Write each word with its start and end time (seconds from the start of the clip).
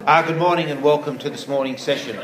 Uh, 0.00 0.22
good 0.22 0.38
morning 0.38 0.70
and 0.70 0.80
welcome 0.80 1.18
to 1.18 1.28
this 1.28 1.48
morning's 1.48 1.82
session. 1.82 2.16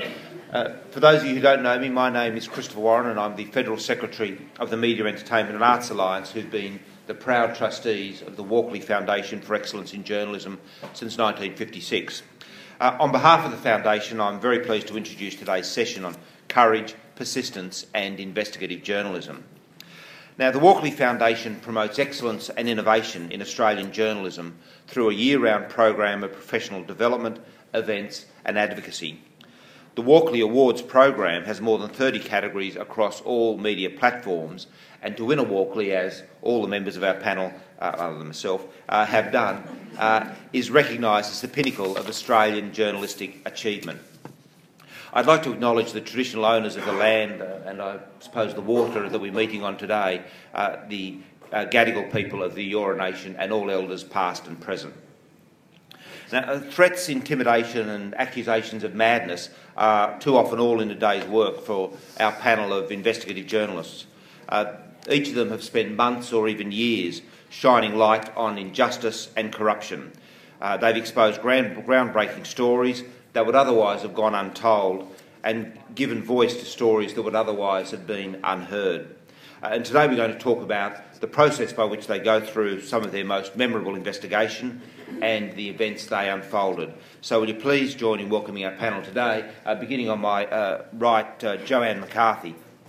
Uh, 0.52 0.74
for 0.92 1.00
those 1.00 1.22
of 1.22 1.26
you 1.26 1.34
who 1.34 1.40
don't 1.40 1.64
know 1.64 1.76
me, 1.80 1.88
my 1.88 2.08
name 2.08 2.36
is 2.36 2.46
Christopher 2.46 2.78
Warren 2.78 3.10
and 3.10 3.18
I'm 3.18 3.34
the 3.34 3.46
Federal 3.46 3.78
Secretary 3.78 4.40
of 4.60 4.70
the 4.70 4.76
Media, 4.76 5.06
Entertainment 5.06 5.56
and 5.56 5.64
Arts 5.64 5.90
Alliance, 5.90 6.30
who've 6.30 6.48
been 6.48 6.78
the 7.08 7.14
proud 7.14 7.56
trustees 7.56 8.22
of 8.22 8.36
the 8.36 8.44
Walkley 8.44 8.78
Foundation 8.78 9.40
for 9.40 9.56
Excellence 9.56 9.92
in 9.92 10.04
Journalism 10.04 10.60
since 10.92 11.18
1956. 11.18 12.22
Uh, 12.80 12.96
on 13.00 13.10
behalf 13.10 13.44
of 13.44 13.50
the 13.50 13.56
Foundation, 13.56 14.20
I'm 14.20 14.38
very 14.38 14.60
pleased 14.60 14.86
to 14.86 14.96
introduce 14.96 15.34
today's 15.34 15.66
session 15.66 16.04
on 16.04 16.14
courage, 16.46 16.94
persistence 17.16 17.86
and 17.92 18.20
investigative 18.20 18.84
journalism. 18.84 19.42
Now, 20.38 20.52
the 20.52 20.60
Walkley 20.60 20.92
Foundation 20.92 21.56
promotes 21.56 21.98
excellence 21.98 22.48
and 22.48 22.68
innovation 22.68 23.32
in 23.32 23.42
Australian 23.42 23.90
journalism 23.90 24.56
through 24.86 25.10
a 25.10 25.14
year 25.14 25.40
round 25.40 25.68
program 25.68 26.22
of 26.22 26.32
professional 26.32 26.84
development, 26.84 27.40
events, 27.74 28.26
and 28.44 28.56
advocacy. 28.56 29.20
The 29.96 30.02
Walkley 30.02 30.40
Awards 30.40 30.80
program 30.80 31.42
has 31.42 31.60
more 31.60 31.76
than 31.80 31.88
30 31.88 32.20
categories 32.20 32.76
across 32.76 33.20
all 33.22 33.58
media 33.58 33.90
platforms, 33.90 34.68
and 35.02 35.16
to 35.16 35.24
win 35.24 35.40
a 35.40 35.42
Walkley, 35.42 35.90
as 35.90 36.22
all 36.40 36.62
the 36.62 36.68
members 36.68 36.96
of 36.96 37.02
our 37.02 37.14
panel, 37.14 37.52
uh, 37.80 37.96
other 37.98 38.18
than 38.18 38.28
myself, 38.28 38.64
uh, 38.88 39.04
have 39.06 39.32
done, 39.32 39.64
uh, 39.98 40.32
is 40.52 40.70
recognised 40.70 41.32
as 41.32 41.40
the 41.40 41.48
pinnacle 41.48 41.96
of 41.96 42.08
Australian 42.08 42.72
journalistic 42.72 43.40
achievement. 43.44 44.00
I'd 45.18 45.26
like 45.26 45.42
to 45.42 45.52
acknowledge 45.52 45.90
the 45.90 46.00
traditional 46.00 46.44
owners 46.44 46.76
of 46.76 46.84
the 46.84 46.92
land 46.92 47.42
uh, 47.42 47.58
and 47.66 47.82
I 47.82 47.98
suppose 48.20 48.54
the 48.54 48.60
water 48.60 49.08
that 49.08 49.18
we're 49.20 49.32
meeting 49.32 49.64
on 49.64 49.76
today, 49.76 50.22
uh, 50.54 50.76
the 50.86 51.18
uh, 51.52 51.64
Gadigal 51.64 52.12
people 52.12 52.40
of 52.40 52.54
the 52.54 52.72
Eora 52.72 52.96
Nation, 52.96 53.34
and 53.36 53.52
all 53.52 53.68
elders 53.68 54.04
past 54.04 54.46
and 54.46 54.60
present. 54.60 54.94
Now, 56.30 56.42
uh, 56.42 56.60
threats, 56.60 57.08
intimidation, 57.08 57.88
and 57.88 58.14
accusations 58.14 58.84
of 58.84 58.94
madness 58.94 59.50
are 59.76 60.20
too 60.20 60.36
often 60.36 60.60
all 60.60 60.80
in 60.80 60.88
a 60.92 60.94
day's 60.94 61.24
work 61.24 61.62
for 61.62 61.90
our 62.20 62.30
panel 62.30 62.72
of 62.72 62.92
investigative 62.92 63.48
journalists. 63.48 64.06
Uh, 64.48 64.66
each 65.10 65.30
of 65.30 65.34
them 65.34 65.50
have 65.50 65.64
spent 65.64 65.96
months 65.96 66.32
or 66.32 66.46
even 66.46 66.70
years 66.70 67.22
shining 67.50 67.96
light 67.96 68.30
on 68.36 68.56
injustice 68.56 69.30
and 69.36 69.52
corruption. 69.52 70.12
Uh, 70.60 70.76
they've 70.76 70.96
exposed 70.96 71.42
grand, 71.42 71.84
groundbreaking 71.84 72.46
stories 72.46 73.02
that 73.38 73.46
would 73.46 73.54
otherwise 73.54 74.02
have 74.02 74.16
gone 74.16 74.34
untold 74.34 75.14
and 75.44 75.78
given 75.94 76.20
voice 76.24 76.56
to 76.56 76.64
stories 76.64 77.14
that 77.14 77.22
would 77.22 77.36
otherwise 77.36 77.92
have 77.92 78.04
been 78.04 78.40
unheard. 78.42 79.14
Uh, 79.62 79.68
and 79.70 79.84
today 79.84 80.08
we're 80.08 80.16
going 80.16 80.32
to 80.32 80.38
talk 80.40 80.60
about 80.60 81.20
the 81.20 81.26
process 81.28 81.72
by 81.72 81.84
which 81.84 82.08
they 82.08 82.18
go 82.18 82.40
through 82.40 82.80
some 82.80 83.04
of 83.04 83.12
their 83.12 83.24
most 83.24 83.54
memorable 83.54 83.94
investigation 83.94 84.82
and 85.22 85.52
the 85.52 85.68
events 85.68 86.06
they 86.06 86.28
unfolded. 86.28 86.92
So, 87.20 87.38
will 87.38 87.46
you 87.46 87.54
please 87.54 87.94
join 87.94 88.18
in 88.18 88.28
welcoming 88.28 88.64
our 88.64 88.72
panel 88.72 89.04
today, 89.04 89.48
uh, 89.64 89.76
beginning 89.76 90.08
on 90.08 90.18
my 90.18 90.44
uh, 90.46 90.86
right, 90.94 91.44
uh, 91.44 91.58
Joanne 91.58 92.00
McCarthy. 92.00 92.56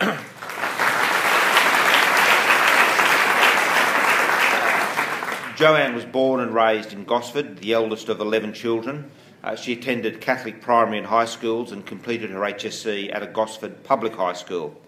Joanne 5.56 5.94
was 5.94 6.04
born 6.06 6.40
and 6.40 6.52
raised 6.52 6.92
in 6.92 7.04
Gosford, 7.04 7.58
the 7.58 7.72
eldest 7.72 8.08
of 8.08 8.18
11 8.18 8.52
children. 8.52 9.12
Uh, 9.42 9.56
she 9.56 9.72
attended 9.72 10.20
Catholic 10.20 10.60
primary 10.60 10.98
and 10.98 11.06
high 11.06 11.24
schools 11.24 11.72
and 11.72 11.86
completed 11.86 12.30
her 12.30 12.40
HSC 12.40 13.14
at 13.14 13.22
a 13.22 13.26
Gosford 13.26 13.82
public 13.84 14.14
high 14.14 14.34
school. 14.34 14.78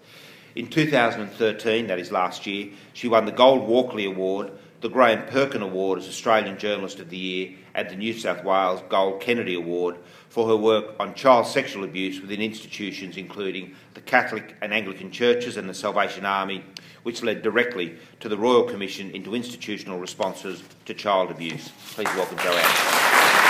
In 0.55 0.67
2013, 0.67 1.87
that 1.87 1.97
is 1.97 2.11
last 2.11 2.45
year, 2.45 2.69
she 2.93 3.07
won 3.07 3.25
the 3.25 3.31
Gold 3.31 3.67
Walkley 3.67 4.05
Award, 4.05 4.51
the 4.81 4.89
Graham 4.89 5.25
Perkin 5.27 5.63
Award 5.63 5.97
as 5.97 6.07
Australian 6.07 6.59
Journalist 6.59 6.99
of 6.99 7.09
the 7.09 7.17
Year, 7.17 7.55
and 7.73 7.89
the 7.89 7.95
New 7.95 8.13
South 8.13 8.43
Wales 8.43 8.83
Gold 8.89 9.21
Kennedy 9.21 9.55
Award 9.55 9.97
for 10.29 10.47
her 10.47 10.55
work 10.55 10.95
on 10.99 11.15
child 11.15 11.47
sexual 11.47 11.83
abuse 11.83 12.21
within 12.21 12.41
institutions 12.41 13.17
including 13.17 13.75
the 13.95 14.01
Catholic 14.01 14.55
and 14.61 14.73
Anglican 14.73 15.09
churches 15.09 15.57
and 15.57 15.67
the 15.67 15.73
Salvation 15.73 16.25
Army, 16.25 16.63
which 17.01 17.23
led 17.23 17.41
directly 17.41 17.97
to 18.19 18.29
the 18.29 18.37
Royal 18.37 18.63
Commission 18.63 19.09
into 19.11 19.33
Institutional 19.33 19.99
Responses 19.99 20.61
to 20.85 20.93
Child 20.93 21.31
Abuse. 21.31 21.71
Please 21.93 22.13
welcome 22.15 22.37
Joanne. 22.37 23.42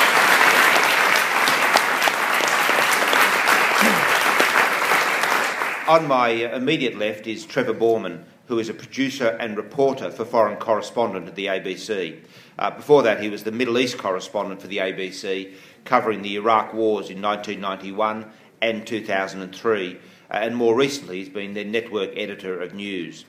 On 5.87 6.07
my 6.07 6.29
immediate 6.29 6.97
left 6.97 7.27
is 7.27 7.45
Trevor 7.45 7.73
Bormann, 7.73 8.23
who 8.47 8.57
is 8.57 8.69
a 8.69 8.73
producer 8.73 9.35
and 9.41 9.57
reporter 9.57 10.11
for 10.11 10.23
Foreign 10.23 10.55
Correspondent 10.55 11.27
at 11.27 11.35
the 11.35 11.47
ABC. 11.47 12.21
Uh, 12.57 12.71
before 12.71 13.03
that, 13.03 13.21
he 13.21 13.27
was 13.27 13.43
the 13.43 13.51
Middle 13.51 13.77
East 13.77 13.97
correspondent 13.97 14.61
for 14.61 14.67
the 14.67 14.77
ABC, 14.77 15.53
covering 15.83 16.21
the 16.21 16.37
Iraq 16.37 16.73
wars 16.73 17.09
in 17.09 17.21
1991 17.21 18.31
and 18.61 18.87
2003, 18.87 19.95
uh, 19.95 19.97
and 20.31 20.55
more 20.55 20.73
recently, 20.73 21.17
he's 21.17 21.27
been 21.27 21.53
their 21.53 21.65
network 21.65 22.11
editor 22.15 22.61
of 22.61 22.73
news. 22.73 23.25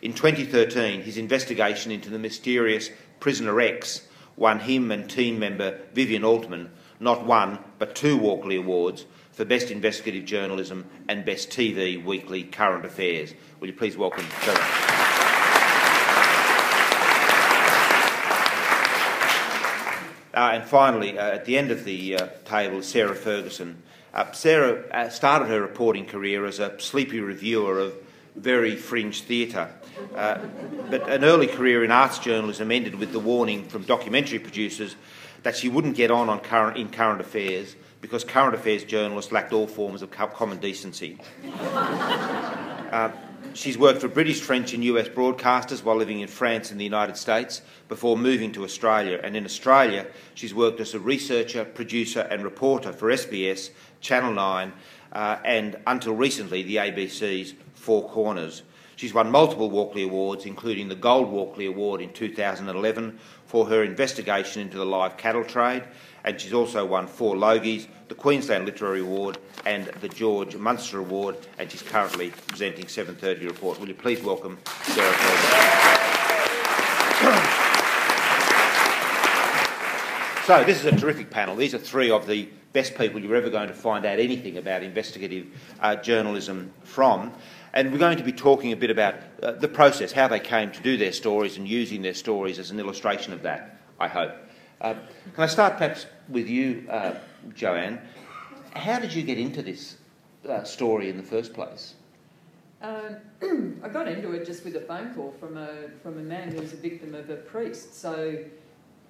In 0.00 0.14
2013, 0.14 1.02
his 1.02 1.18
investigation 1.18 1.90
into 1.90 2.10
the 2.10 2.18
mysterious 2.20 2.90
Prisoner 3.18 3.60
X 3.60 4.06
won 4.36 4.60
him 4.60 4.92
and 4.92 5.10
team 5.10 5.40
member 5.40 5.80
Vivien 5.94 6.22
Altman 6.22 6.70
not 7.00 7.24
one 7.24 7.58
but 7.78 7.94
two 7.94 8.16
Walkley 8.16 8.56
Awards 8.56 9.04
for 9.38 9.44
Best 9.44 9.70
Investigative 9.70 10.24
Journalism 10.24 10.84
and 11.08 11.24
Best 11.24 11.50
TV 11.50 12.04
Weekly 12.04 12.42
Current 12.42 12.84
Affairs. 12.84 13.34
Will 13.60 13.68
you 13.68 13.72
please 13.72 13.96
welcome 13.96 14.24
Trevor? 14.40 14.60
Uh, 20.34 20.54
and 20.54 20.64
finally, 20.64 21.16
uh, 21.16 21.30
at 21.30 21.44
the 21.44 21.56
end 21.56 21.70
of 21.70 21.84
the 21.84 22.16
uh, 22.16 22.26
table, 22.44 22.82
Sarah 22.82 23.14
Ferguson. 23.14 23.80
Uh, 24.12 24.32
Sarah 24.32 24.82
uh, 24.90 25.08
started 25.08 25.46
her 25.46 25.60
reporting 25.60 26.04
career 26.04 26.44
as 26.44 26.58
a 26.58 26.76
sleepy 26.80 27.20
reviewer 27.20 27.78
of 27.78 27.94
very 28.34 28.74
fringe 28.74 29.22
theatre, 29.22 29.70
uh, 30.16 30.38
but 30.90 31.08
an 31.08 31.22
early 31.22 31.46
career 31.46 31.84
in 31.84 31.92
arts 31.92 32.18
journalism 32.18 32.72
ended 32.72 32.96
with 32.96 33.12
the 33.12 33.20
warning 33.20 33.68
from 33.68 33.84
documentary 33.84 34.40
producers 34.40 34.96
that 35.44 35.54
she 35.54 35.68
wouldn't 35.68 35.94
get 35.94 36.10
on, 36.10 36.28
on 36.28 36.40
current, 36.40 36.76
in 36.76 36.88
current 36.88 37.20
affairs 37.20 37.76
because 38.00 38.24
current 38.24 38.54
affairs 38.54 38.84
journalists 38.84 39.32
lacked 39.32 39.52
all 39.52 39.66
forms 39.66 40.02
of 40.02 40.10
common 40.10 40.58
decency. 40.58 41.18
uh, 41.54 43.10
she's 43.54 43.76
worked 43.76 44.00
for 44.00 44.08
British, 44.08 44.40
French, 44.40 44.72
and 44.72 44.84
US 44.84 45.08
broadcasters 45.08 45.82
while 45.82 45.96
living 45.96 46.20
in 46.20 46.28
France 46.28 46.70
and 46.70 46.80
the 46.80 46.84
United 46.84 47.16
States 47.16 47.62
before 47.88 48.16
moving 48.16 48.52
to 48.52 48.64
Australia. 48.64 49.20
And 49.22 49.36
in 49.36 49.44
Australia, 49.44 50.06
she's 50.34 50.54
worked 50.54 50.80
as 50.80 50.94
a 50.94 51.00
researcher, 51.00 51.64
producer, 51.64 52.20
and 52.30 52.44
reporter 52.44 52.92
for 52.92 53.08
SBS, 53.08 53.70
Channel 54.00 54.32
9, 54.32 54.72
uh, 55.12 55.38
and 55.44 55.76
until 55.86 56.14
recently, 56.14 56.62
the 56.62 56.76
ABC's 56.76 57.54
Four 57.74 58.08
Corners. 58.08 58.62
She's 58.98 59.14
won 59.14 59.30
multiple 59.30 59.70
Walkley 59.70 60.02
Awards, 60.02 60.44
including 60.44 60.88
the 60.88 60.96
Gold 60.96 61.30
Walkley 61.30 61.66
Award 61.66 62.00
in 62.00 62.12
2011 62.12 63.18
for 63.46 63.66
her 63.66 63.82
investigation 63.82 64.60
into 64.60 64.76
the 64.76 64.84
live 64.84 65.16
cattle 65.16 65.44
trade 65.44 65.84
and 66.24 66.40
she's 66.40 66.52
also 66.52 66.84
won 66.84 67.06
four 67.06 67.36
Logies, 67.36 67.86
the 68.08 68.14
Queensland 68.14 68.66
Literary 68.66 69.00
Award, 69.00 69.38
and 69.64 69.86
the 70.00 70.08
George 70.08 70.56
Munster 70.56 70.98
Award, 70.98 71.36
and 71.58 71.70
she's 71.70 71.80
currently 71.80 72.32
presenting 72.46 72.84
7:30 72.86 73.46
report. 73.46 73.80
Will 73.80 73.88
you 73.88 73.94
please 73.94 74.22
welcome 74.22 74.58
Sarah 74.82 75.12
So 80.46 80.64
this 80.64 80.78
is 80.78 80.84
a 80.86 80.96
terrific 80.96 81.30
panel. 81.30 81.56
These 81.56 81.74
are 81.74 81.78
three 81.78 82.10
of 82.10 82.26
the 82.26 82.48
best 82.72 82.96
people 82.96 83.20
you're 83.20 83.36
ever 83.36 83.50
going 83.50 83.68
to 83.68 83.74
find 83.74 84.04
out 84.04 84.18
anything 84.18 84.58
about 84.58 84.82
investigative 84.82 85.46
uh, 85.80 85.96
journalism 85.96 86.72
from. 86.84 87.32
And 87.78 87.92
we're 87.92 87.98
going 87.98 88.18
to 88.18 88.24
be 88.24 88.32
talking 88.32 88.72
a 88.72 88.76
bit 88.76 88.90
about 88.90 89.14
uh, 89.40 89.52
the 89.52 89.68
process, 89.68 90.10
how 90.10 90.26
they 90.26 90.40
came 90.40 90.72
to 90.72 90.82
do 90.82 90.96
their 90.96 91.12
stories 91.12 91.58
and 91.58 91.68
using 91.68 92.02
their 92.02 92.12
stories 92.12 92.58
as 92.58 92.72
an 92.72 92.80
illustration 92.80 93.32
of 93.32 93.42
that, 93.42 93.78
I 94.00 94.08
hope. 94.08 94.32
Uh, 94.80 94.94
can 95.32 95.44
I 95.44 95.46
start 95.46 95.74
perhaps 95.74 96.06
with 96.28 96.48
you, 96.48 96.88
uh, 96.90 97.14
Joanne? 97.54 98.00
How 98.74 98.98
did 98.98 99.14
you 99.14 99.22
get 99.22 99.38
into 99.38 99.62
this 99.62 99.98
uh, 100.48 100.64
story 100.64 101.08
in 101.08 101.16
the 101.16 101.22
first 101.22 101.54
place? 101.54 101.94
Um, 102.82 103.18
I 103.84 103.88
got 103.88 104.08
into 104.08 104.32
it 104.32 104.44
just 104.44 104.64
with 104.64 104.74
a 104.74 104.80
phone 104.80 105.14
call 105.14 105.32
from 105.38 105.56
a 105.56 105.88
from 106.02 106.18
a 106.18 106.22
man 106.22 106.50
who 106.50 106.60
was 106.60 106.72
a 106.72 106.76
victim 106.76 107.14
of 107.14 107.30
a 107.30 107.36
priest. 107.36 107.94
So, 107.94 108.38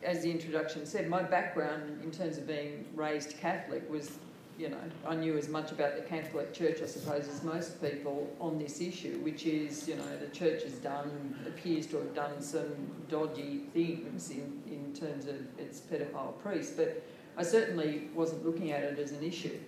as 0.03 0.23
the 0.23 0.31
introduction 0.31 0.85
said, 0.85 1.09
my 1.09 1.23
background 1.23 2.03
in 2.05 2.11
terms 2.11 2.37
of 2.37 2.47
being 2.47 2.85
raised 2.95 3.39
Catholic 3.39 3.91
was 3.91 4.19
you 4.59 4.69
know, 4.69 4.77
I 5.07 5.15
knew 5.15 5.39
as 5.39 5.49
much 5.49 5.71
about 5.71 5.95
the 5.95 6.03
Catholic 6.03 6.53
Church, 6.53 6.83
I 6.83 6.87
suppose, 6.87 7.29
as 7.29 7.45
most 7.45 7.81
people 7.81 8.29
on 8.41 8.59
this 8.59 8.81
issue, 8.81 9.19
which 9.21 9.47
is, 9.47 9.87
you 9.87 9.95
know, 9.95 10.17
the 10.19 10.27
church 10.29 10.65
has 10.65 10.73
done, 10.75 11.39
appears 11.47 11.87
to 11.87 11.99
have 11.99 12.13
done 12.13 12.43
some 12.43 12.75
dodgy 13.09 13.63
things 13.73 14.31
in, 14.31 14.61
in 14.67 14.93
terms 14.95 15.27
of 15.27 15.37
its 15.59 15.81
pedophile 15.81 16.37
priests, 16.43 16.75
but 16.77 17.05
I 17.37 17.45
certainly 17.45 18.09
wasn't 18.15 18.45
looking 18.45 18.73
at 18.73 18.83
it 18.83 18.99
as 18.99 19.13
an 19.13 19.23
issue. 19.23 19.59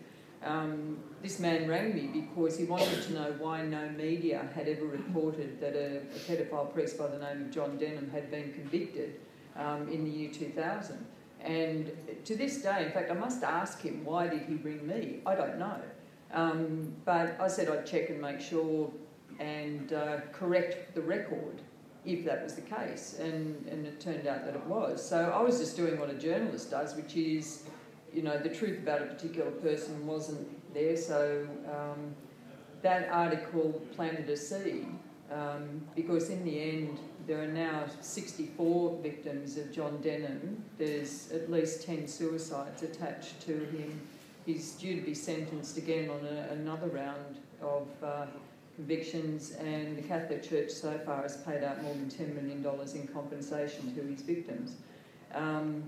Um, 0.43 0.99
this 1.23 1.39
man 1.39 1.69
rang 1.69 1.95
me 1.95 2.09
because 2.09 2.59
he 2.59 2.65
wanted 2.65 3.03
to 3.05 3.13
know 3.13 3.35
why 3.39 3.63
no 3.63 3.91
media 3.91 4.49
had 4.55 4.67
ever 4.67 4.87
reported 4.87 5.61
that 5.61 5.77
a, 5.77 5.99
a 5.99 6.19
pedophile 6.27 6.73
priest 6.73 6.99
by 6.99 7.07
the 7.07 7.19
name 7.19 7.43
of 7.43 7.51
John 7.53 7.77
Denham 7.79 8.11
had 8.11 8.31
been 8.31 8.53
convicted 8.55 9.21
um, 9.55 9.89
in 9.89 10.05
the 10.05 10.11
year 10.11 10.33
2000. 10.33 11.07
And 11.43 11.91
to 12.25 12.37
this 12.37 12.63
day, 12.63 12.87
in 12.87 12.93
fact, 12.93 13.11
I 13.11 13.15
must 13.15 13.43
ask 13.43 13.81
him 13.81 14.05
why 14.05 14.29
did 14.29 14.43
he 14.43 14.55
ring 14.57 14.87
me? 14.87 15.21
I 15.27 15.35
don't 15.35 15.59
know. 15.59 15.81
Um, 16.33 16.95
but 17.05 17.41
I 17.41 17.49
said 17.49 17.69
I'd 17.69 17.87
check 17.87 18.11
and 18.11 18.21
make 18.21 18.41
sure 18.41 18.91
and 19.39 19.93
uh, 19.93 20.21
correct 20.33 20.95
the 20.95 21.01
record 21.01 21.63
if 22.05 22.25
that 22.25 22.43
was 22.43 22.55
the 22.55 22.63
case. 22.63 23.19
And, 23.19 23.67
and 23.67 23.87
it 23.87 24.01
turned 24.01 24.27
out 24.27 24.45
that 24.45 24.55
it 24.55 24.67
was. 24.67 25.07
So 25.07 25.33
I 25.35 25.41
was 25.41 25.59
just 25.59 25.77
doing 25.77 25.99
what 25.99 26.11
a 26.11 26.15
journalist 26.15 26.71
does, 26.71 26.95
which 26.95 27.17
is, 27.17 27.65
you 28.13 28.23
know, 28.23 28.39
the 28.39 28.49
truth 28.49 28.79
about 28.79 29.03
a 29.03 29.07
particular 29.07 29.51
person 29.51 30.07
wasn't 30.07 30.75
there. 30.75 30.97
So 30.97 31.47
um, 31.67 32.15
that 32.83 33.09
article 33.11 33.83
planted 33.95 34.29
a 34.29 34.37
seed 34.37 34.87
um, 35.33 35.83
because 35.95 36.31
in 36.31 36.45
the 36.45 36.61
end, 36.61 36.99
there 37.31 37.41
are 37.41 37.47
now 37.47 37.85
64 38.01 38.99
victims 39.05 39.57
of 39.57 39.71
John 39.71 40.01
Denham. 40.03 40.65
There's 40.79 41.31
at 41.31 41.49
least 41.49 41.87
10 41.87 42.09
suicides 42.09 42.83
attached 42.83 43.41
to 43.43 43.53
him. 43.53 44.01
He's 44.47 44.73
due 44.73 44.97
to 44.97 45.01
be 45.01 45.15
sentenced 45.15 45.79
again 45.79 46.11
on 46.11 46.27
a, 46.27 46.53
another 46.53 46.89
round 46.89 47.39
of 47.63 47.87
uh, 48.03 48.27
convictions, 48.75 49.53
and 49.53 49.97
the 49.97 50.03
Catholic 50.03 50.43
Church 50.43 50.73
so 50.73 50.99
far 51.07 51.23
has 51.23 51.37
paid 51.37 51.63
out 51.63 51.81
more 51.85 51.95
than 51.95 52.11
$10 52.11 52.35
million 52.35 52.67
in 52.97 53.07
compensation 53.07 53.95
to 53.95 54.03
his 54.03 54.23
victims. 54.23 54.75
Um, 55.33 55.85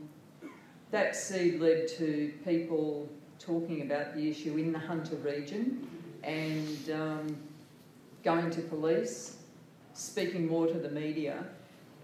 that 0.92 1.16
seed 1.16 1.60
led 1.60 1.88
to 1.98 2.32
people 2.44 3.08
talking 3.40 3.82
about 3.82 4.14
the 4.14 4.30
issue 4.30 4.58
in 4.58 4.70
the 4.70 4.78
Hunter 4.78 5.16
region 5.16 5.88
and 6.22 6.90
um, 6.92 7.36
going 8.22 8.48
to 8.50 8.60
police, 8.60 9.38
speaking 9.94 10.46
more 10.48 10.66
to 10.66 10.74
the 10.78 10.90
media. 10.90 11.44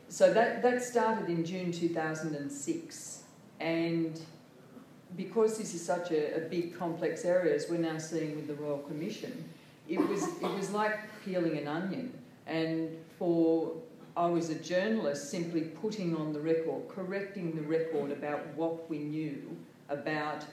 So 0.09 0.33
that, 0.33 0.63
that 0.63 0.83
started 0.83 1.29
in 1.29 1.45
June 1.45 1.73
2006. 1.73 3.23
And 3.61 4.21
because 5.17 5.59
this 5.59 5.75
is 5.75 5.85
such 5.85 6.11
a, 6.11 6.37
a 6.37 6.41
big, 6.49 6.79
complex 6.79 7.25
area, 7.25 7.55
as 7.55 7.69
we're 7.69 7.79
now 7.79 7.99
seeing 7.99 8.37
with 8.37 8.47
the 8.47 8.55
Royal 8.55 8.79
Commission, 8.79 9.49
it 9.89 9.99
was, 9.99 10.25
it 10.25 10.55
was 10.55 10.71
like 10.71 10.99
peeling 11.25 11.57
an 11.59 11.69
onion. 11.69 12.13
And 12.47 12.97
for 13.19 13.75
I 14.19 14.27
was 14.27 14.51
a 14.51 14.57
journalist 14.57 15.31
simply 15.31 15.61
putting 15.61 16.17
on 16.17 16.33
the 16.33 16.41
record, 16.41 16.89
correcting 16.89 17.55
the 17.55 17.63
record 17.63 18.11
about 18.11 18.45
what 18.57 18.91
we 18.91 18.99
knew 18.99 19.57
about 19.89 20.45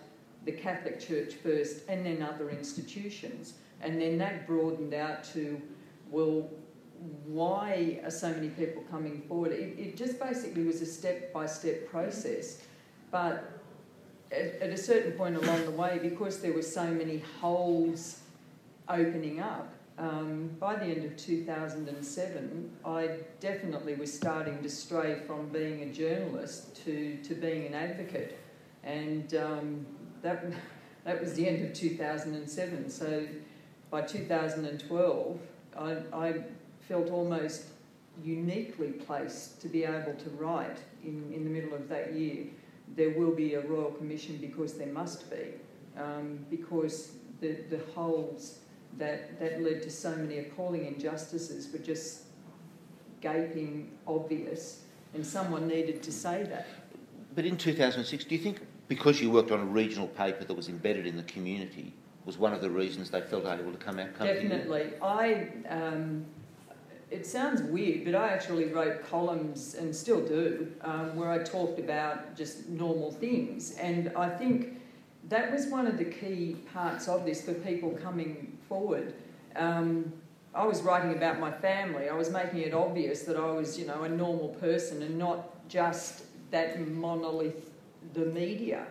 the 0.45 0.51
Catholic 0.51 0.99
Church 0.99 1.33
first 1.33 1.81
and 1.89 2.05
then 2.05 2.21
other 2.21 2.51
institutions. 2.51 3.55
And 3.81 3.99
then 3.99 4.19
that 4.19 4.45
broadened 4.45 4.93
out 4.93 5.23
to, 5.33 5.59
well, 6.11 6.47
why 7.25 7.99
are 8.03 8.11
so 8.11 8.29
many 8.29 8.49
people 8.49 8.83
coming 8.89 9.21
forward? 9.27 9.51
It, 9.51 9.77
it 9.77 9.97
just 9.97 10.19
basically 10.19 10.63
was 10.63 10.81
a 10.81 10.85
step 10.85 11.33
by 11.33 11.45
step 11.45 11.89
process. 11.89 12.61
But 13.11 13.61
at, 14.31 14.61
at, 14.61 14.69
a 14.69 14.77
certain 14.77 15.13
point 15.13 15.35
along 15.35 15.65
the 15.65 15.71
way, 15.71 15.99
because 16.01 16.41
there 16.41 16.53
were 16.53 16.61
so 16.61 16.85
many 16.87 17.23
holes 17.39 18.19
opening 18.89 19.39
up, 19.39 19.73
um, 19.97 20.49
by 20.59 20.75
the 20.75 20.85
end 20.85 21.05
of 21.05 21.15
2007, 21.15 22.71
I 22.85 23.09
definitely 23.39 23.95
was 23.95 24.13
starting 24.13 24.61
to 24.61 24.69
stray 24.69 25.21
from 25.25 25.47
being 25.49 25.83
a 25.83 25.93
journalist 25.93 26.75
to, 26.83 27.17
to 27.23 27.33
being 27.33 27.65
an 27.65 27.73
advocate. 27.73 28.37
And 28.83 29.33
um, 29.35 29.85
that, 30.21 30.45
that 31.05 31.21
was 31.21 31.33
the 31.35 31.47
end 31.47 31.65
of 31.65 31.73
2007. 31.73 32.89
So 32.89 33.25
by 33.89 34.01
2012, 34.01 35.39
I, 35.77 35.97
I 36.13 36.43
felt 36.87 37.09
almost 37.09 37.65
uniquely 38.23 38.91
placed 38.91 39.61
to 39.61 39.67
be 39.67 39.83
able 39.83 40.13
to 40.13 40.29
write 40.31 40.77
in, 41.03 41.31
in 41.33 41.43
the 41.43 41.49
middle 41.49 41.73
of 41.73 41.89
that 41.89 42.13
year. 42.13 42.45
There 42.95 43.11
will 43.11 43.31
be 43.31 43.55
a 43.55 43.61
Royal 43.61 43.91
Commission 43.91 44.37
because 44.37 44.73
there 44.73 44.87
must 44.87 45.29
be, 45.29 45.53
um, 45.97 46.45
because 46.49 47.13
the, 47.41 47.57
the 47.69 47.79
holes 47.93 48.59
that, 48.97 49.39
that 49.39 49.61
led 49.61 49.81
to 49.83 49.89
so 49.89 50.15
many 50.15 50.39
appalling 50.39 50.85
injustices 50.85 51.71
were 51.71 51.79
just 51.79 52.23
gaping 53.21 53.91
obvious, 54.07 54.83
and 55.13 55.25
someone 55.25 55.67
needed 55.67 56.03
to 56.03 56.11
say 56.11 56.43
that. 56.43 56.67
But 57.33 57.45
in 57.45 57.57
2006, 57.57 58.25
do 58.25 58.35
you 58.35 58.41
think 58.41 58.61
because 58.87 59.19
you 59.19 59.31
worked 59.31 59.51
on 59.51 59.59
a 59.59 59.65
regional 59.65 60.07
paper 60.07 60.45
that 60.45 60.53
was 60.53 60.69
embedded 60.69 61.07
in 61.07 61.17
the 61.17 61.23
community 61.23 61.91
was 62.25 62.37
one 62.37 62.53
of 62.53 62.61
the 62.61 62.69
reasons 62.69 63.09
they 63.09 63.21
felt 63.21 63.45
able 63.45 63.71
to 63.71 63.77
come 63.77 63.99
out? 63.99 64.13
Come 64.15 64.27
Definitely. 64.27 64.93
I. 65.01 65.47
Um, 65.67 66.25
it 67.15 67.25
sounds 67.25 67.61
weird, 67.61 68.03
but 68.03 68.13
I 68.13 68.27
actually 68.29 68.65
wrote 68.65 69.07
columns 69.09 69.75
and 69.75 69.95
still 69.95 70.19
do, 70.25 70.71
um, 70.81 71.15
where 71.15 71.31
I 71.31 71.39
talked 71.39 71.79
about 71.79 72.35
just 72.35 72.67
normal 72.67 73.09
things. 73.11 73.71
And 73.77 74.11
I 74.17 74.29
think 74.29 74.81
that 75.29 75.49
was 75.51 75.67
one 75.67 75.87
of 75.87 75.97
the 75.97 76.03
key 76.05 76.57
parts 76.73 77.07
of 77.07 77.25
this 77.25 77.41
for 77.45 77.53
people 77.53 77.91
coming 77.91 78.57
forward. 78.67 79.13
Um, 79.55 80.11
I 80.53 80.65
was 80.65 80.81
writing 80.81 81.13
about 81.15 81.39
my 81.39 81.51
family. 81.51 82.09
I 82.09 82.13
was 82.15 82.29
making 82.29 82.59
it 82.59 82.73
obvious 82.73 83.23
that 83.23 83.37
I 83.37 83.49
was, 83.51 83.79
you 83.79 83.87
know, 83.87 84.03
a 84.03 84.09
normal 84.09 84.49
person 84.49 85.01
and 85.01 85.17
not 85.17 85.67
just 85.69 86.23
that 86.51 86.79
monolith, 86.87 87.71
the 88.13 88.25
media. 88.25 88.87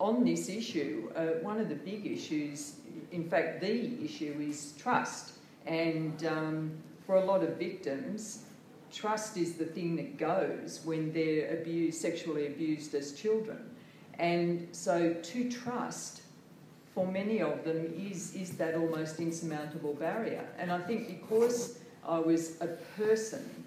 On 0.00 0.22
this 0.22 0.50
issue, 0.50 1.10
uh, 1.16 1.40
one 1.40 1.58
of 1.58 1.70
the 1.70 1.76
big 1.76 2.06
issues, 2.06 2.76
in 3.10 3.28
fact, 3.28 3.62
the 3.62 4.04
issue 4.04 4.34
is 4.38 4.74
trust. 4.78 5.32
And 5.66 6.26
um, 6.26 6.72
for 7.06 7.16
a 7.16 7.24
lot 7.24 7.42
of 7.42 7.56
victims, 7.56 8.44
trust 8.92 9.36
is 9.36 9.54
the 9.54 9.64
thing 9.64 9.96
that 9.96 10.16
goes 10.18 10.80
when 10.84 11.12
they're 11.12 11.60
abused, 11.60 12.00
sexually 12.00 12.46
abused 12.46 12.94
as 12.94 13.12
children. 13.12 13.58
And 14.18 14.68
so 14.72 15.14
to 15.14 15.50
trust 15.50 16.22
for 16.94 17.06
many 17.06 17.42
of 17.42 17.64
them 17.64 17.92
is, 17.98 18.34
is 18.34 18.50
that 18.52 18.76
almost 18.76 19.18
insurmountable 19.18 19.94
barrier. 19.94 20.46
And 20.58 20.70
I 20.70 20.78
think 20.78 21.08
because 21.08 21.78
I 22.06 22.18
was 22.18 22.60
a 22.60 22.68
person, 22.96 23.64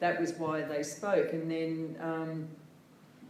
that 0.00 0.20
was 0.20 0.32
why 0.32 0.62
they 0.62 0.82
spoke. 0.82 1.32
And 1.32 1.48
then, 1.48 1.96
um, 2.00 2.48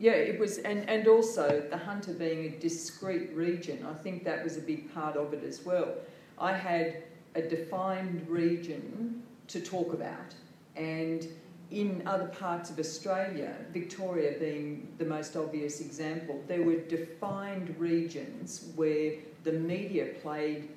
yeah, 0.01 0.13
it 0.13 0.41
was, 0.41 0.59
and, 0.59 0.89
and 0.89 1.07
also 1.07 1.63
the 1.69 1.77
Hunter 1.77 2.15
being 2.15 2.47
a 2.47 2.59
discrete 2.59 3.35
region, 3.35 3.85
I 3.85 3.93
think 4.03 4.25
that 4.25 4.43
was 4.43 4.57
a 4.57 4.63
big 4.63 4.93
part 4.95 5.17
of 5.17 5.35
it 5.35 5.45
as 5.45 5.65
well. 5.65 5.93
I 6.39 6.55
had 6.55 7.03
a 7.35 7.43
defined 7.43 8.27
region 8.29 9.23
to 9.49 9.61
talk 9.61 9.93
about. 9.93 10.35
And 10.77 11.27
in 11.71 12.03
other 12.07 12.27
parts 12.27 12.71
of 12.71 12.79
Australia, 12.79 13.55
Victoria 13.73 14.39
being 14.39 14.89
the 14.99 15.05
most 15.05 15.37
obvious 15.37 15.81
example, 15.81 16.43
there 16.49 16.63
were 16.63 16.77
defined 16.77 17.75
regions 17.79 18.71
where 18.75 19.13
the 19.45 19.53
media 19.53 20.07
played 20.23 20.69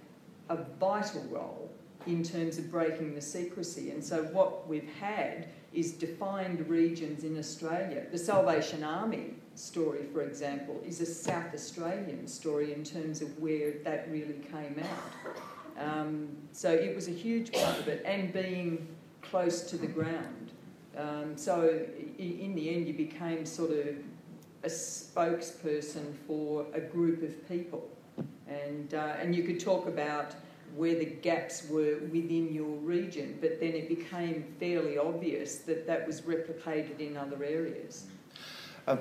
a 0.50 0.58
vital 0.80 1.24
role 1.30 1.72
in 2.08 2.24
terms 2.24 2.58
of 2.58 2.70
breaking 2.72 3.16
the 3.16 3.22
secrecy. 3.22 3.92
And 3.92 4.04
so, 4.04 4.24
what 4.26 4.68
we've 4.68 4.90
had 5.00 5.48
is 5.72 5.94
defined 5.94 6.68
regions 6.68 7.24
in 7.24 7.38
Australia. 7.38 8.06
The 8.12 8.18
Salvation 8.18 8.84
Army 8.84 9.36
story, 9.56 10.06
for 10.12 10.24
example, 10.24 10.82
is 10.86 11.00
a 11.00 11.06
South 11.06 11.54
Australian 11.54 12.28
story 12.28 12.74
in 12.74 12.84
terms 12.84 13.22
of 13.22 13.40
where 13.40 13.74
that 13.84 14.08
really 14.12 14.42
came 14.52 14.84
out. 14.84 15.36
Um, 15.82 16.30
so, 16.52 16.72
it 16.72 16.96
was 16.96 17.08
a 17.08 17.12
huge 17.12 17.52
part 17.52 17.80
of 17.80 17.88
it, 17.88 18.04
and 18.06 18.32
being 18.32 18.88
close 19.22 19.62
to 19.62 19.78
the 19.78 19.88
ground. 19.88 20.52
Um, 20.98 21.38
so 21.38 21.86
in 22.18 22.54
the 22.56 22.70
end, 22.74 22.88
you 22.88 22.94
became 22.94 23.46
sort 23.46 23.72
of 23.72 23.96
a 24.64 24.68
spokesperson 24.68 26.14
for 26.28 26.66
a 26.74 26.82
group 26.82 27.24
of 27.24 27.48
people, 27.48 27.88
and 28.48 28.94
uh, 28.94 29.16
and 29.20 29.36
you 29.36 29.44
could 29.44 29.60
talk 29.60 29.88
about 29.88 30.36
where 30.76 30.96
the 30.96 31.06
gaps 31.06 31.68
were 31.70 32.00
within 32.12 32.54
your 32.54 32.76
region, 32.78 33.38
but 33.42 33.60
then 33.60 33.74
it 33.74 33.90
became 33.90 34.44
fairly 34.60 34.98
obvious 34.98 35.60
that 35.60 35.86
that 35.88 36.08
was 36.08 36.22
replicated 36.22 37.00
in 37.00 37.18
other 37.18 37.44
areas. 37.44 38.08
Um, 38.88 39.00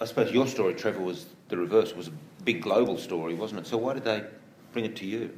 I 0.00 0.04
suppose 0.04 0.32
your 0.32 0.46
story, 0.46 0.74
Trevor, 0.74 1.00
was 1.00 1.26
the 1.48 1.56
reverse. 1.56 1.90
It 1.90 1.96
was 1.96 2.08
a 2.08 2.12
big 2.44 2.62
global 2.62 2.96
story, 2.96 3.34
wasn't 3.34 3.60
it? 3.60 3.66
So 3.66 3.76
why 3.76 3.94
did 3.94 4.04
they 4.04 4.24
bring 4.72 4.84
it 4.84 4.94
to 4.96 5.06
you? 5.06 5.30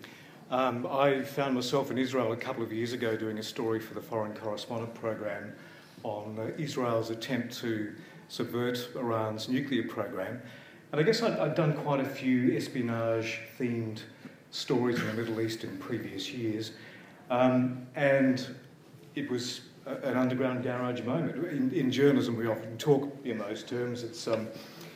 Um, 0.52 0.87
I 0.87 1.23
found 1.23 1.54
myself 1.54 1.90
in 1.90 1.97
Israel 1.97 2.32
a 2.32 2.37
couple 2.37 2.62
of 2.62 2.71
years 2.71 2.92
ago 2.92 3.16
doing 3.16 3.38
a 3.38 3.42
story 3.42 3.80
for 3.80 3.94
the 3.94 4.02
Foreign 4.02 4.35
Correspondent 4.35 4.92
Program 4.94 5.54
on 6.02 6.38
uh, 6.38 6.50
Israel's 6.59 7.09
attempt 7.09 7.59
to 7.61 7.94
subvert 8.28 8.90
Iran's 8.94 9.49
nuclear 9.49 9.85
program. 9.85 10.42
And 10.92 11.00
I 11.00 11.04
guess 11.04 11.23
I'd, 11.23 11.38
I'd 11.38 11.54
done 11.54 11.73
quite 11.73 12.00
a 12.00 12.04
few 12.04 12.54
espionage 12.54 13.40
themed 13.59 14.02
stories 14.50 15.00
in 15.00 15.06
the 15.06 15.14
Middle 15.14 15.40
East 15.40 15.64
in 15.64 15.75
previous 15.78 16.30
years. 16.30 16.73
Um, 17.30 17.87
and 17.94 18.47
it 19.14 19.30
was 19.30 19.62
a, 19.87 19.94
an 20.06 20.18
underground 20.18 20.64
garage 20.64 21.00
moment. 21.00 21.35
In, 21.47 21.73
in, 21.73 21.90
journalism, 21.90 22.37
we 22.37 22.47
often 22.47 22.76
talk 22.76 23.11
in 23.25 23.38
those 23.38 23.62
terms. 23.62 24.02
It's, 24.02 24.28
um, 24.28 24.49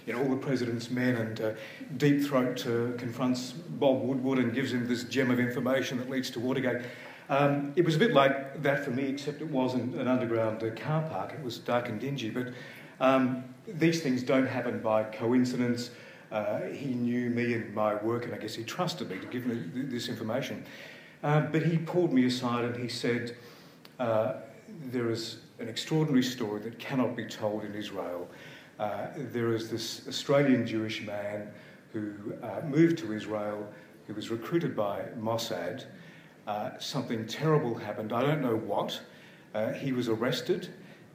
you 0.06 0.12
know, 0.12 0.22
all 0.22 0.30
the 0.30 0.36
president's 0.36 0.90
men, 0.90 1.16
and 1.16 1.40
uh, 1.40 1.52
Deep 1.96 2.22
Throat 2.22 2.64
uh, 2.66 2.96
confronts 2.96 3.52
Bob 3.52 4.02
Woodward 4.02 4.38
and 4.38 4.54
gives 4.54 4.72
him 4.72 4.86
this 4.86 5.04
gem 5.04 5.30
of 5.32 5.40
information 5.40 5.98
that 5.98 6.08
leads 6.08 6.30
to 6.30 6.40
Watergate. 6.40 6.82
Um, 7.28 7.72
it 7.74 7.84
was 7.84 7.96
a 7.96 7.98
bit 7.98 8.12
like 8.12 8.62
that 8.62 8.84
for 8.84 8.92
me, 8.92 9.04
except 9.04 9.40
it 9.40 9.50
wasn't 9.50 9.96
an 9.96 10.06
underground 10.06 10.62
uh, 10.62 10.70
car 10.80 11.02
park. 11.10 11.32
It 11.32 11.42
was 11.42 11.58
dark 11.58 11.88
and 11.88 12.00
dingy. 12.00 12.30
But 12.30 12.52
um, 13.00 13.42
these 13.66 14.00
things 14.00 14.22
don't 14.22 14.46
happen 14.46 14.80
by 14.80 15.02
coincidence. 15.02 15.90
Uh, 16.30 16.60
he 16.66 16.94
knew 16.94 17.28
me 17.30 17.54
and 17.54 17.74
my 17.74 17.96
work, 17.96 18.26
and 18.26 18.34
I 18.34 18.38
guess 18.38 18.54
he 18.54 18.62
trusted 18.62 19.10
me 19.10 19.18
to 19.18 19.26
give 19.26 19.44
me 19.44 19.60
this 19.74 20.08
information. 20.08 20.64
Uh, 21.24 21.40
but 21.40 21.62
he 21.62 21.78
pulled 21.78 22.12
me 22.12 22.26
aside 22.26 22.64
and 22.64 22.76
he 22.76 22.88
said, 22.88 23.36
uh, 23.98 24.34
There 24.92 25.10
is 25.10 25.38
an 25.58 25.68
extraordinary 25.68 26.22
story 26.22 26.60
that 26.60 26.78
cannot 26.78 27.16
be 27.16 27.24
told 27.24 27.64
in 27.64 27.74
Israel. 27.74 28.28
Uh, 28.78 29.06
there 29.16 29.54
is 29.54 29.70
this 29.70 30.06
Australian 30.06 30.66
Jewish 30.66 31.02
man 31.02 31.48
who 31.92 32.12
uh, 32.42 32.60
moved 32.66 32.98
to 32.98 33.12
Israel, 33.12 33.66
who 34.06 34.14
was 34.14 34.30
recruited 34.30 34.76
by 34.76 35.02
Mossad. 35.18 35.84
Uh, 36.46 36.70
something 36.78 37.26
terrible 37.26 37.74
happened. 37.74 38.12
I 38.12 38.20
don't 38.20 38.42
know 38.42 38.56
what. 38.56 39.00
Uh, 39.54 39.72
he 39.72 39.92
was 39.92 40.08
arrested 40.08 40.68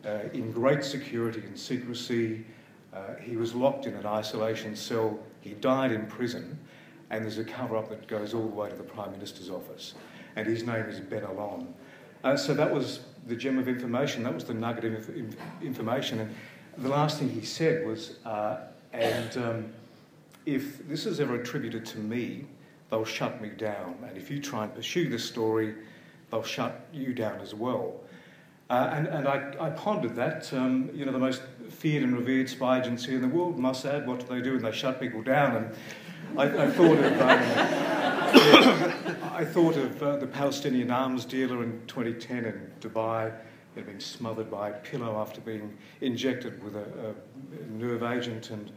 uh, 0.06 0.22
in 0.34 0.52
great 0.52 0.84
security 0.84 1.42
and 1.42 1.58
secrecy. 1.58 2.46
Uh, 2.94 3.16
he 3.22 3.38
was 3.38 3.54
locked 3.54 3.86
in 3.86 3.94
an 3.94 4.08
isolation 4.08 4.76
cell. 4.76 5.20
He 5.42 5.52
died 5.52 5.92
in 5.92 6.08
prison. 6.08 6.58
And 7.12 7.24
there's 7.24 7.38
a 7.38 7.44
cover 7.44 7.78
up 7.78 7.90
that 7.90 8.08
goes 8.08 8.34
all 8.34 8.48
the 8.48 8.56
way 8.56 8.70
to 8.70 8.76
the 8.76 8.84
Prime 8.84 9.12
Minister's 9.12 9.50
office. 9.50 9.94
And 10.36 10.48
his 10.48 10.64
name 10.64 10.86
is 10.86 11.00
Ben 11.00 11.24
Alon. 11.24 11.74
so 12.38 12.54
that 12.54 12.74
was 12.74 13.02
the 13.28 13.36
gem 13.36 13.60
of 13.60 13.68
information. 13.68 14.24
That 14.24 14.34
was 14.34 14.46
the 14.46 14.54
nugget 14.54 14.86
of 14.86 15.10
inf- 15.16 15.36
information. 15.62 16.22
And 16.22 16.36
the 16.82 16.90
last 16.90 17.20
thing 17.20 17.30
he 17.30 17.46
said 17.46 17.86
was, 17.86 18.16
uh, 18.26 18.58
and 18.94 19.38
um, 19.38 19.74
if 20.46 20.88
this 20.88 21.06
is 21.06 21.20
ever 21.20 21.36
attributed 21.36 21.86
to 21.88 22.00
me, 22.00 22.46
they'll 22.90 23.06
shut 23.06 23.42
me 23.42 23.50
down. 23.50 23.96
And 24.08 24.18
if 24.18 24.32
you 24.32 24.40
try 24.40 24.64
and 24.64 24.74
pursue 24.74 25.10
this 25.10 25.24
story, 25.24 25.76
they'll 26.30 26.44
shut 26.44 26.88
you 26.92 27.14
down 27.14 27.40
as 27.40 27.54
well. 27.54 27.94
Uh, 28.70 28.90
and 28.94 29.08
and 29.08 29.28
I, 29.28 29.54
I 29.60 29.70
pondered 29.72 30.16
that. 30.16 30.52
Um, 30.54 30.90
you 30.94 31.06
know, 31.06 31.12
the 31.12 31.20
most 31.20 31.42
feared 31.70 32.04
and 32.04 32.16
revered 32.16 32.50
spy 32.50 32.80
agency 32.80 33.16
in 33.16 33.22
the 33.22 33.28
world, 33.28 33.58
Mossad, 33.58 34.06
what 34.06 34.20
do 34.20 34.26
they 34.34 34.42
do? 34.42 34.56
And 34.56 34.62
they 34.62 34.72
shut 34.72 35.00
people 35.00 35.22
down. 35.22 35.56
And 35.58 36.40
I, 36.40 36.66
I 36.66 36.72
thought 36.72 36.98
of. 36.98 37.22
Um, 37.22 38.08
I 39.34 39.44
thought 39.44 39.76
of 39.76 40.04
uh, 40.04 40.18
the 40.18 40.28
Palestinian 40.28 40.92
arms 40.92 41.26
dealer 41.26 41.64
in 41.64 41.82
2010 41.88 42.46
in 42.46 42.72
Dubai 42.80 43.34
had 43.76 43.86
been 43.86 44.00
smothered 44.00 44.52
by 44.52 44.70
a 44.70 44.74
pillow 44.74 45.20
after 45.20 45.42
being 45.42 45.78
injected 46.02 46.64
with 46.64 46.76
a, 46.76 47.16
a 47.16 47.72
nerve 47.72 48.04
agent. 48.04 48.50
And 48.50 48.72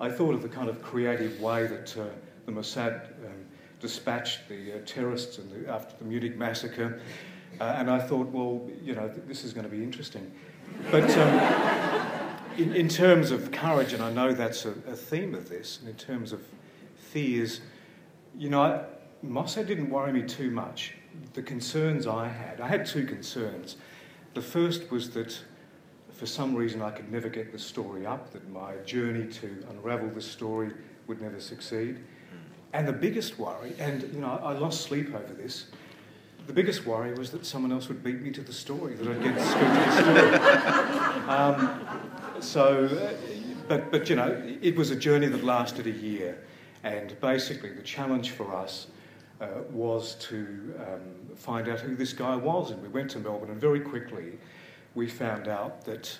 I 0.00 0.10
thought 0.10 0.34
of 0.34 0.42
the 0.42 0.48
kind 0.48 0.68
of 0.68 0.82
creative 0.82 1.40
way 1.40 1.66
that 1.66 1.96
uh, 1.96 2.04
the 2.46 2.52
Mossad 2.52 3.12
um, 3.24 3.46
dispatched 3.80 4.48
the 4.48 4.74
uh, 4.74 4.78
terrorists 4.84 5.36
the, 5.36 5.70
after 5.70 5.96
the 5.98 6.04
Munich 6.04 6.36
massacre. 6.36 7.00
Uh, 7.60 7.64
and 7.76 7.90
I 7.90 8.00
thought, 8.00 8.28
well, 8.28 8.68
you 8.82 8.94
know, 8.94 9.08
th- 9.08 9.26
this 9.26 9.44
is 9.44 9.52
going 9.52 9.64
to 9.64 9.70
be 9.70 9.82
interesting. 9.82 10.30
But 10.90 11.08
um, 11.16 12.38
in, 12.58 12.74
in, 12.74 12.88
terms 12.88 13.30
of 13.30 13.52
courage, 13.52 13.92
and 13.92 14.02
I 14.02 14.12
know 14.12 14.32
that's 14.32 14.64
a, 14.64 14.70
a, 14.86 14.96
theme 14.96 15.34
of 15.34 15.48
this, 15.48 15.78
and 15.78 15.88
in 15.88 15.94
terms 15.94 16.32
of 16.32 16.42
fears, 16.96 17.60
you 18.36 18.50
know, 18.50 18.62
I, 18.62 18.84
Mossad 19.24 19.66
didn't 19.66 19.90
worry 19.90 20.12
me 20.12 20.22
too 20.22 20.50
much. 20.50 20.94
The 21.34 21.42
concerns 21.42 22.06
I 22.06 22.28
had, 22.28 22.60
I 22.60 22.66
had 22.66 22.86
two 22.86 23.06
concerns. 23.06 23.76
The 24.34 24.42
first 24.42 24.90
was 24.90 25.10
that 25.10 25.38
for 26.12 26.26
some 26.26 26.54
reason 26.54 26.82
I 26.82 26.90
could 26.90 27.10
never 27.10 27.28
get 27.28 27.52
the 27.52 27.58
story 27.58 28.04
up, 28.06 28.32
that 28.32 28.48
my 28.50 28.76
journey 28.84 29.26
to 29.32 29.64
unravel 29.70 30.08
the 30.08 30.20
story 30.20 30.72
would 31.06 31.20
never 31.20 31.40
succeed. 31.40 31.98
And 32.72 32.88
the 32.88 32.92
biggest 32.92 33.38
worry, 33.38 33.74
and 33.78 34.02
you 34.12 34.20
know, 34.20 34.40
I 34.42 34.52
lost 34.52 34.82
sleep 34.82 35.14
over 35.14 35.32
this. 35.32 35.66
The 36.48 36.52
biggest 36.52 36.84
worry 36.84 37.14
was 37.14 37.30
that 37.30 37.46
someone 37.46 37.70
else 37.72 37.88
would 37.88 38.02
beat 38.02 38.20
me 38.20 38.32
to 38.32 38.40
the 38.42 38.52
story, 38.52 38.94
that 38.94 39.06
I'd 39.08 39.22
get 39.22 39.36
the 39.36 39.44
story. 39.44 40.94
Um, 41.24 41.80
so, 42.40 42.86
uh, 42.86 43.14
but, 43.68 43.90
but 43.90 44.10
you 44.10 44.16
know, 44.16 44.42
it 44.60 44.76
was 44.76 44.90
a 44.90 44.96
journey 44.96 45.28
that 45.28 45.44
lasted 45.44 45.86
a 45.86 45.90
year. 45.90 46.44
And 46.82 47.18
basically, 47.20 47.70
the 47.70 47.82
challenge 47.82 48.30
for 48.30 48.54
us 48.54 48.88
uh, 49.40 49.46
was 49.70 50.14
to 50.16 50.74
um, 50.80 51.36
find 51.36 51.68
out 51.68 51.80
who 51.80 51.96
this 51.96 52.12
guy 52.12 52.36
was. 52.36 52.70
And 52.70 52.82
we 52.82 52.88
went 52.88 53.10
to 53.12 53.18
Melbourne, 53.18 53.50
and 53.50 53.60
very 53.60 53.80
quickly 53.80 54.38
we 54.94 55.08
found 55.08 55.48
out 55.48 55.84
that 55.84 56.16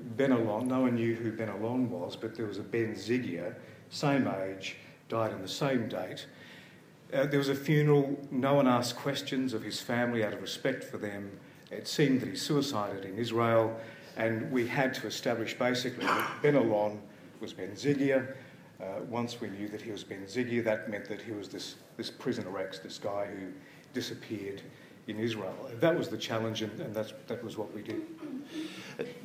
Ben 0.00 0.32
Alon, 0.32 0.68
no 0.68 0.80
one 0.80 0.96
knew 0.96 1.14
who 1.14 1.32
Ben 1.32 1.48
Alon 1.48 1.90
was, 1.90 2.16
but 2.16 2.34
there 2.34 2.46
was 2.46 2.58
a 2.58 2.62
Ben 2.62 2.94
Zygier, 2.94 3.54
same 3.90 4.28
age, 4.28 4.76
died 5.08 5.32
on 5.32 5.42
the 5.42 5.48
same 5.48 5.88
date. 5.88 6.26
Uh, 7.12 7.24
there 7.24 7.38
was 7.38 7.48
a 7.48 7.54
funeral, 7.54 8.18
no 8.30 8.54
one 8.54 8.66
asked 8.66 8.96
questions 8.96 9.54
of 9.54 9.62
his 9.62 9.80
family 9.80 10.24
out 10.24 10.32
of 10.32 10.42
respect 10.42 10.82
for 10.82 10.98
them. 10.98 11.30
It 11.70 11.86
seemed 11.86 12.20
that 12.20 12.28
he 12.28 12.36
suicided 12.36 13.04
in 13.04 13.16
Israel, 13.16 13.78
and 14.16 14.50
we 14.50 14.66
had 14.66 14.92
to 14.94 15.06
establish 15.06 15.54
basically 15.54 16.04
that 16.04 16.30
Ben 16.42 16.56
Alon 16.56 17.00
was 17.40 17.52
Ben 17.52 17.70
Zygier. 17.70 18.34
Uh, 18.80 19.00
once 19.08 19.40
we 19.40 19.48
knew 19.48 19.68
that 19.68 19.80
he 19.80 19.90
was 19.90 20.04
Ben 20.04 20.24
Zygier, 20.26 20.62
that 20.64 20.90
meant 20.90 21.08
that 21.08 21.22
he 21.22 21.32
was 21.32 21.48
this, 21.48 21.76
this 21.96 22.10
prisoner 22.10 22.58
X, 22.58 22.78
this 22.78 22.98
guy 22.98 23.26
who 23.26 23.46
disappeared 23.94 24.60
in 25.06 25.18
Israel. 25.18 25.54
That 25.80 25.96
was 25.96 26.08
the 26.08 26.18
challenge, 26.18 26.62
and, 26.62 26.78
and 26.80 26.94
that's, 26.94 27.14
that 27.28 27.42
was 27.42 27.56
what 27.56 27.72
we 27.74 27.82
did. 27.82 28.02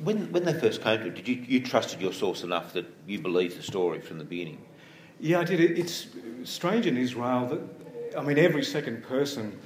When, 0.02 0.30
when 0.32 0.44
they 0.44 0.54
first 0.54 0.80
came 0.80 1.00
to 1.00 1.06
it, 1.06 1.14
did 1.14 1.28
you, 1.28 1.34
you 1.46 1.60
trusted 1.60 2.00
your 2.00 2.12
source 2.12 2.44
enough 2.44 2.72
that 2.72 2.86
you 3.06 3.18
believed 3.18 3.58
the 3.58 3.62
story 3.62 4.00
from 4.00 4.18
the 4.18 4.24
beginning? 4.24 4.64
Yeah, 5.20 5.40
I 5.40 5.44
did. 5.44 5.60
It's 5.60 6.06
strange 6.44 6.86
in 6.86 6.96
Israel 6.96 7.46
that, 7.46 8.18
I 8.18 8.22
mean, 8.22 8.38
every 8.38 8.64
second 8.64 9.02
person 9.02 9.58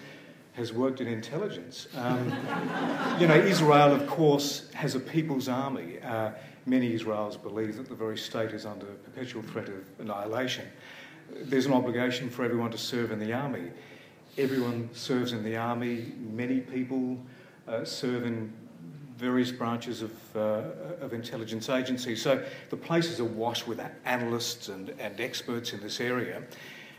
has 0.54 0.72
worked 0.72 1.00
in 1.00 1.06
intelligence. 1.06 1.86
Um, 1.94 2.28
you 3.20 3.26
know, 3.26 3.36
Israel, 3.36 3.92
of 3.92 4.06
course, 4.06 4.70
has 4.72 4.94
a 4.94 5.00
people's 5.00 5.48
army. 5.48 5.98
Uh, 6.00 6.30
many 6.66 6.92
Israelis 6.92 7.40
believe 7.40 7.76
that 7.76 7.88
the 7.88 7.94
very 7.94 8.18
state 8.18 8.50
is 8.50 8.66
under 8.66 8.86
perpetual 8.86 9.42
threat 9.42 9.68
of 9.68 9.84
annihilation. 10.00 10.66
There's 11.30 11.66
an 11.66 11.72
obligation 11.72 12.28
for 12.28 12.44
everyone 12.44 12.70
to 12.72 12.78
serve 12.78 13.12
in 13.12 13.18
the 13.18 13.32
army. 13.32 13.70
Everyone 14.36 14.90
serves 14.92 15.32
in 15.32 15.42
the 15.42 15.56
army. 15.56 16.12
Many 16.18 16.60
people 16.60 17.18
uh, 17.66 17.84
serve 17.84 18.26
in 18.26 18.52
various 19.16 19.50
branches 19.50 20.02
of, 20.02 20.12
uh, 20.36 20.62
of 21.00 21.14
intelligence 21.14 21.70
agencies. 21.70 22.20
So 22.20 22.44
the 22.70 22.76
place 22.76 23.06
is 23.10 23.20
awash 23.20 23.66
with 23.66 23.80
analysts 24.04 24.68
and, 24.68 24.90
and 24.98 25.20
experts 25.20 25.72
in 25.72 25.80
this 25.80 26.00
area. 26.00 26.42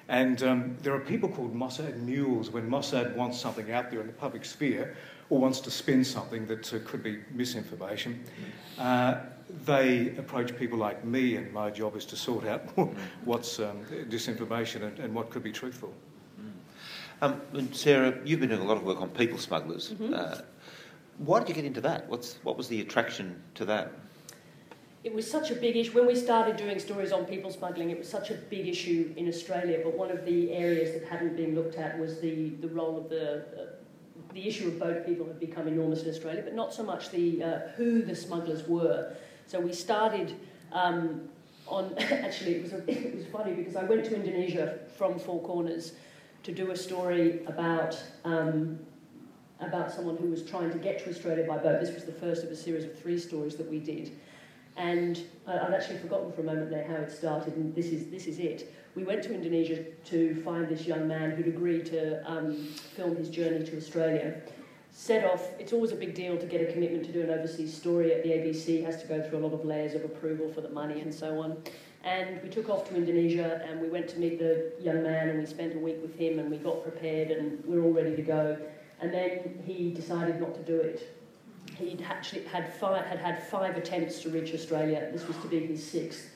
And 0.10 0.42
um, 0.42 0.78
there 0.82 0.96
are 0.96 1.00
people 1.00 1.30
called 1.30 1.54
Mossad 1.54 2.00
mules 2.00 2.50
when 2.50 2.70
Mossad 2.70 3.16
wants 3.16 3.40
something 3.40 3.72
out 3.72 3.92
there 3.92 4.00
in 4.00 4.08
the 4.08 4.14
public 4.14 4.46
sphere 4.46 4.96
or 5.30 5.40
wants 5.40 5.60
to 5.60 5.70
spin 5.70 6.04
something 6.04 6.48
that 6.48 6.74
uh, 6.74 6.80
could 6.86 7.04
be 7.04 7.20
misinformation. 7.32 8.24
Uh, 8.80 9.20
they 9.66 10.10
approach 10.18 10.58
people 10.58 10.77
like 10.77 11.04
me, 11.06 11.36
and 11.36 11.51
my 11.54 11.70
job 11.70 11.96
is 11.96 12.06
to 12.06 12.16
sort 12.16 12.46
out 12.46 12.62
what's 13.25 13.60
um, 13.60 13.84
disinformation 14.10 14.84
and, 14.84 15.00
and, 15.00 15.13
what 15.13 15.30
could 15.30 15.44
be 15.44 15.51
truthful. 15.51 15.94
Um, 17.22 17.42
Sarah, 17.72 18.20
you've 18.24 18.39
been 18.39 18.50
doing 18.50 18.62
a 18.62 18.66
lot 18.66 18.77
of 18.77 18.84
work 18.84 19.01
on 19.01 19.10
people 19.10 19.39
smugglers. 19.39 19.92
Mm-hmm. 19.92 20.13
Uh, 20.13 20.42
why 21.18 21.39
did 21.39 21.50
you 21.50 21.56
get 21.56 21.66
into 21.66 21.82
that? 21.82 22.08
What's, 22.08 22.36
what 22.44 22.58
was 22.58 22.68
the 22.68 22.80
attraction 22.82 23.42
to 23.56 23.66
that? 23.66 23.92
It 25.04 25.13
was 25.13 25.30
such 25.30 25.51
a 25.51 25.56
big 25.56 25.75
issue. 25.75 25.94
When 25.94 26.06
we 26.06 26.16
started 26.16 26.58
doing 26.58 26.77
stories 26.80 27.12
on 27.12 27.25
people 27.25 27.50
smuggling, 27.50 27.89
it 27.89 27.98
was 27.98 28.10
such 28.10 28.30
a 28.30 28.36
big 28.36 28.68
issue 28.68 29.13
in 29.16 29.27
Australia. 29.27 29.80
But 29.84 29.98
one 29.98 30.12
of 30.12 30.25
the 30.25 30.51
areas 30.51 30.94
that 30.94 31.08
hadn't 31.08 31.36
been 31.36 31.56
looked 31.56 31.75
at 31.75 31.98
was 31.98 32.20
the, 32.20 32.50
the 32.62 32.68
role 32.68 32.98
of 32.98 33.10
the, 33.10 33.38
uh, 33.38 33.66
the 34.34 34.48
issue 34.48 34.68
of 34.68 34.80
boat 34.80 35.06
people 35.06 35.25
had 35.25 35.39
become 35.39 35.68
enormous 35.68 36.04
in 36.04 36.10
Australia, 36.10 36.42
but 36.44 36.54
not 36.54 36.74
so 36.74 36.84
much 36.84 37.10
the, 37.10 37.42
uh, 37.42 37.60
who 37.77 38.01
the 38.04 38.16
smugglers 38.16 38.68
were. 38.68 39.16
So 39.48 39.62
we 39.62 39.74
started 39.74 40.36
um, 40.74 41.22
on, 41.68 41.94
actually, 41.98 42.56
it 42.56 42.63
was, 42.63 42.74
a, 42.74 42.77
it 42.92 43.16
was 43.16 43.25
funny 43.27 43.54
because 43.54 43.75
I 43.75 43.84
went 43.84 44.06
to 44.06 44.16
Indonesia 44.16 44.80
from 44.98 45.18
Four 45.18 45.42
Corners 45.42 45.94
to 46.44 46.51
do 46.51 46.72
a 46.72 46.77
story 46.77 47.44
about 47.46 48.01
um, 48.24 48.80
about 49.60 49.92
someone 49.92 50.16
who 50.18 50.30
was 50.30 50.44
trying 50.44 50.72
to 50.72 50.77
get 50.77 51.04
to 51.04 51.10
Australia 51.10 51.46
by 51.48 51.58
boat. 51.58 51.82
This 51.82 51.94
was 51.94 52.04
the 52.04 52.12
first 52.12 52.44
of 52.44 52.51
a 52.51 52.56
series 52.56 52.84
of 52.86 52.98
three 53.00 53.18
stories 53.18 53.56
that 53.56 53.68
we 53.68 53.80
did. 53.80 54.12
And 54.75 55.20
I'd 55.48 55.74
actually 55.74 55.98
forgotten 55.98 56.32
for 56.32 56.42
a 56.42 56.44
moment 56.44 56.70
there 56.70 56.88
how 56.88 56.98
it 56.98 57.12
started, 57.12 57.56
and 57.56 57.74
this 57.74 57.88
is, 57.88 58.12
this 58.12 58.27
is 58.27 58.38
it. 58.38 58.72
We 58.94 59.04
went 59.04 59.24
to 59.24 59.34
Indonesia 59.34 59.84
to 59.84 60.36
find 60.44 60.70
this 60.70 60.86
young 60.86 61.08
man 61.08 61.32
who'd 61.32 61.48
agreed 61.48 61.88
to 61.88 62.24
um, 62.30 62.56
film 62.96 63.16
his 63.16 63.30
journey 63.30 63.66
to 63.66 63.77
Australia. 63.77 64.39
Set 65.00 65.24
off, 65.25 65.51
it's 65.60 65.74
always 65.74 65.92
a 65.92 65.96
big 65.96 66.16
deal 66.16 66.39
to 66.39 66.48
get 66.48 66.60
a 66.60 66.74
commitment 66.74 67.06
to 67.06 67.12
do 67.12 67.22
an 67.22 67.30
overseas 67.30 67.72
story 67.72 68.12
at 68.12 68.24
the 68.24 68.30
ABC, 68.30 68.80
it 68.80 68.86
has 68.86 69.00
to 69.00 69.08
go 69.08 69.22
through 69.22 69.38
a 69.38 69.44
lot 69.46 69.54
of 69.54 69.63
layers 69.63 69.94
of 69.94 70.04
approval 70.04 70.51
for 70.51 70.62
the 70.62 70.70
money 70.70 71.01
and 71.01 71.13
so 71.13 71.39
on. 71.39 71.56
And 72.04 72.42
we 72.42 72.50
took 72.50 72.68
off 72.68 72.89
to 72.89 72.96
Indonesia 72.96 73.63
and 73.63 73.80
we 73.80 73.89
went 73.89 74.08
to 74.10 74.18
meet 74.18 74.39
the 74.39 74.74
young 74.82 75.04
man 75.04 75.30
and 75.30 75.38
we 75.38 75.46
spent 75.46 75.75
a 75.75 75.77
week 75.77 75.98
with 76.01 76.16
him 76.16 76.39
and 76.39 76.50
we 76.50 76.58
got 76.58 76.82
prepared 76.82 77.30
and 77.30 77.63
we 77.66 77.77
we're 77.77 77.86
all 77.86 77.94
ready 77.94 78.16
to 78.16 78.24
go. 78.24 78.58
And 79.00 79.13
then 79.13 79.62
he 79.63 79.92
decided 79.92 80.42
not 80.42 80.56
to 80.56 80.63
do 80.63 80.75
it. 80.75 81.16
He'd 81.77 82.01
actually 82.01 82.46
had 82.46 82.74
five, 82.74 83.06
had 83.06 83.20
had 83.20 83.48
five 83.50 83.77
attempts 83.77 84.24
to 84.24 84.30
reach 84.30 84.51
Australia. 84.56 85.10
This 85.13 85.27
was 85.27 85.38
to 85.38 85.48
be 85.48 85.60
his 85.60 85.88
sixth. 85.88 86.32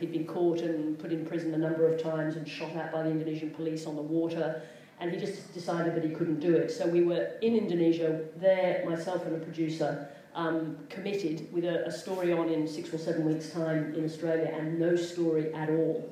he'd 0.00 0.12
been 0.12 0.26
caught 0.26 0.60
and 0.60 0.98
put 0.98 1.12
in 1.12 1.24
prison 1.24 1.54
a 1.54 1.58
number 1.58 1.90
of 1.90 2.02
times 2.02 2.36
and 2.36 2.46
shot 2.46 2.72
at 2.76 2.92
by 2.92 3.04
the 3.04 3.10
Indonesian 3.10 3.52
police 3.52 3.86
on 3.86 3.96
the 3.96 4.02
water. 4.02 4.60
And 5.02 5.10
he 5.10 5.18
just 5.18 5.52
decided 5.52 5.96
that 5.96 6.04
he 6.04 6.10
couldn't 6.10 6.38
do 6.38 6.54
it. 6.54 6.70
So 6.70 6.86
we 6.86 7.02
were 7.02 7.32
in 7.42 7.56
Indonesia, 7.56 8.20
there, 8.36 8.84
myself 8.88 9.26
and 9.26 9.34
a 9.34 9.44
producer, 9.44 10.08
um, 10.32 10.78
committed 10.88 11.52
with 11.52 11.64
a, 11.64 11.84
a 11.88 11.90
story 11.90 12.32
on 12.32 12.48
in 12.48 12.68
six 12.68 12.94
or 12.94 12.98
seven 12.98 13.24
weeks' 13.24 13.50
time 13.50 13.96
in 13.96 14.04
Australia 14.04 14.54
and 14.56 14.78
no 14.78 14.94
story 14.94 15.52
at 15.54 15.68
all. 15.70 16.08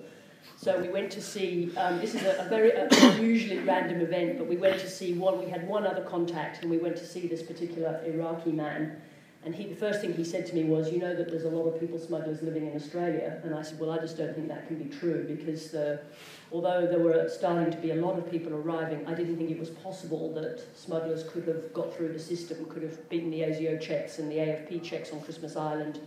So 0.57 0.81
we 0.81 0.89
went 0.89 1.13
to 1.13 1.23
see, 1.23 1.71
um, 1.77 2.01
this 2.01 2.17
is 2.17 2.23
a, 2.25 2.45
a 2.45 2.49
very 2.49 2.73
unusually 2.73 3.61
random 3.61 4.01
event, 4.01 4.39
but 4.39 4.49
we 4.49 4.57
went 4.57 4.81
to 4.81 4.91
see 4.91 5.15
one, 5.15 5.39
we 5.39 5.49
had 5.49 5.69
one 5.69 5.87
other 5.87 6.03
contact 6.03 6.63
and 6.63 6.69
we 6.69 6.79
went 6.79 6.97
to 6.97 7.07
see 7.07 7.29
this 7.29 7.45
particular 7.45 8.03
Iraqi 8.05 8.51
man. 8.51 9.01
And 9.43 9.55
he, 9.55 9.65
the 9.65 9.75
first 9.75 10.03
thing 10.03 10.13
he 10.13 10.25
said 10.25 10.47
to 10.49 10.55
me 10.55 10.65
was, 10.65 10.93
you 10.93 10.99
know 10.99 11.17
that 11.17 11.31
there's 11.31 11.45
a 11.45 11.49
lot 11.49 11.67
of 11.67 11.81
people 11.81 11.99
smugglers 11.99 12.43
living 12.43 12.67
in 12.67 12.77
Australia. 12.77 13.41
And 13.43 13.55
I 13.55 13.63
said, 13.63 13.81
well, 13.81 13.91
I 13.91 13.99
just 13.99 14.19
don't 14.19 14.35
think 14.35 14.49
that 14.49 14.67
can 14.67 14.77
be 14.77 14.95
true 14.95 15.25
because 15.27 15.71
the, 15.71 16.01
although 16.53 16.87
there 16.87 16.99
were 16.99 17.27
starting 17.29 17.71
to 17.71 17.79
be 17.79 17.93
a 17.93 17.95
lot 17.95 18.19
of 18.19 18.31
people 18.31 18.53
arriving, 18.53 19.07
I 19.07 19.15
didn't 19.15 19.39
think 19.39 19.51
it 19.51 19.59
was 19.59 19.71
possible 19.71 20.35
that 20.35 20.63
smugglers 20.77 21.25
could 21.25 21.49
have 21.49 21.73
got 21.73 21.95
through 21.97 22.13
the 22.13 22.19
system, 22.19 22.67
could 22.67 22.83
have 22.83 23.09
beaten 23.09 23.31
the 23.31 23.41
ASIO 23.41 23.81
checks 23.81 24.19
and 24.19 24.31
the 24.31 24.37
AFP 24.37 24.83
checks 24.83 25.11
on 25.11 25.23
Christmas 25.23 25.57
Island 25.57 26.01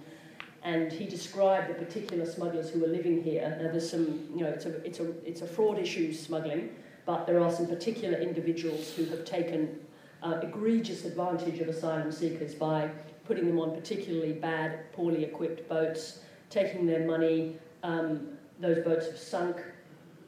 and 0.63 0.91
he 0.91 1.05
described 1.05 1.69
the 1.69 1.73
particular 1.73 2.25
smugglers 2.25 2.69
who 2.69 2.79
were 2.79 2.87
living 2.87 3.21
here. 3.21 3.57
Now, 3.61 3.69
there's 3.69 3.89
some, 3.89 4.29
you 4.33 4.43
know, 4.43 4.49
it's 4.49 4.65
a, 4.65 4.85
it's 4.85 4.99
a, 4.99 5.11
it's 5.27 5.41
a 5.41 5.47
fraud 5.47 5.77
issue, 5.77 6.13
smuggling, 6.13 6.69
but 7.05 7.27
there 7.27 7.41
are 7.41 7.51
some 7.51 7.67
particular 7.67 8.17
individuals 8.17 8.93
who 8.93 9.03
have 9.05 9.25
taken 9.25 9.81
uh, 10.23 10.39
egregious 10.41 11.03
advantage 11.03 11.59
of 11.59 11.67
asylum 11.67 12.13
seekers 12.13 12.55
by 12.55 12.89
putting 13.25 13.47
them 13.47 13.59
on 13.59 13.71
particularly 13.75 14.33
bad, 14.33 14.91
poorly 14.93 15.23
equipped 15.23 15.67
boats, 15.69 16.19
taking 16.49 16.85
their 16.85 17.05
money. 17.05 17.57
Um, 17.83 18.29
those 18.59 18.83
boats 18.83 19.07
have 19.07 19.17
sunk, 19.17 19.57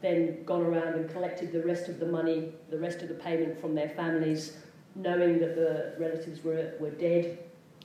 then 0.02 0.44
gone 0.44 0.62
around 0.62 0.96
and 0.96 1.10
collected 1.10 1.52
the 1.52 1.64
rest 1.64 1.88
of 1.88 2.00
the 2.00 2.06
money, 2.06 2.52
the 2.70 2.78
rest 2.78 3.02
of 3.02 3.10
the 3.10 3.16
payment 3.16 3.60
from 3.60 3.76
their 3.76 3.90
families, 3.90 4.58
knowing 4.96 5.40
that 5.40 5.56
the 5.56 5.96
relatives 6.00 6.44
were, 6.44 6.74
were 6.80 6.92
dead 6.92 7.38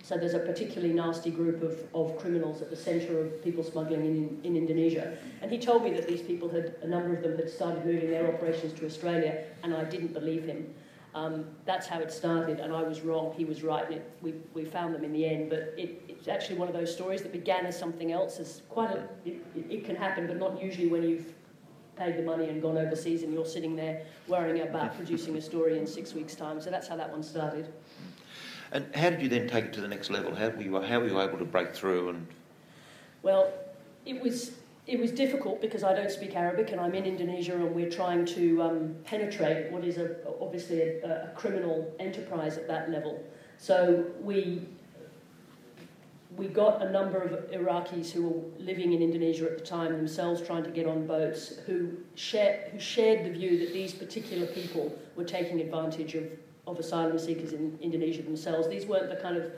so 0.02 0.16
there's 0.16 0.34
a 0.34 0.38
particularly 0.38 0.94
nasty 0.94 1.30
group 1.30 1.62
of, 1.62 1.78
of 1.94 2.18
criminals 2.18 2.62
at 2.62 2.70
the 2.70 2.76
centre 2.76 3.20
of 3.20 3.44
people 3.44 3.62
smuggling 3.62 4.04
in, 4.04 4.40
in 4.44 4.56
Indonesia. 4.56 5.16
And 5.42 5.50
he 5.50 5.58
told 5.58 5.84
me 5.84 5.92
that 5.92 6.08
these 6.08 6.22
people 6.22 6.48
had, 6.48 6.74
a 6.82 6.88
number 6.88 7.14
of 7.14 7.22
them 7.22 7.36
had 7.36 7.50
started 7.50 7.84
moving 7.84 8.10
their 8.10 8.32
operations 8.32 8.72
to 8.80 8.86
Australia, 8.86 9.44
and 9.62 9.74
I 9.74 9.84
didn't 9.84 10.14
believe 10.14 10.44
him. 10.44 10.72
Um, 11.12 11.44
that's 11.64 11.88
how 11.88 11.98
it 11.98 12.12
started, 12.12 12.60
and 12.60 12.72
I 12.72 12.82
was 12.82 13.00
wrong, 13.00 13.34
he 13.36 13.44
was 13.44 13.64
right, 13.64 13.84
and 13.84 13.94
it, 13.96 14.10
we, 14.22 14.34
we 14.54 14.64
found 14.64 14.94
them 14.94 15.02
in 15.02 15.12
the 15.12 15.26
end. 15.26 15.50
But 15.50 15.74
it, 15.76 16.02
it's 16.08 16.28
actually 16.28 16.56
one 16.56 16.68
of 16.68 16.74
those 16.74 16.92
stories 16.92 17.22
that 17.22 17.32
began 17.32 17.66
as 17.66 17.76
something 17.76 18.12
else. 18.12 18.38
It's 18.38 18.62
quite 18.68 18.90
a, 18.92 19.08
it, 19.24 19.42
it 19.68 19.84
can 19.84 19.96
happen, 19.96 20.28
but 20.28 20.38
not 20.38 20.62
usually 20.62 20.86
when 20.86 21.02
you've 21.02 21.34
paid 21.96 22.16
the 22.16 22.22
money 22.22 22.48
and 22.48 22.62
gone 22.62 22.78
overseas 22.78 23.24
and 23.24 23.32
you're 23.34 23.44
sitting 23.44 23.74
there 23.76 24.02
worrying 24.28 24.62
about 24.62 24.96
producing 24.96 25.36
a 25.36 25.40
story 25.40 25.78
in 25.78 25.86
six 25.86 26.14
weeks' 26.14 26.34
time. 26.34 26.60
So 26.60 26.70
that's 26.70 26.88
how 26.88 26.96
that 26.96 27.10
one 27.10 27.22
started. 27.22 27.72
And 28.72 28.86
how 28.94 29.10
did 29.10 29.20
you 29.20 29.28
then 29.28 29.48
take 29.48 29.66
it 29.66 29.72
to 29.74 29.80
the 29.80 29.88
next 29.88 30.10
level? 30.10 30.34
How 30.34 30.48
were 30.48 30.62
you, 30.62 30.80
how 30.80 31.00
were 31.00 31.08
you 31.08 31.20
able 31.20 31.38
to 31.38 31.44
break 31.44 31.74
through? 31.74 32.10
And 32.10 32.26
well, 33.22 33.52
it 34.06 34.22
was 34.22 34.52
it 34.90 34.98
was 34.98 35.12
difficult 35.12 35.60
because 35.60 35.84
I 35.84 35.94
don't 35.94 36.10
speak 36.10 36.34
Arabic 36.34 36.72
and 36.72 36.80
I'm 36.80 36.94
in 36.94 37.04
Indonesia 37.04 37.54
and 37.54 37.72
we're 37.72 37.90
trying 37.90 38.26
to 38.26 38.62
um, 38.62 38.96
penetrate 39.04 39.70
what 39.70 39.84
is 39.84 39.98
a, 39.98 40.16
obviously 40.40 40.80
a, 40.80 41.28
a 41.28 41.32
criminal 41.36 41.94
enterprise 42.00 42.58
at 42.58 42.66
that 42.66 42.90
level. 42.90 43.22
So 43.58 44.04
we 44.20 44.66
we 46.36 46.46
got 46.46 46.80
a 46.80 46.90
number 46.90 47.20
of 47.20 47.50
Iraqis 47.50 48.12
who 48.12 48.28
were 48.28 48.62
living 48.64 48.92
in 48.92 49.02
Indonesia 49.02 49.50
at 49.50 49.58
the 49.58 49.64
time 49.64 49.92
themselves 49.92 50.40
trying 50.40 50.62
to 50.62 50.70
get 50.70 50.86
on 50.86 51.04
boats 51.04 51.58
who, 51.66 51.90
share, 52.14 52.68
who 52.70 52.78
shared 52.78 53.26
the 53.26 53.30
view 53.30 53.58
that 53.58 53.72
these 53.72 53.92
particular 53.92 54.46
people 54.46 54.96
were 55.16 55.24
taking 55.24 55.60
advantage 55.60 56.14
of 56.14 56.30
of 56.66 56.78
asylum 56.78 57.18
seekers 57.18 57.52
in 57.52 57.78
Indonesia 57.80 58.22
themselves. 58.22 58.68
These 58.68 58.86
weren't 58.86 59.08
the 59.10 59.16
kind 59.16 59.36
of 59.36 59.50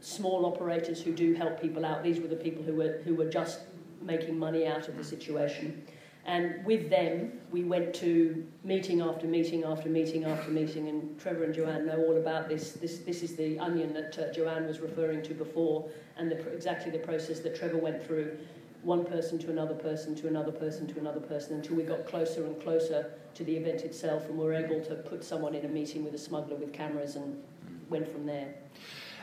small 0.00 0.46
operators 0.46 1.00
who 1.00 1.12
do 1.12 1.34
help 1.34 1.60
people 1.60 1.84
out. 1.84 2.02
These 2.02 2.20
were 2.20 2.28
the 2.28 2.36
people 2.36 2.62
who 2.62 2.74
were, 2.74 3.00
who 3.04 3.14
were 3.14 3.28
just 3.28 3.60
making 4.02 4.38
money 4.38 4.66
out 4.66 4.88
of 4.88 4.96
the 4.96 5.04
situation. 5.04 5.86
And 6.26 6.64
with 6.64 6.90
them, 6.90 7.38
we 7.52 7.62
went 7.62 7.94
to 7.96 8.44
meeting 8.64 9.00
after 9.00 9.28
meeting 9.28 9.62
after 9.62 9.88
meeting 9.88 10.24
after 10.24 10.50
meeting, 10.50 10.88
and 10.88 11.18
Trevor 11.20 11.44
and 11.44 11.54
Joanne 11.54 11.86
know 11.86 11.98
all 11.98 12.16
about 12.16 12.48
this. 12.48 12.72
This, 12.72 12.98
this 12.98 13.22
is 13.22 13.36
the 13.36 13.58
onion 13.60 13.94
that 13.94 14.18
uh, 14.18 14.32
Joanne 14.32 14.66
was 14.66 14.80
referring 14.80 15.22
to 15.22 15.34
before, 15.34 15.88
and 16.16 16.28
the, 16.28 16.36
exactly 16.52 16.90
the 16.90 16.98
process 16.98 17.38
that 17.40 17.54
Trevor 17.54 17.78
went 17.78 18.04
through 18.04 18.36
one 18.82 19.04
person 19.04 19.38
to 19.38 19.50
another 19.50 19.74
person 19.74 20.14
to 20.14 20.28
another 20.28 20.52
person 20.52 20.86
to 20.86 20.98
another 20.98 21.20
person 21.20 21.56
until 21.56 21.76
we 21.76 21.82
got 21.82 22.06
closer 22.06 22.44
and 22.44 22.60
closer 22.62 23.10
to 23.34 23.42
the 23.44 23.56
event 23.56 23.82
itself 23.82 24.24
and 24.28 24.38
were 24.38 24.52
able 24.52 24.80
to 24.80 24.94
put 24.94 25.24
someone 25.24 25.54
in 25.54 25.64
a 25.64 25.68
meeting 25.68 26.04
with 26.04 26.14
a 26.14 26.18
smuggler 26.18 26.56
with 26.56 26.72
cameras 26.72 27.16
and 27.16 27.42
went 27.88 28.10
from 28.10 28.24
there. 28.26 28.54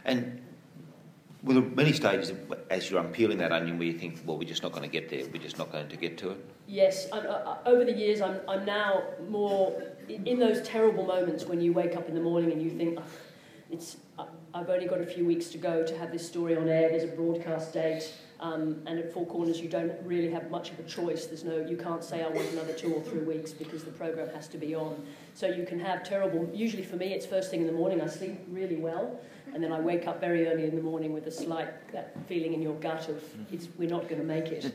And 0.05 0.41
were 1.43 1.53
there 1.53 1.63
are 1.63 1.65
many 1.67 1.91
stages 1.91 2.31
as 2.69 2.89
you're 2.89 3.01
unpeeling 3.01 3.37
that 3.39 3.51
onion 3.51 3.77
where 3.77 3.87
you 3.87 3.99
think, 3.99 4.19
well, 4.25 4.37
we're 4.37 4.47
just 4.47 4.63
not 4.63 4.71
going 4.71 4.83
to 4.83 4.89
get 4.89 5.09
there, 5.09 5.25
we're 5.31 5.41
just 5.41 5.57
not 5.57 5.71
going 5.71 5.87
to 5.87 5.97
get 5.97 6.17
to 6.19 6.31
it? 6.31 6.45
Yes, 6.67 7.07
I, 7.11 7.19
uh, 7.19 7.57
over 7.65 7.83
the 7.83 7.91
years, 7.91 8.21
I'm, 8.21 8.39
I'm 8.47 8.65
now 8.65 9.03
more 9.29 9.83
in 10.07 10.39
those 10.39 10.61
terrible 10.61 11.05
moments 11.05 11.45
when 11.45 11.59
you 11.59 11.73
wake 11.73 11.95
up 11.95 12.07
in 12.07 12.15
the 12.15 12.21
morning 12.21 12.51
and 12.51 12.61
you 12.61 12.69
think, 12.69 12.99
it's, 13.69 13.97
I've 14.53 14.69
only 14.69 14.87
got 14.87 15.01
a 15.01 15.05
few 15.05 15.25
weeks 15.25 15.47
to 15.47 15.57
go 15.57 15.85
to 15.85 15.97
have 15.97 16.11
this 16.11 16.25
story 16.25 16.55
on 16.55 16.69
air, 16.69 16.89
there's 16.89 17.03
a 17.03 17.15
broadcast 17.15 17.73
date. 17.73 18.13
Um, 18.39 18.81
and 18.87 18.99
at 18.99 19.13
Four 19.13 19.25
Corners, 19.25 19.61
you 19.61 19.69
don't 19.69 19.93
really 20.03 20.29
have 20.29 20.51
much 20.51 20.71
of 20.71 20.79
a 20.79 20.83
choice. 20.83 21.27
There's 21.27 21.45
no, 21.45 21.65
you 21.65 21.77
can't 21.77 22.03
say 22.03 22.23
I 22.23 22.27
want 22.27 22.51
another 22.51 22.73
two 22.73 22.93
or 22.93 23.01
three 23.01 23.21
weeks 23.21 23.51
because 23.51 23.85
the 23.85 23.91
program 23.91 24.27
has 24.35 24.49
to 24.49 24.57
be 24.57 24.75
on. 24.75 25.01
So 25.33 25.47
you 25.47 25.65
can 25.65 25.79
have 25.79 26.03
terrible. 26.03 26.49
Usually 26.53 26.83
for 26.83 26.97
me, 26.97 27.13
it's 27.13 27.25
first 27.25 27.51
thing 27.51 27.61
in 27.61 27.67
the 27.67 27.73
morning. 27.73 28.01
I 28.01 28.07
sleep 28.07 28.41
really 28.49 28.75
well, 28.75 29.17
and 29.53 29.63
then 29.63 29.71
I 29.71 29.79
wake 29.79 30.07
up 30.07 30.19
very 30.19 30.47
early 30.47 30.65
in 30.65 30.75
the 30.75 30.81
morning 30.81 31.13
with 31.13 31.27
a 31.27 31.31
slight 31.31 31.91
that 31.91 32.15
feeling 32.27 32.53
in 32.53 32.61
your 32.61 32.75
gut 32.75 33.09
of 33.09 33.23
it's, 33.51 33.67
we're 33.77 33.89
not 33.89 34.07
going 34.09 34.21
to 34.21 34.27
make 34.27 34.47
it. 34.47 34.73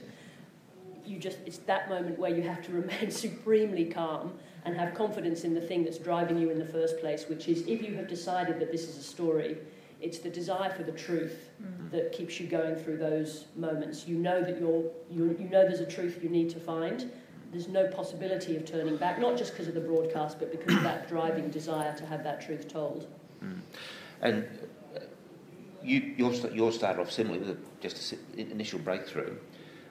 You 1.04 1.18
just 1.18 1.38
it's 1.46 1.58
that 1.58 1.88
moment 1.88 2.18
where 2.18 2.34
you 2.34 2.42
have 2.42 2.62
to 2.64 2.72
remain 2.72 3.10
supremely 3.26 3.86
calm 3.86 4.34
and 4.64 4.76
have 4.76 4.94
confidence 4.94 5.44
in 5.44 5.54
the 5.54 5.60
thing 5.60 5.84
that's 5.84 5.98
driving 5.98 6.38
you 6.38 6.50
in 6.50 6.58
the 6.58 6.66
first 6.66 7.00
place, 7.00 7.26
which 7.28 7.48
is 7.48 7.66
if 7.66 7.82
you 7.82 7.94
have 7.94 8.08
decided 8.08 8.58
that 8.60 8.70
this 8.70 8.88
is 8.88 8.98
a 8.98 9.02
story 9.02 9.56
it's 10.00 10.18
the 10.18 10.30
desire 10.30 10.70
for 10.70 10.84
the 10.84 10.92
truth 10.92 11.50
mm. 11.62 11.90
that 11.90 12.12
keeps 12.12 12.38
you 12.38 12.46
going 12.46 12.76
through 12.76 12.98
those 12.98 13.46
moments. 13.56 14.06
You 14.06 14.16
know 14.16 14.42
that 14.42 14.60
you're, 14.60 14.84
you, 15.10 15.36
you 15.38 15.48
know 15.48 15.66
there's 15.66 15.80
a 15.80 15.86
truth 15.86 16.20
you 16.22 16.28
need 16.28 16.50
to 16.50 16.60
find. 16.60 17.10
There's 17.50 17.68
no 17.68 17.88
possibility 17.88 18.56
of 18.56 18.64
turning 18.64 18.96
back, 18.96 19.18
not 19.18 19.36
just 19.36 19.52
because 19.52 19.68
of 19.68 19.74
the 19.74 19.80
broadcast, 19.80 20.38
but 20.38 20.52
because 20.52 20.74
of 20.74 20.82
that 20.82 21.08
driving 21.08 21.50
desire 21.50 21.96
to 21.96 22.06
have 22.06 22.22
that 22.22 22.40
truth 22.40 22.68
told. 22.68 23.08
Mm. 23.42 23.60
And 24.20 24.46
uh, 24.96 25.00
you, 25.82 26.14
you're, 26.16 26.34
you're 26.52 26.72
started 26.72 27.00
off 27.00 27.10
similarly 27.10 27.46
with 27.46 27.80
just 27.80 28.12
an 28.12 28.18
initial 28.50 28.78
breakthrough. 28.78 29.36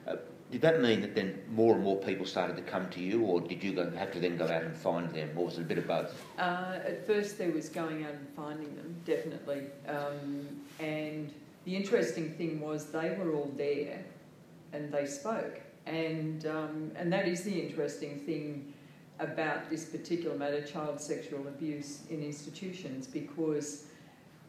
Uh, 0.06 0.16
did 0.50 0.62
that 0.62 0.80
mean 0.80 1.02
that 1.02 1.14
then 1.14 1.42
more 1.50 1.74
and 1.74 1.84
more 1.84 1.96
people 1.96 2.24
started 2.24 2.56
to 2.56 2.62
come 2.62 2.88
to 2.90 3.00
you, 3.00 3.22
or 3.22 3.40
did 3.40 3.62
you 3.62 3.74
go, 3.74 3.90
have 3.90 4.12
to 4.12 4.20
then 4.20 4.38
go 4.38 4.44
out 4.44 4.62
and 4.62 4.74
find 4.74 5.12
them, 5.12 5.30
or 5.36 5.46
was 5.46 5.58
it 5.58 5.62
a 5.62 5.64
bit 5.64 5.78
of 5.78 5.86
both? 5.86 6.24
Uh, 6.38 6.78
at 6.84 7.06
first, 7.06 7.36
there 7.36 7.50
was 7.50 7.68
going 7.68 8.04
out 8.04 8.12
and 8.12 8.28
finding 8.34 8.74
them, 8.76 8.96
definitely. 9.04 9.64
Um, 9.86 10.46
and 10.80 11.30
the 11.66 11.76
interesting 11.76 12.32
thing 12.32 12.60
was 12.60 12.86
they 12.86 13.10
were 13.10 13.34
all 13.34 13.52
there, 13.56 14.02
and 14.72 14.90
they 14.90 15.04
spoke, 15.04 15.60
and 15.84 16.46
um, 16.46 16.92
and 16.96 17.12
that 17.12 17.28
is 17.28 17.42
the 17.42 17.60
interesting 17.60 18.18
thing 18.18 18.72
about 19.20 19.68
this 19.68 19.84
particular 19.84 20.36
matter, 20.36 20.62
child 20.62 20.98
sexual 20.98 21.46
abuse 21.48 22.04
in 22.08 22.22
institutions, 22.22 23.06
because 23.06 23.84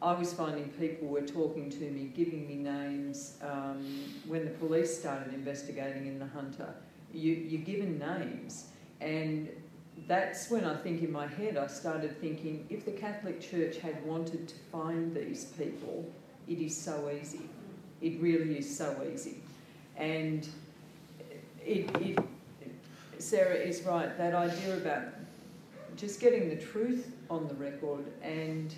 I 0.02 0.14
was 0.14 0.32
finding 0.32 0.68
people 0.70 1.08
were 1.08 1.20
talking 1.22 1.68
to 1.70 1.90
me, 1.90 2.10
giving 2.14 2.48
me 2.48 2.56
names. 2.56 3.36
Um, 3.42 3.84
when 4.26 4.44
the 4.44 4.50
police 4.52 4.98
started 4.98 5.34
investigating 5.34 6.06
in 6.06 6.18
the 6.18 6.26
Hunter, 6.26 6.72
you, 7.12 7.32
you're 7.32 7.62
given 7.62 7.98
names. 7.98 8.68
And 9.00 9.50
that's 10.06 10.50
when 10.50 10.64
I 10.64 10.74
think 10.76 11.02
in 11.02 11.12
my 11.12 11.26
head 11.26 11.58
I 11.58 11.66
started 11.66 12.18
thinking 12.20 12.66
if 12.70 12.86
the 12.86 12.92
Catholic 12.92 13.40
Church 13.40 13.76
had 13.76 14.04
wanted 14.06 14.48
to 14.48 14.54
find 14.72 15.14
these 15.14 15.44
people, 15.44 16.10
it 16.48 16.58
is 16.58 16.76
so 16.76 17.10
easy. 17.10 17.42
It 18.00 18.20
really 18.20 18.58
is 18.58 18.76
so 18.76 19.06
easy. 19.12 19.42
And 19.96 20.48
it, 21.64 21.94
it, 22.00 22.18
Sarah 23.18 23.54
is 23.54 23.82
right, 23.82 24.16
that 24.16 24.34
idea 24.34 24.78
about 24.78 25.02
just 25.96 26.20
getting 26.20 26.48
the 26.48 26.56
truth 26.56 27.12
on 27.28 27.46
the 27.48 27.54
record 27.54 28.06
and 28.22 28.74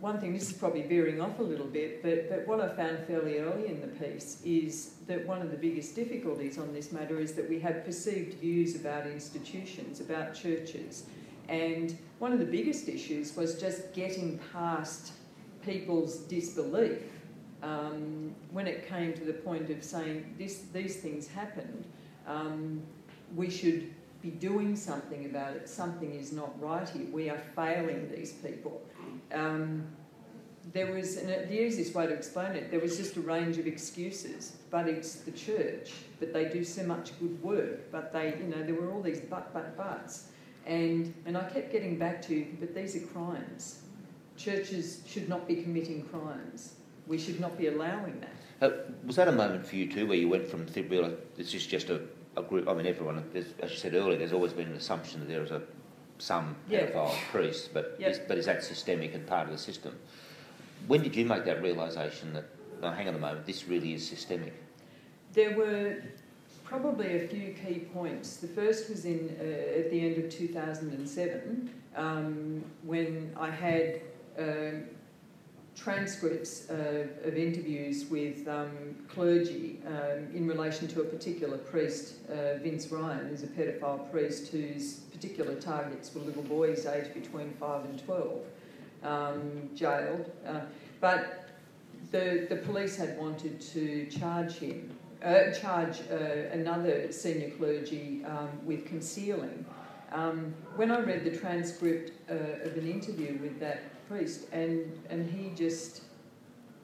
one 0.00 0.20
thing, 0.20 0.34
this 0.34 0.50
is 0.50 0.56
probably 0.56 0.82
veering 0.82 1.20
off 1.20 1.38
a 1.38 1.42
little 1.42 1.66
bit, 1.66 2.02
but, 2.02 2.28
but 2.28 2.46
what 2.46 2.60
I 2.60 2.68
found 2.74 3.06
fairly 3.06 3.38
early 3.38 3.68
in 3.68 3.80
the 3.80 3.86
piece 3.86 4.40
is 4.44 4.94
that 5.06 5.26
one 5.26 5.40
of 5.40 5.50
the 5.50 5.56
biggest 5.56 5.94
difficulties 5.94 6.58
on 6.58 6.72
this 6.74 6.92
matter 6.92 7.20
is 7.20 7.32
that 7.34 7.48
we 7.48 7.58
have 7.60 7.84
perceived 7.84 8.38
views 8.40 8.76
about 8.76 9.06
institutions, 9.06 10.00
about 10.00 10.34
churches. 10.34 11.04
And 11.48 11.96
one 12.18 12.32
of 12.32 12.38
the 12.38 12.44
biggest 12.44 12.88
issues 12.88 13.36
was 13.36 13.60
just 13.60 13.92
getting 13.94 14.38
past 14.52 15.12
people's 15.64 16.18
disbelief 16.18 17.02
um, 17.64 18.34
when 18.52 18.66
it 18.66 18.86
came 18.86 19.14
to 19.14 19.24
the 19.24 19.32
point 19.32 19.70
of 19.70 19.82
saying 19.82 20.34
this, 20.38 20.64
these 20.72 20.96
things 20.96 21.26
happened, 21.26 21.86
um, 22.26 22.82
we 23.34 23.50
should 23.50 23.92
be 24.20 24.30
doing 24.30 24.76
something 24.76 25.26
about 25.26 25.56
it. 25.56 25.68
Something 25.68 26.14
is 26.14 26.32
not 26.32 26.60
right 26.60 26.88
here. 26.88 27.06
We 27.12 27.30
are 27.30 27.40
failing 27.56 28.10
these 28.14 28.32
people. 28.32 28.82
Um, 29.34 29.86
there 30.72 30.92
was, 30.92 31.16
the 31.16 31.62
easiest 31.62 31.94
way 31.94 32.06
to 32.06 32.12
explain 32.12 32.52
it, 32.52 32.70
there 32.70 32.80
was 32.80 32.96
just 32.96 33.16
a 33.16 33.20
range 33.20 33.58
of 33.58 33.66
excuses. 33.66 34.56
But 34.70 34.88
it's 34.88 35.16
the 35.16 35.30
church, 35.30 35.92
but 36.18 36.32
they 36.32 36.46
do 36.48 36.64
so 36.64 36.84
much 36.84 37.18
good 37.20 37.42
work. 37.42 37.92
But 37.92 38.12
they, 38.12 38.34
you 38.38 38.44
know, 38.44 38.62
there 38.62 38.74
were 38.74 38.90
all 38.90 39.02
these 39.02 39.20
but, 39.20 39.52
but, 39.52 39.76
buts. 39.76 40.28
And, 40.66 41.12
and 41.26 41.36
I 41.36 41.48
kept 41.50 41.70
getting 41.70 41.98
back 41.98 42.22
to, 42.22 42.46
but 42.58 42.74
these 42.74 42.96
are 42.96 43.06
crimes. 43.06 43.82
Churches 44.36 45.02
should 45.06 45.28
not 45.28 45.46
be 45.46 45.56
committing 45.56 46.02
crimes. 46.04 46.74
We 47.06 47.18
should 47.18 47.38
not 47.38 47.58
be 47.58 47.66
allowing 47.66 48.20
that. 48.20 48.30
Uh, 48.60 48.70
was 49.04 49.16
that 49.16 49.28
a 49.28 49.32
moment 49.32 49.66
for 49.66 49.76
you 49.76 49.90
too, 49.90 50.06
where 50.06 50.16
you 50.16 50.28
went 50.28 50.46
from 50.46 50.66
well, 50.88 51.12
it's 51.36 51.52
just 51.52 51.68
just 51.68 51.90
a, 51.90 52.00
a 52.36 52.42
group? 52.42 52.66
I 52.66 52.72
mean, 52.72 52.86
everyone, 52.86 53.22
as 53.34 53.70
you 53.70 53.76
said 53.76 53.94
earlier, 53.94 54.16
there's 54.16 54.32
always 54.32 54.54
been 54.54 54.68
an 54.68 54.76
assumption 54.76 55.20
that 55.20 55.28
there 55.28 55.42
is 55.42 55.50
a 55.50 55.60
some 56.18 56.56
Yeah. 56.68 56.86
pedophile 56.86 57.14
priest, 57.30 57.70
but 57.74 57.96
Yeah. 57.98 58.10
is, 58.10 58.18
but 58.18 58.38
is 58.38 58.46
that 58.46 58.62
systemic 58.62 59.14
and 59.14 59.26
part 59.26 59.46
of 59.46 59.52
the 59.52 59.58
system? 59.58 59.98
When 60.86 61.02
did 61.02 61.16
you 61.16 61.24
make 61.24 61.44
that 61.44 61.62
realisation 61.62 62.32
that, 62.34 62.44
oh, 62.82 62.90
hang 62.90 63.08
on 63.08 63.14
a 63.14 63.18
moment, 63.18 63.46
this 63.46 63.66
really 63.68 63.94
is 63.94 64.06
systemic? 64.06 64.52
There 65.32 65.56
were 65.56 65.96
probably 66.64 67.24
a 67.24 67.28
few 67.28 67.52
key 67.54 67.80
points. 67.92 68.36
The 68.36 68.48
first 68.48 68.88
was 68.90 69.04
in 69.04 69.36
uh, 69.40 69.80
at 69.80 69.90
the 69.90 70.00
end 70.00 70.24
of 70.24 70.30
2007 70.30 71.70
um, 71.96 72.64
when 72.82 73.32
I 73.38 73.50
had 73.50 74.00
um 74.38 74.84
transcripts 75.76 76.70
uh, 76.70 77.06
of 77.24 77.36
interviews 77.36 78.04
with 78.08 78.46
um, 78.48 78.94
clergy 79.08 79.80
um, 79.86 80.28
in 80.34 80.46
relation 80.46 80.86
to 80.88 81.00
a 81.00 81.04
particular 81.04 81.58
priest, 81.58 82.14
uh, 82.28 82.58
Vince 82.62 82.86
Ryan, 82.92 83.28
who's 83.28 83.42
a 83.42 83.48
pedophile 83.48 84.08
priest 84.10 84.48
whose 84.52 85.00
particular 85.24 85.54
targets 85.54 86.14
were 86.14 86.20
little 86.20 86.42
boys 86.42 86.84
aged 86.84 87.14
between 87.14 87.50
5 87.54 87.84
and 87.86 88.04
12, 88.04 88.44
um, 89.02 89.70
jailed. 89.74 90.30
Uh, 90.46 90.60
but 91.00 91.48
the, 92.10 92.46
the 92.50 92.56
police 92.56 92.96
had 92.96 93.18
wanted 93.18 93.58
to 93.58 94.06
charge 94.06 94.56
him, 94.56 94.90
uh, 95.22 95.50
charge 95.50 96.02
uh, 96.10 96.50
another 96.52 97.10
senior 97.10 97.50
clergy 97.50 98.22
um, 98.26 98.50
with 98.66 98.84
concealing. 98.84 99.64
Um, 100.12 100.54
when 100.76 100.90
I 100.90 101.00
read 101.00 101.24
the 101.24 101.36
transcript 101.36 102.12
uh, 102.30 102.68
of 102.68 102.76
an 102.76 102.86
interview 102.86 103.38
with 103.40 103.58
that 103.60 104.06
priest, 104.06 104.46
and, 104.52 104.92
and 105.08 105.30
he 105.30 105.54
just, 105.54 106.02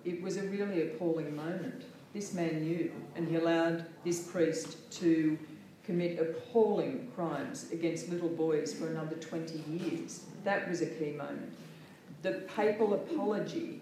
it 0.07 0.23
was 0.23 0.39
a 0.39 0.43
really 0.45 0.83
appalling 0.83 1.37
moment. 1.37 1.85
This 2.15 2.33
man 2.33 2.63
knew, 2.63 2.91
and 3.17 3.29
he 3.29 3.37
allowed 3.37 3.85
this 4.03 4.23
priest 4.23 4.91
to 5.01 5.39
commit 5.85 6.19
appalling 6.19 7.11
crimes 7.15 7.71
against 7.73 8.09
little 8.09 8.29
boys 8.29 8.73
for 8.73 8.89
another 8.89 9.17
20 9.17 9.63
years. 9.69 10.25
That 10.45 10.69
was 10.69 10.83
a 10.83 10.87
key 10.87 11.13
moment. 11.13 11.53
The 12.23 12.43
papal 12.55 12.95
apology, 12.95 13.81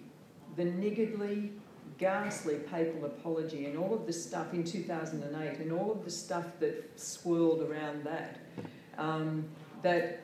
the 0.57 0.65
niggardly, 0.65 1.53
ghastly 1.99 2.57
papal 2.71 3.05
apology, 3.07 3.67
and 3.67 3.77
all 3.77 3.93
of 3.93 4.07
the 4.07 4.13
stuff 4.13 4.53
in 4.53 4.65
2008, 4.65 5.59
and 5.59 5.73
all 5.73 5.91
of 5.91 6.05
the 6.05 6.11
stuff 6.11 6.47
that 6.61 6.99
swirled 6.99 7.63
around 7.63 8.05
that, 8.05 8.39
um, 8.97 9.45
that 9.83 10.21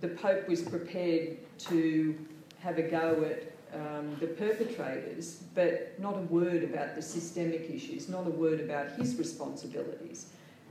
the 0.00 0.08
Pope 0.08 0.48
was 0.48 0.62
prepared 0.62 1.38
to 1.58 2.16
have 2.60 2.78
a 2.78 2.82
go 2.82 3.24
at 3.28 3.50
um, 3.74 4.16
the 4.20 4.26
perpetrators, 4.26 5.44
but 5.54 5.98
not 5.98 6.16
a 6.16 6.22
word 6.22 6.62
about 6.62 6.94
the 6.94 7.02
systemic 7.02 7.70
issues, 7.70 8.08
not 8.08 8.26
a 8.26 8.30
word 8.30 8.60
about 8.60 8.92
his 8.92 9.16
responsibilities. 9.16 10.26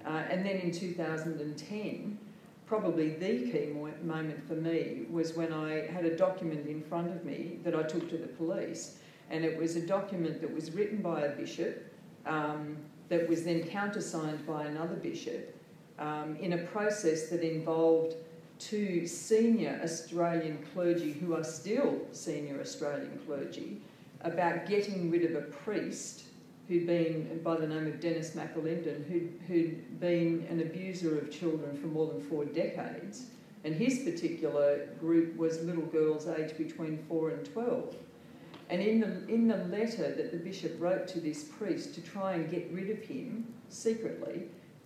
Uh, 0.05 0.23
and 0.29 0.45
then 0.45 0.57
in 0.57 0.71
2010, 0.71 2.17
probably 2.65 3.09
the 3.15 3.51
key 3.51 3.73
moment 4.03 4.47
for 4.47 4.53
me 4.53 5.05
was 5.09 5.35
when 5.35 5.51
I 5.51 5.87
had 5.87 6.05
a 6.05 6.15
document 6.15 6.67
in 6.67 6.81
front 6.83 7.09
of 7.09 7.25
me 7.25 7.59
that 7.63 7.75
I 7.75 7.83
took 7.83 8.09
to 8.09 8.17
the 8.17 8.27
police, 8.27 8.99
and 9.29 9.43
it 9.43 9.57
was 9.57 9.75
a 9.75 9.81
document 9.85 10.41
that 10.41 10.53
was 10.53 10.71
written 10.71 11.01
by 11.01 11.21
a 11.21 11.29
bishop, 11.29 11.93
um, 12.25 12.77
that 13.09 13.27
was 13.27 13.43
then 13.43 13.63
countersigned 13.63 14.45
by 14.45 14.65
another 14.65 14.95
bishop, 14.95 15.55
um, 15.97 16.35
in 16.37 16.53
a 16.53 16.57
process 16.59 17.29
that 17.29 17.41
involved 17.41 18.15
two 18.59 19.07
senior 19.07 19.79
Australian 19.83 20.59
clergy 20.73 21.13
who 21.13 21.33
are 21.33 21.43
still 21.43 21.99
senior 22.11 22.59
Australian 22.59 23.19
clergy 23.25 23.81
about 24.21 24.67
getting 24.67 25.09
rid 25.09 25.23
of 25.23 25.35
a 25.35 25.41
priest 25.47 26.25
who'd 26.69 26.85
been, 26.85 27.41
by 27.43 27.57
the 27.57 27.67
name 27.67 27.87
of 27.87 27.99
Denis 27.99 28.31
McAlinden, 28.31 29.05
who'd, 29.07 29.41
who'd 29.47 29.99
been 29.99 30.45
an 30.49 30.61
abuser 30.61 31.17
of 31.17 31.31
children 31.31 31.75
for 31.75 31.87
more 31.87 32.07
than 32.07 32.21
four 32.21 32.45
decades. 32.45 33.25
And 33.65 33.73
his 33.73 34.03
particular 34.03 34.87
group 34.99 35.35
was 35.35 35.61
little 35.63 35.85
girls 35.87 36.27
aged 36.27 36.57
between 36.57 37.03
4 37.09 37.31
and 37.31 37.53
12. 37.53 37.95
And 38.69 38.81
in 38.81 38.99
the, 38.99 39.27
in 39.27 39.47
the 39.47 39.57
letter 39.57 40.13
that 40.13 40.31
the 40.31 40.37
bishop 40.37 40.75
wrote 40.79 41.07
to 41.09 41.19
this 41.19 41.43
priest 41.43 41.95
to 41.95 42.01
try 42.01 42.33
and 42.33 42.49
get 42.49 42.69
rid 42.71 42.91
of 42.91 43.01
him 43.01 43.51
secretly, 43.69 44.43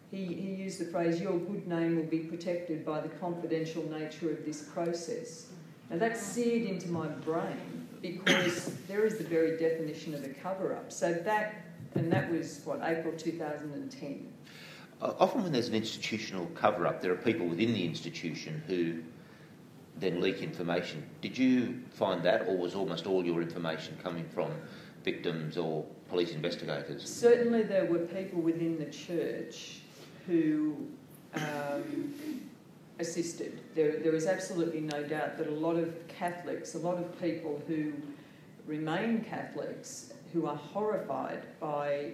he, 0.10 0.26
he 0.26 0.56
used 0.56 0.80
the 0.80 0.86
phrase, 0.86 1.20
Your 1.20 1.38
good 1.38 1.68
name 1.68 1.98
will 1.98 2.04
be 2.04 2.20
protected 2.20 2.86
by 2.86 3.02
the 3.02 3.10
confidential 3.10 3.84
nature 3.90 4.32
of 4.32 4.46
this 4.46 4.62
process. 4.62 5.48
And 5.92 6.02
that's 6.02 6.22
seared 6.22 6.64
into 6.64 6.88
my 6.88 7.08
brain 7.08 7.88
because 8.02 8.74
there 8.88 9.06
is 9.06 9.18
the 9.18 9.24
very 9.24 9.58
definition 9.58 10.14
of 10.14 10.24
a 10.24 10.30
cover 10.30 10.76
up. 10.76 10.92
So 10.92 11.14
that, 11.14 11.66
and 11.96 12.12
that 12.12 12.32
was 12.32 12.62
what, 12.66 12.82
April 12.84 13.14
2010. 13.16 14.32
Uh, 15.02 15.14
often, 15.20 15.44
when 15.44 15.52
there's 15.52 15.68
an 15.68 15.76
institutional 15.76 16.46
cover 16.56 16.88
up, 16.88 17.02
there 17.02 17.12
are 17.12 17.18
people 17.18 17.46
within 17.46 17.74
the 17.74 17.86
institution 17.86 18.64
who 18.68 19.02
then 20.00 20.22
leak 20.22 20.42
information. 20.42 21.08
Did 21.22 21.38
you 21.38 21.82
find 21.92 22.24
that, 22.24 22.48
or 22.48 22.58
was 22.58 22.76
almost 22.76 23.06
all 23.06 23.26
your 23.26 23.42
information 23.42 23.98
coming 24.02 24.26
from 24.34 24.52
victims 25.04 25.58
or 25.58 25.86
police 26.10 26.32
investigators? 26.32 27.08
Certainly, 27.08 27.64
there 27.64 27.86
were 27.86 28.00
people 28.00 28.42
within 28.42 28.80
the 28.80 28.86
church 28.86 29.80
who 30.26 30.76
um, 31.36 32.14
assisted. 33.00 33.60
There, 33.76 34.00
there 34.00 34.16
is 34.16 34.26
absolutely 34.26 34.82
no 34.82 35.04
doubt 35.04 35.38
that 35.38 35.48
a 35.48 35.52
lot 35.52 35.76
of 35.76 36.08
Catholics, 36.08 36.76
a 36.76 36.80
lot 36.80 36.98
of 36.98 37.20
people 37.22 37.62
who 37.68 37.94
remain 38.66 39.24
Catholics, 39.24 40.13
who 40.34 40.48
are 40.48 40.56
horrified 40.56 41.44
by 41.60 42.12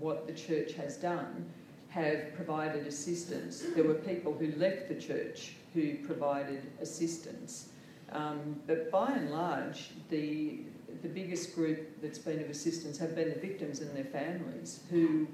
what 0.00 0.26
the 0.26 0.32
church 0.32 0.72
has 0.72 0.96
done, 0.96 1.44
have 1.90 2.34
provided 2.34 2.86
assistance. 2.86 3.62
There 3.74 3.84
were 3.84 3.94
people 3.94 4.32
who 4.32 4.52
left 4.56 4.88
the 4.88 4.94
church 4.94 5.52
who 5.74 5.96
provided 6.06 6.62
assistance. 6.80 7.68
Um, 8.10 8.60
but 8.66 8.90
by 8.90 9.12
and 9.12 9.30
large, 9.30 9.90
the, 10.08 10.60
the 11.02 11.08
biggest 11.08 11.54
group 11.54 12.00
that's 12.02 12.18
been 12.18 12.40
of 12.40 12.50
assistance 12.50 12.98
have 12.98 13.14
been 13.14 13.30
the 13.30 13.40
victims 13.40 13.80
and 13.80 13.94
their 13.94 14.04
families 14.04 14.80
who 14.90 15.26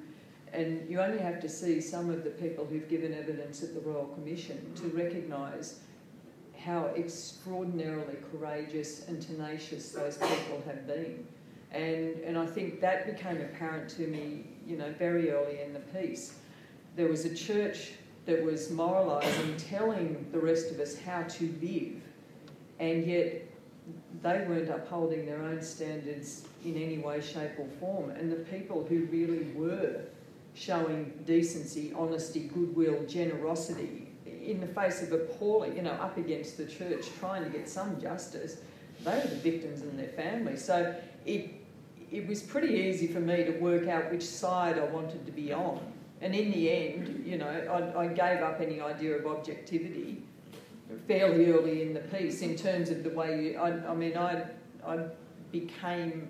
and 0.53 0.89
you 0.89 1.01
only 1.01 1.19
have 1.19 1.41
to 1.41 1.49
see 1.49 1.81
some 1.81 2.11
of 2.11 2.25
the 2.25 2.31
people 2.31 2.65
who've 2.65 2.89
given 2.89 3.13
evidence 3.15 3.63
at 3.63 3.75
the 3.75 3.81
Royal 3.81 4.07
Commission 4.07 4.73
to 4.77 4.89
recognise 4.89 5.81
how 6.59 6.87
extraordinarily 6.97 8.17
courageous 8.33 9.07
and 9.09 9.21
tenacious 9.21 9.91
those 9.91 10.17
people 10.17 10.63
have 10.67 10.87
been. 10.87 11.27
And, 11.73 12.21
and 12.21 12.39
I 12.39 12.47
think 12.47 12.81
that 12.81 13.07
became 13.07 13.41
apparent 13.41 13.91
to 13.91 14.07
me, 14.07 14.45
you 14.67 14.77
know, 14.77 14.93
very 14.99 15.31
early 15.31 15.61
in 15.61 15.73
the 15.73 15.81
piece. 15.81 16.35
There 16.97 17.09
was 17.09 17.25
a 17.25 17.35
church 17.35 17.93
that 18.27 18.43
was 18.43 18.71
moralising, 18.71 19.57
telling 19.57 20.27
the 20.33 20.39
rest 20.39 20.71
of 20.71 20.81
us 20.81 20.99
how 20.99 21.23
to 21.23 21.45
live, 21.63 22.01
and 22.79 23.07
yet 23.07 23.45
they 24.23 24.45
weren't 24.47 24.69
upholding 24.69 25.25
their 25.27 25.43
own 25.43 25.63
standards 25.63 26.47
in 26.65 26.77
any 26.77 26.99
way, 26.99 27.21
shape, 27.21 27.53
or 27.59 27.67
form. 27.81 28.11
And 28.11 28.31
the 28.31 28.37
people 28.37 28.85
who 28.89 29.07
really 29.07 29.45
were 29.55 30.03
showing 30.55 31.13
decency, 31.25 31.93
honesty, 31.95 32.51
goodwill, 32.53 33.05
generosity 33.07 34.09
in 34.27 34.61
the 34.61 34.67
face 34.67 35.03
of 35.03 35.13
appalling, 35.13 35.77
you 35.77 35.83
know, 35.83 35.93
up 35.93 36.17
against 36.17 36.57
the 36.57 36.67
church 36.67 37.07
trying 37.19 37.45
to 37.45 37.51
get 37.51 37.69
some 37.69 38.01
justice. 38.01 38.59
They 39.05 39.15
were 39.15 39.29
the 39.29 39.37
victims 39.37 39.83
and 39.83 39.99
their 39.99 40.09
families. 40.09 40.65
So 40.65 40.95
it, 41.27 41.58
it 42.11 42.27
was 42.27 42.43
pretty 42.43 42.75
easy 42.75 43.07
for 43.07 43.21
me 43.21 43.45
to 43.45 43.53
work 43.59 43.87
out 43.89 44.11
which 44.11 44.25
side 44.25 44.79
I 44.79 44.85
wanted 44.85 45.27
to 45.27 45.33
be 45.33 45.53
on. 45.53 45.81
And 46.21 46.35
in 46.35 46.51
the 46.51 46.71
end, 46.71 47.25
you 47.27 47.39
know, 47.39 47.47
I, 47.49 48.05
I 48.05 48.07
gave 48.09 48.43
up 48.43 48.61
any 48.61 48.81
idea 48.81 49.17
of 49.17 49.27
objectivity 49.27 50.23
fairly 51.07 51.53
early 51.53 51.83
in 51.83 51.93
the 51.93 52.01
piece 52.01 52.41
in 52.43 52.57
terms 52.57 52.91
of 52.91 53.05
the 53.05 53.11
way 53.11 53.45
you, 53.45 53.59
I, 53.59 53.91
I 53.91 53.95
mean, 53.95 54.17
I, 54.17 54.45
I 54.87 54.99
became 55.53 56.29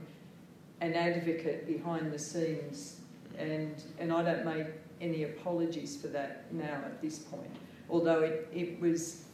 an 0.80 0.94
advocate 0.94 1.66
behind 1.66 2.12
the 2.12 2.18
scenes 2.18 3.00
and, 3.38 3.82
and 3.98 4.12
I 4.12 4.22
don't 4.22 4.44
make 4.44 4.66
any 5.00 5.24
apologies 5.24 5.96
for 5.96 6.08
that 6.08 6.52
now 6.52 6.82
at 6.84 7.00
this 7.00 7.18
point. 7.18 7.54
Although 7.88 8.22
it, 8.22 8.48
it 8.52 8.80
was, 8.80 9.24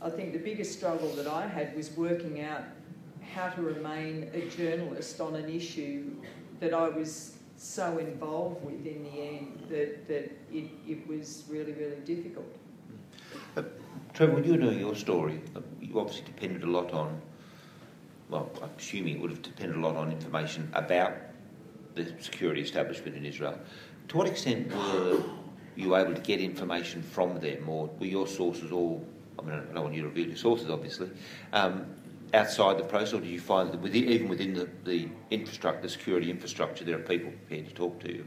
I 0.00 0.10
think 0.10 0.32
the 0.32 0.38
biggest 0.38 0.76
struggle 0.76 1.10
that 1.10 1.26
I 1.26 1.46
had 1.46 1.76
was 1.76 1.90
working 1.92 2.40
out 2.40 2.62
how 3.34 3.48
to 3.50 3.62
remain 3.62 4.30
a 4.32 4.48
journalist 4.48 5.20
on 5.20 5.34
an 5.36 5.48
issue 5.48 6.10
that 6.60 6.74
I 6.74 6.88
was 6.88 7.38
so 7.56 7.98
involved 7.98 8.64
with 8.64 8.86
in 8.86 9.02
the 9.02 9.20
end 9.20 9.66
that, 9.68 10.06
that 10.08 10.30
it, 10.52 10.70
it 10.86 11.06
was 11.06 11.44
really, 11.48 11.72
really 11.72 12.00
difficult. 12.04 12.46
Uh, 13.56 13.62
Trevor, 14.14 14.34
when 14.34 14.44
you 14.44 14.52
were 14.52 14.58
doing 14.58 14.78
your 14.78 14.94
story, 14.94 15.40
uh, 15.56 15.60
you 15.80 15.98
obviously 15.98 16.24
depended 16.24 16.62
a 16.62 16.70
lot 16.70 16.92
on, 16.92 17.20
well, 18.28 18.50
I'm 18.62 18.70
assuming 18.78 19.16
it 19.16 19.20
would 19.20 19.30
have 19.30 19.42
depended 19.42 19.76
a 19.76 19.80
lot 19.80 19.96
on 19.96 20.10
information 20.12 20.70
about 20.74 21.14
the 21.94 22.12
security 22.20 22.60
establishment 22.60 23.16
in 23.16 23.24
Israel. 23.24 23.58
To 24.08 24.16
what 24.16 24.28
extent 24.28 24.72
were 24.72 25.22
you 25.76 25.96
able 25.96 26.14
to 26.14 26.20
get 26.20 26.40
information 26.40 27.02
from 27.02 27.38
them, 27.40 27.68
or 27.68 27.88
were 27.98 28.06
your 28.06 28.26
sources 28.26 28.72
all, 28.72 29.06
I 29.38 29.42
mean, 29.42 29.54
I 29.54 29.74
don't 29.74 29.84
want 29.84 29.94
you 29.94 30.02
to 30.02 30.08
reveal 30.08 30.28
your 30.28 30.36
sources, 30.36 30.70
obviously, 30.70 31.10
um, 31.52 31.86
outside 32.34 32.78
the 32.78 32.84
process, 32.84 33.14
or 33.14 33.20
do 33.20 33.26
you 33.26 33.40
find 33.40 33.72
that 33.72 33.80
within, 33.80 34.04
even 34.04 34.28
within 34.28 34.54
the, 34.54 34.68
the 34.84 35.08
infrastructure, 35.30 35.82
the 35.82 35.88
security 35.88 36.30
infrastructure, 36.30 36.84
there 36.84 36.96
are 36.96 37.02
people 37.02 37.30
prepared 37.30 37.68
to 37.68 37.74
talk 37.74 37.98
to 38.00 38.12
you? 38.12 38.24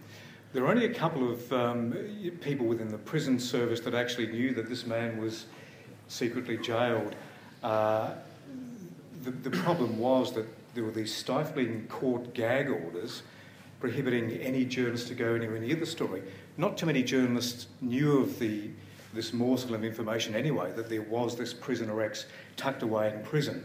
There 0.54 0.64
are 0.66 0.70
only 0.70 0.86
a 0.86 0.94
couple 0.94 1.32
of 1.32 1.54
um, 1.54 1.94
people 2.42 2.66
within 2.66 2.90
the 2.90 2.98
prison 2.98 3.40
service 3.40 3.80
that 3.82 3.94
actually 3.94 4.28
knew 4.28 4.54
that 4.54 4.68
this 4.68 4.86
man 4.86 5.18
was 5.22 5.46
secretly 6.08 6.58
jailed. 6.58 7.16
Uh, 7.64 8.16
the, 9.24 9.32
the 9.32 9.52
problem 9.52 9.98
was 9.98 10.34
that 10.34 10.46
there 10.74 10.84
were 10.84 10.92
these 10.92 11.14
stifling 11.14 11.88
court 11.88 12.34
gag 12.34 12.70
orders 12.70 13.24
prohibiting 13.80 14.32
any 14.32 14.66
journalist 14.66 15.08
to 15.08 15.16
go 15.16 15.34
anywhere 15.36 15.60
near 15.60 15.76
the 15.76 15.86
story. 15.86 16.22
Not 16.58 16.78
too 16.78 16.86
many 16.86 17.02
journalists 17.02 17.68
knew 17.82 18.20
of 18.20 18.38
the, 18.38 18.70
this 19.14 19.34
morsel 19.34 19.74
of 19.74 19.84
information 19.84 20.36
anyway, 20.36 20.72
that 20.76 20.90
there 20.90 21.02
was 21.02 21.36
this 21.36 21.54
prisoner 21.54 22.02
X 22.02 22.26
tucked 22.58 22.84
away 22.84 23.14
in 23.14 23.24
prison. 23.24 23.64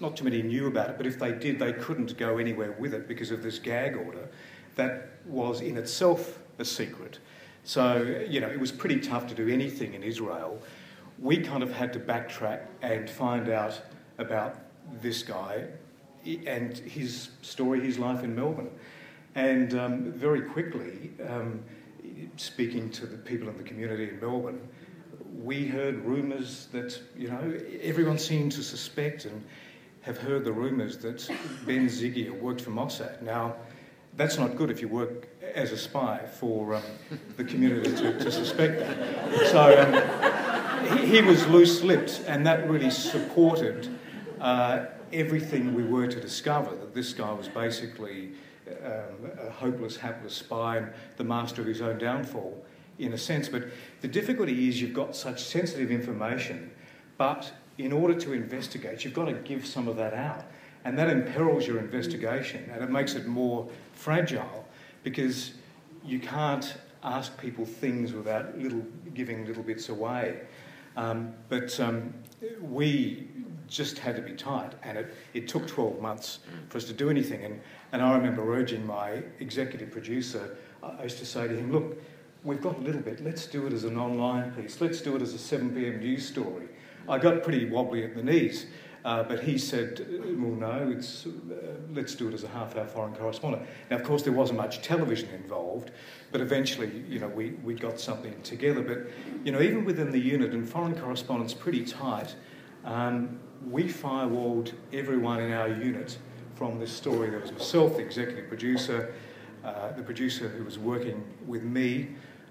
Not 0.00 0.16
too 0.16 0.24
many 0.24 0.42
knew 0.42 0.66
about 0.66 0.90
it, 0.90 0.96
but 0.96 1.06
if 1.06 1.18
they 1.18 1.32
did, 1.32 1.58
they 1.58 1.72
couldn't 1.74 2.16
go 2.16 2.38
anywhere 2.38 2.72
with 2.72 2.94
it 2.94 3.06
because 3.06 3.30
of 3.30 3.42
this 3.42 3.58
gag 3.58 3.96
order 3.96 4.28
that 4.76 5.10
was 5.26 5.60
in 5.60 5.76
itself 5.76 6.38
a 6.58 6.64
secret. 6.64 7.18
So, 7.64 8.24
you 8.28 8.40
know, 8.40 8.48
it 8.48 8.58
was 8.58 8.72
pretty 8.72 9.00
tough 9.00 9.26
to 9.28 9.34
do 9.34 9.48
anything 9.48 9.94
in 9.94 10.02
Israel. 10.02 10.62
We 11.18 11.38
kind 11.38 11.62
of 11.62 11.72
had 11.72 11.92
to 11.92 12.00
backtrack 12.00 12.62
and 12.80 13.08
find 13.08 13.50
out 13.50 13.80
about 14.16 14.56
this 15.02 15.22
guy 15.22 15.66
and 16.46 16.76
his 16.76 17.30
story, 17.42 17.80
his 17.80 17.98
life 17.98 18.24
in 18.24 18.34
Melbourne. 18.34 18.70
And 19.34 19.74
um, 19.74 20.12
very 20.12 20.42
quickly, 20.42 21.10
um, 21.28 21.62
speaking 22.36 22.90
to 22.92 23.06
the 23.06 23.16
people 23.18 23.48
in 23.48 23.56
the 23.56 23.62
community 23.62 24.08
in 24.08 24.20
Melbourne, 24.20 24.60
we 25.42 25.66
heard 25.66 26.04
rumours 26.04 26.68
that, 26.72 27.00
you 27.16 27.28
know, 27.28 27.58
everyone 27.82 28.18
seemed 28.18 28.52
to 28.52 28.62
suspect 28.62 29.26
and 29.26 29.44
have 30.02 30.18
heard 30.18 30.44
the 30.44 30.52
rumours 30.52 30.96
that 30.98 31.28
Ben 31.66 31.86
Zygier 31.86 32.38
worked 32.40 32.62
for 32.62 32.70
Mossad. 32.70 33.20
Now, 33.22 33.56
that's 34.16 34.38
not 34.38 34.56
good 34.56 34.70
if 34.70 34.80
you 34.80 34.88
work 34.88 35.28
as 35.54 35.72
a 35.72 35.76
spy 35.76 36.20
for 36.38 36.74
um, 36.74 36.82
the 37.36 37.44
community 37.44 37.90
to, 37.96 38.18
to, 38.18 38.32
suspect 38.32 38.80
that. 38.80 39.48
So 39.48 40.90
um, 40.90 40.98
he, 40.98 41.06
he, 41.06 41.22
was 41.22 41.46
loose 41.46 41.82
lipped, 41.82 42.22
and 42.26 42.46
that 42.46 42.68
really 42.68 42.90
supported 42.90 43.88
uh, 44.40 44.86
everything 45.12 45.74
we 45.74 45.84
were 45.84 46.06
to 46.06 46.20
discover 46.20 46.74
that 46.76 46.94
this 46.94 47.12
guy 47.12 47.32
was 47.32 47.48
basically 47.48 48.32
um, 48.84 49.30
a 49.46 49.50
hopeless, 49.50 49.96
hapless 49.96 50.34
spy 50.34 50.78
and 50.78 50.92
the 51.16 51.24
master 51.24 51.60
of 51.60 51.68
his 51.68 51.80
own 51.80 51.98
downfall, 51.98 52.64
in 52.98 53.12
a 53.12 53.18
sense. 53.18 53.48
But 53.48 53.64
the 54.00 54.08
difficulty 54.08 54.68
is 54.68 54.80
you've 54.80 54.94
got 54.94 55.14
such 55.14 55.42
sensitive 55.42 55.90
information, 55.90 56.70
but 57.16 57.52
in 57.84 57.92
order 57.92 58.14
to 58.14 58.32
investigate, 58.32 59.04
you've 59.04 59.14
got 59.14 59.26
to 59.26 59.32
give 59.32 59.66
some 59.66 59.88
of 59.88 59.96
that 59.96 60.14
out. 60.14 60.44
And 60.84 60.98
that 60.98 61.10
imperils 61.10 61.66
your 61.66 61.78
investigation 61.78 62.70
and 62.72 62.82
it 62.82 62.90
makes 62.90 63.14
it 63.14 63.26
more 63.26 63.68
fragile 63.92 64.66
because 65.02 65.52
you 66.04 66.18
can't 66.18 66.74
ask 67.02 67.38
people 67.38 67.64
things 67.64 68.12
without 68.12 68.58
little, 68.58 68.82
giving 69.14 69.46
little 69.46 69.62
bits 69.62 69.88
away. 69.88 70.40
Um, 70.96 71.34
but 71.48 71.78
um, 71.80 72.12
we 72.60 73.28
just 73.68 73.98
had 73.98 74.16
to 74.16 74.22
be 74.22 74.32
tight, 74.32 74.72
and 74.82 74.98
it, 74.98 75.14
it 75.32 75.48
took 75.48 75.66
12 75.66 76.00
months 76.00 76.40
for 76.68 76.78
us 76.78 76.84
to 76.84 76.92
do 76.92 77.08
anything. 77.08 77.44
And, 77.44 77.60
and 77.92 78.02
I 78.02 78.16
remember 78.16 78.52
urging 78.52 78.84
my 78.84 79.22
executive 79.38 79.90
producer, 79.90 80.56
I 80.82 81.04
used 81.04 81.18
to 81.18 81.26
say 81.26 81.46
to 81.46 81.54
him, 81.54 81.70
Look, 81.70 82.02
we've 82.42 82.60
got 82.60 82.76
a 82.78 82.80
little 82.80 83.00
bit, 83.00 83.22
let's 83.24 83.46
do 83.46 83.66
it 83.66 83.72
as 83.72 83.84
an 83.84 83.96
online 83.96 84.52
piece, 84.52 84.80
let's 84.80 85.00
do 85.00 85.14
it 85.16 85.22
as 85.22 85.34
a 85.34 85.38
7 85.38 85.70
pm 85.70 86.00
news 86.00 86.26
story. 86.26 86.68
I 87.10 87.18
got 87.18 87.42
pretty 87.42 87.66
wobbly 87.66 88.04
at 88.04 88.14
the 88.14 88.22
knees. 88.22 88.66
Uh, 89.02 89.22
but 89.22 89.42
he 89.42 89.56
said, 89.56 90.06
well, 90.38 90.52
no, 90.52 90.94
it's, 90.94 91.24
uh, 91.26 91.30
let's 91.94 92.14
do 92.14 92.28
it 92.28 92.34
as 92.34 92.44
a 92.44 92.48
half-hour 92.48 92.86
foreign 92.86 93.14
correspondent. 93.14 93.66
Now, 93.90 93.96
of 93.96 94.04
course, 94.04 94.22
there 94.22 94.32
wasn't 94.34 94.58
much 94.58 94.82
television 94.82 95.30
involved, 95.30 95.90
but 96.32 96.42
eventually, 96.42 97.04
you 97.08 97.18
know, 97.18 97.28
we, 97.28 97.52
we 97.64 97.74
got 97.74 97.98
something 97.98 98.38
together. 98.42 98.82
But, 98.82 99.10
you 99.42 99.52
know, 99.52 99.62
even 99.62 99.86
within 99.86 100.10
the 100.10 100.18
unit, 100.18 100.52
and 100.52 100.68
foreign 100.68 100.94
correspondent's 100.94 101.54
pretty 101.54 101.86
tight, 101.86 102.34
um, 102.84 103.40
we 103.70 103.84
firewalled 103.84 104.74
everyone 104.92 105.40
in 105.40 105.52
our 105.52 105.68
unit 105.68 106.18
from 106.54 106.78
this 106.78 106.92
story. 106.92 107.30
There 107.30 107.40
was 107.40 107.52
myself, 107.52 107.96
the 107.96 108.02
executive 108.02 108.48
producer, 108.48 109.14
uh, 109.64 109.92
the 109.92 110.02
producer 110.02 110.48
who 110.48 110.62
was 110.62 110.78
working 110.78 111.24
with 111.46 111.62
me, 111.62 112.08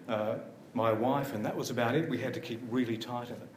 uh, 0.08 0.38
my 0.74 0.92
wife, 0.92 1.36
and 1.36 1.46
that 1.46 1.56
was 1.56 1.70
about 1.70 1.94
it. 1.94 2.10
We 2.10 2.18
had 2.18 2.34
to 2.34 2.40
keep 2.40 2.60
really 2.72 2.98
tight 2.98 3.28
in 3.28 3.36
it. 3.36 3.49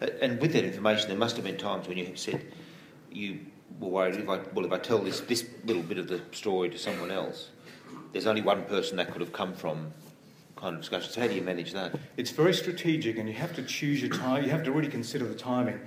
Uh, 0.00 0.06
and 0.20 0.40
with 0.40 0.52
that 0.52 0.64
information, 0.64 1.08
there 1.08 1.18
must 1.18 1.36
have 1.36 1.44
been 1.44 1.56
times 1.56 1.88
when 1.88 1.98
you 1.98 2.12
said 2.14 2.52
you 3.10 3.40
were 3.80 3.88
worried 3.88 4.16
if 4.16 4.28
I 4.28 4.40
well 4.54 4.64
if 4.64 4.72
I 4.72 4.78
tell 4.78 4.98
this 4.98 5.20
this 5.20 5.48
little 5.64 5.82
bit 5.82 5.98
of 5.98 6.08
the 6.08 6.20
story 6.32 6.68
to 6.70 6.78
someone 6.78 7.10
else, 7.10 7.50
there's 8.12 8.26
only 8.26 8.42
one 8.42 8.64
person 8.64 8.96
that 8.96 9.10
could 9.10 9.20
have 9.20 9.32
come 9.32 9.54
from 9.54 9.92
kind 10.56 10.74
of 10.74 10.80
discussion. 10.80 11.12
So 11.12 11.20
how 11.20 11.28
do 11.28 11.34
you 11.34 11.42
manage 11.42 11.72
that? 11.72 11.94
It's 12.16 12.30
very 12.30 12.54
strategic, 12.54 13.18
and 13.18 13.28
you 13.28 13.34
have 13.34 13.54
to 13.56 13.62
choose 13.62 14.00
your 14.02 14.10
time. 14.10 14.44
You 14.44 14.50
have 14.50 14.64
to 14.64 14.72
really 14.72 14.88
consider 14.90 15.26
the 15.26 15.34
timing. 15.34 15.80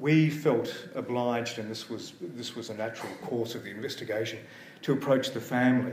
We 0.00 0.30
felt 0.30 0.88
obliged, 0.94 1.58
and 1.58 1.70
this 1.70 1.88
was 1.88 2.14
this 2.20 2.54
was 2.54 2.70
a 2.70 2.74
natural 2.74 3.12
course 3.22 3.54
of 3.54 3.64
the 3.64 3.70
investigation, 3.70 4.38
to 4.82 4.92
approach 4.92 5.30
the 5.30 5.40
family. 5.40 5.92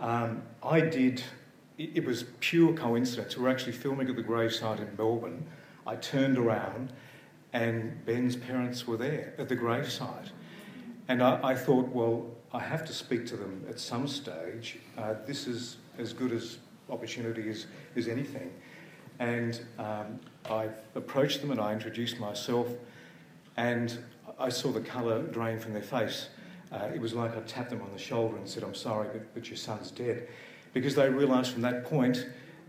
Um, 0.00 0.42
I 0.62 0.80
did. 0.80 1.22
It, 1.78 1.98
it 1.98 2.06
was 2.06 2.24
pure 2.40 2.72
coincidence. 2.72 3.36
We 3.36 3.42
were 3.42 3.50
actually 3.50 3.72
filming 3.72 4.08
at 4.08 4.16
the 4.16 4.22
gravesite 4.22 4.78
in 4.78 4.88
Melbourne 4.96 5.46
I 5.86 5.96
turned 5.96 6.38
around 6.38 6.92
and 7.52 8.04
Ben's 8.04 8.36
parents 8.36 8.86
were 8.86 8.96
there 8.96 9.34
at 9.38 9.48
the 9.48 9.56
gravesite. 9.56 10.30
And 11.08 11.22
I, 11.22 11.40
I 11.42 11.54
thought, 11.54 11.88
well, 11.88 12.26
I 12.52 12.60
have 12.60 12.84
to 12.86 12.92
speak 12.92 13.26
to 13.26 13.36
them 13.36 13.64
at 13.68 13.78
some 13.78 14.08
stage. 14.08 14.78
Uh, 14.98 15.14
this 15.26 15.46
is 15.46 15.76
as 15.98 16.12
good 16.12 16.32
as 16.32 16.58
opportunity 16.90 17.48
as, 17.48 17.66
as 17.96 18.08
anything. 18.08 18.52
And 19.18 19.60
um, 19.78 20.20
I 20.50 20.68
approached 20.94 21.40
them 21.40 21.50
and 21.50 21.60
I 21.60 21.72
introduced 21.72 22.20
myself, 22.20 22.68
and 23.56 23.98
I 24.38 24.50
saw 24.50 24.70
the 24.70 24.80
colour 24.80 25.22
drain 25.22 25.58
from 25.58 25.72
their 25.72 25.82
face. 25.82 26.28
Uh, 26.70 26.88
it 26.94 27.00
was 27.00 27.14
like 27.14 27.36
I 27.36 27.40
tapped 27.40 27.70
them 27.70 27.80
on 27.80 27.92
the 27.92 27.98
shoulder 27.98 28.36
and 28.36 28.46
said, 28.46 28.62
I'm 28.62 28.74
sorry, 28.74 29.08
but, 29.12 29.34
but 29.34 29.48
your 29.48 29.56
son's 29.56 29.90
dead. 29.90 30.28
Because 30.74 30.94
they 30.94 31.08
realised 31.08 31.52
from 31.52 31.62
that 31.62 31.84
point 31.86 32.26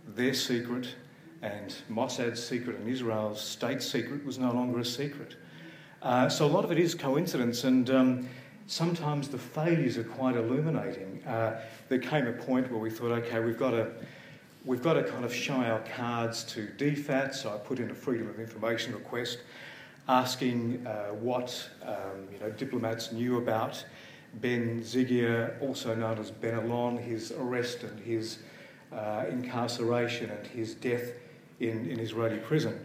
their 0.08 0.34
secret 0.34 0.96
and 1.42 1.76
Mossad's 1.90 2.44
secret 2.44 2.78
and 2.78 2.88
Israel's 2.88 3.42
state 3.42 3.82
secret 3.82 4.26
was 4.26 4.38
no 4.38 4.52
longer 4.52 4.80
a 4.80 4.86
secret. 4.86 5.36
Uh, 6.02 6.30
so 6.30 6.46
a 6.46 6.48
lot 6.48 6.64
of 6.64 6.72
it 6.72 6.80
is 6.80 6.96
coincidence, 6.96 7.64
and 7.64 7.90
um, 7.90 8.30
sometimes 8.68 9.30
the 9.30 9.38
failures 9.38 9.98
are 9.98 10.04
quite 10.04 10.36
illuminating. 10.36 11.24
Uh, 11.26 11.62
there 11.90 12.00
came 12.00 12.28
a 12.28 12.34
point 12.34 12.72
where 12.72 12.80
we 12.80 12.90
thought, 12.90 13.12
okay, 13.12 13.40
we've 13.40 13.58
got 13.58 13.72
to 13.72 13.92
we've 14.66 14.84
got 14.84 14.94
to 14.94 15.04
kind 15.04 15.24
of 15.24 15.34
show 15.34 15.56
our 15.56 15.80
cards 15.96 16.44
to 16.44 16.68
DFAT. 16.78 17.34
So 17.34 17.54
I 17.54 17.58
put 17.58 17.80
in 17.80 17.90
a 17.90 17.96
freedom 17.96 18.30
of 18.30 18.40
information 18.40 18.94
request, 18.94 19.40
asking 20.10 20.86
uh, 20.86 21.14
what 21.14 21.70
um, 21.84 22.28
you 22.32 22.40
know 22.40 22.52
diplomats 22.52 23.12
knew 23.12 23.38
about 23.38 23.84
Ben 24.36 24.82
Zygier, 24.82 25.60
also 25.62 25.96
known 25.96 26.20
as 26.20 26.32
Ben 26.32 26.56
Alon, 26.56 26.98
his 26.98 27.32
arrest 27.32 27.84
and 27.84 28.00
his 28.00 28.40
uh, 28.92 29.26
incarceration 29.30 30.30
and 30.30 30.46
his 30.48 30.76
death 30.76 31.12
in, 31.60 31.90
in 31.90 32.00
Israeli 32.00 32.38
prison. 32.38 32.80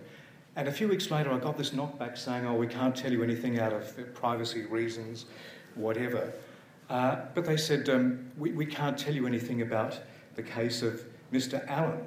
And 0.57 0.69
a 0.69 0.73
few 0.73 0.89
weeks 0.89 1.11
later, 1.11 1.33
I 1.33 1.39
got 1.39 1.57
this 1.57 1.71
knockback 1.71 2.19
saying, 2.19 2.47
oh, 2.47 2.55
we 2.55 2.67
can't 2.67 2.95
tell 2.95 3.11
you 3.11 3.23
anything 3.23 3.59
out 3.59 3.73
of 3.73 4.15
privacy 4.15 4.65
reasons, 4.67 5.27
whatever. 5.75 6.33
Uh, 6.91 7.23
but 7.35 7.45
they 7.45 7.57
said, 7.57 7.89
um, 7.89 8.31
we, 8.37 8.53
we 8.53 8.67
can't 8.67 8.99
tell 8.99 9.15
you 9.15 9.27
anything 9.27 9.63
about 9.63 9.99
the 10.35 10.43
case 10.43 10.83
of 10.83 11.03
Mr. 11.33 11.67
Allen. 11.69 12.01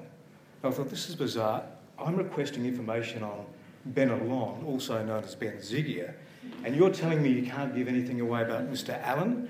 I 0.64 0.70
thought, 0.70 0.90
this 0.90 1.10
is 1.10 1.16
bizarre. 1.16 1.64
I'm 1.98 2.16
requesting 2.16 2.66
information 2.66 3.24
on 3.24 3.46
Ben 3.86 4.10
Alon, 4.10 4.64
also 4.66 5.04
known 5.04 5.24
as 5.24 5.36
Ben 5.36 5.58
Zygier, 5.58 6.14
and 6.64 6.76
you're 6.76 6.90
telling 6.90 7.22
me 7.22 7.30
you 7.30 7.44
can't 7.44 7.76
give 7.76 7.88
anything 7.88 8.22
away 8.22 8.42
about 8.42 8.70
Mr. 8.72 9.00
Allen? 9.04 9.50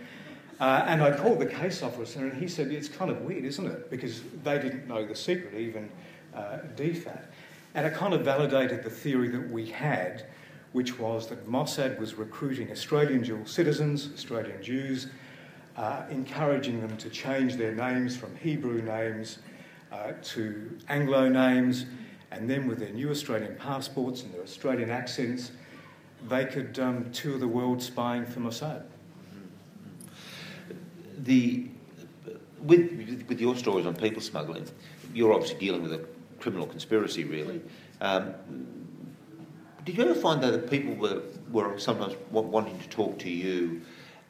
Uh, 0.60 0.84
and 0.88 1.02
I 1.02 1.16
called 1.16 1.40
the 1.40 1.46
case 1.46 1.84
officer, 1.84 2.20
and 2.20 2.34
he 2.34 2.48
said, 2.48 2.72
It's 2.72 2.88
kind 2.88 3.12
of 3.12 3.22
weird, 3.22 3.44
isn't 3.44 3.66
it? 3.66 3.90
Because 3.90 4.22
they 4.44 4.58
didn't 4.58 4.88
know 4.88 5.06
the 5.06 5.16
secret, 5.16 5.54
even 5.54 5.90
uh, 6.36 6.60
DFAT. 6.76 7.26
And 7.74 7.86
it 7.86 7.94
kind 7.94 8.14
of 8.14 8.22
validated 8.22 8.84
the 8.84 8.90
theory 8.90 9.28
that 9.30 9.50
we 9.52 9.66
had, 9.66 10.28
which 10.72 10.98
was 10.98 11.28
that 11.28 11.48
Mossad 11.48 12.00
was 12.00 12.16
recruiting 12.16 12.72
Australian 12.72 13.22
dual 13.22 13.46
citizens, 13.46 14.10
Australian 14.14 14.62
Jews, 14.64 15.08
uh, 15.78 16.04
encouraging 16.10 16.80
them 16.80 16.96
to 16.98 17.10
change 17.10 17.56
their 17.56 17.74
names 17.76 18.16
from 18.16 18.36
Hebrew 18.38 18.82
names 18.82 19.40
uh, 19.92 20.14
to 20.22 20.78
Anglo 20.90 21.28
names, 21.28 21.86
and 22.32 22.50
then 22.50 22.68
with 22.68 22.80
their 22.80 22.92
new 22.92 23.10
Australian 23.10 23.56
passports 23.56 24.24
and 24.24 24.34
their 24.34 24.42
Australian 24.42 24.90
accents, 24.90 25.52
they 26.28 26.46
could 26.46 26.80
um, 26.80 27.12
tour 27.12 27.38
the 27.38 27.48
world 27.48 27.82
spying 27.82 28.26
for 28.26 28.40
Mossad. 28.40 28.84
The, 31.20 31.68
with, 32.62 33.26
with 33.28 33.40
your 33.40 33.56
stories 33.56 33.86
on 33.86 33.96
people 33.96 34.22
smuggling, 34.22 34.66
you're 35.14 35.34
obviously 35.34 35.60
dealing 35.60 35.84
with 35.84 35.94
a 35.94 36.06
criminal 36.40 36.68
conspiracy, 36.68 37.24
really. 37.24 37.62
Um, 38.02 38.34
did 39.84 39.98
you 39.98 40.04
ever 40.04 40.16
find 40.16 40.42
though 40.42 40.52
that 40.52 40.70
people 40.70 40.96
were, 40.96 41.22
were 41.52 41.78
sometimes 41.78 42.16
wanting 42.32 42.78
to 42.80 42.90
talk 42.90 43.20
to 43.20 43.30
you 43.30 43.82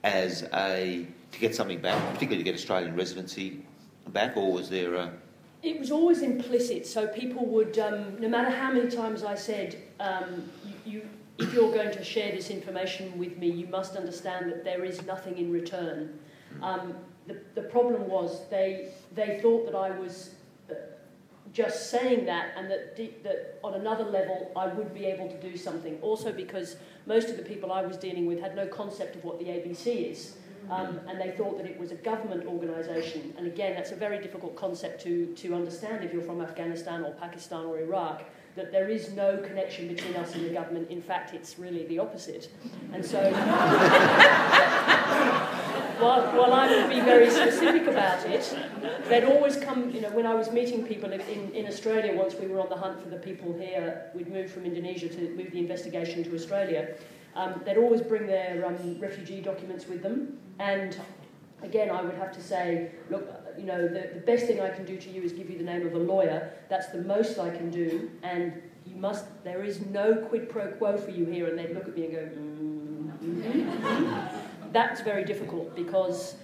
as 0.04 0.44
a 0.54 1.08
to 1.32 1.40
get 1.40 1.56
something 1.56 1.82
back, 1.82 2.02
particularly 2.14 2.38
to 2.38 2.44
get 2.44 2.56
Australian 2.56 2.96
residency 2.96 3.66
back, 4.10 4.38
or 4.38 4.52
was 4.52 4.70
there 4.70 4.96
a 4.96 5.12
it 5.66 5.80
was 5.80 5.92
always 5.92 6.22
implicit, 6.22 6.86
so 6.86 7.08
people 7.08 7.44
would, 7.48 7.80
um, 7.80 8.22
no 8.22 8.30
matter 8.30 8.52
how 8.52 8.72
many 8.72 8.88
times 8.90 9.24
I 9.24 9.34
said, 9.34 9.76
um, 10.00 10.48
you, 10.64 10.74
you, 10.86 11.10
if 11.40 11.54
you're 11.54 11.74
going 11.74 11.92
to 11.92 12.04
share 12.04 12.32
this 12.32 12.52
information 12.52 13.18
with 13.18 13.38
me, 13.38 13.50
you 13.50 13.66
must 13.68 13.96
understand 13.96 14.52
that 14.52 14.64
there 14.64 14.86
is 14.86 15.04
nothing 15.06 15.40
in 15.40 15.52
return. 15.52 16.20
Um, 16.62 16.94
the, 17.26 17.40
the 17.56 17.64
problem 17.64 18.08
was 18.08 18.48
they, 18.50 18.90
they 19.16 19.40
thought 19.42 19.66
that 19.66 19.76
I 19.76 19.90
was 19.90 20.36
just 21.56 21.90
saying 21.90 22.26
that 22.26 22.52
and 22.58 22.70
that, 22.70 22.98
that 23.24 23.58
on 23.64 23.76
another 23.76 24.04
level 24.04 24.52
I 24.58 24.68
would 24.68 24.94
be 24.94 25.06
able 25.06 25.30
to 25.30 25.38
do 25.38 25.56
something. 25.56 25.98
Also 26.02 26.34
because 26.34 26.76
most 27.06 27.30
of 27.30 27.38
the 27.38 27.44
people 27.44 27.72
I 27.72 27.82
was 27.82 27.96
dealing 27.96 28.26
with 28.26 28.42
had 28.42 28.58
no 28.58 28.68
concept 28.68 29.16
of 29.16 29.24
what 29.24 29.40
the 29.40 29.46
ABC 29.46 30.12
is. 30.12 30.36
Um, 30.70 31.00
and 31.08 31.22
they 31.22 31.32
thought 31.32 31.58
that 31.58 31.68
it 31.68 31.80
was 31.80 31.92
a 31.92 31.96
government 31.96 32.46
organisation. 32.46 33.34
And 33.38 33.48
again, 33.48 33.76
that's 33.76 33.92
a 33.92 33.96
very 33.96 34.20
difficult 34.20 34.56
concept 34.56 35.02
to, 35.04 35.28
to 35.28 35.54
understand 35.54 36.04
if 36.04 36.12
you're 36.12 36.24
from 36.24 36.42
Afghanistan 36.42 37.06
or 37.06 37.14
Pakistan 37.14 37.66
or 37.66 37.80
Iraq, 37.80 38.24
that 38.56 38.72
there 38.72 38.90
is 38.90 39.12
no 39.12 39.38
connection 39.38 39.88
between 39.88 40.16
us 40.16 40.34
and 40.34 40.46
the 40.46 40.50
government. 40.50 40.90
In 40.90 41.02
fact, 41.02 41.34
it's 41.34 41.60
really 41.60 41.86
the 41.88 42.00
opposite. 42.00 42.50
And 42.94 43.06
so, 43.06 43.20
while, 46.00 46.22
while 46.38 46.54
I 46.54 46.70
would 46.70 46.90
be 46.90 47.02
very 47.02 47.30
specific 47.30 47.88
about 47.88 48.26
it, 48.26 48.58
they'd 49.10 49.26
always 49.26 49.58
come, 49.58 49.90
you 49.92 50.00
know, 50.02 50.10
when 50.12 50.26
I 50.26 50.34
was 50.34 50.52
meeting 50.52 50.86
people 50.86 51.12
in, 51.12 51.22
in 51.52 51.68
Australia, 51.68 52.16
once 52.16 52.36
we 52.36 52.48
were 52.48 52.62
on 52.62 52.70
the 52.70 52.78
hunt 52.78 53.02
for 53.04 53.10
the 53.10 53.18
people 53.18 53.54
here, 53.58 54.10
we'd 54.16 54.32
moved 54.32 54.52
from 54.52 54.66
Indonesia 54.66 55.10
to 55.10 55.30
move 55.36 55.52
the 55.52 55.60
investigation 55.60 56.24
to 56.24 56.34
Australia. 56.34 56.96
Um, 57.36 57.62
they'd 57.66 57.78
always 57.78 58.02
bring 58.02 58.26
their 58.28 58.66
um, 58.66 58.98
refugee 59.00 59.42
documents 59.42 59.88
with 59.88 60.02
them, 60.02 60.38
and 60.60 60.98
again, 61.62 61.90
I 61.90 62.02
would 62.02 62.16
have 62.16 62.32
to 62.34 62.42
say, 62.42 62.92
look, 63.10 63.28
you 63.58 63.66
know, 63.66 63.88
the, 63.88 64.10
the 64.14 64.22
best 64.26 64.46
thing 64.46 64.62
I 64.62 64.70
can 64.70 64.86
do 64.86 64.98
to 64.98 65.10
you 65.10 65.22
is 65.22 65.34
give 65.34 65.50
you 65.50 65.58
the 65.58 65.64
name 65.64 65.86
of 65.86 65.94
a 65.94 66.00
lawyer. 66.00 66.52
That's 66.70 66.88
the 66.88 67.02
most 67.02 67.40
I 67.40 67.50
can 67.50 67.70
do, 67.70 68.10
and 68.24 68.62
you 68.86 68.96
must. 68.96 69.26
There 69.44 69.64
is 69.64 69.82
no 69.86 70.16
quid 70.16 70.50
pro 70.50 70.68
quo 70.74 70.98
for 70.98 71.12
you 71.12 71.26
here. 71.26 71.48
And 71.48 71.58
they'd 71.58 71.74
look 71.74 71.88
at 71.88 71.96
me 71.96 72.06
and 72.06 72.14
go, 72.14 72.20
mm-hmm. 73.26 74.72
That's 74.72 75.02
very 75.02 75.24
difficult 75.24 75.76
because 75.76 76.36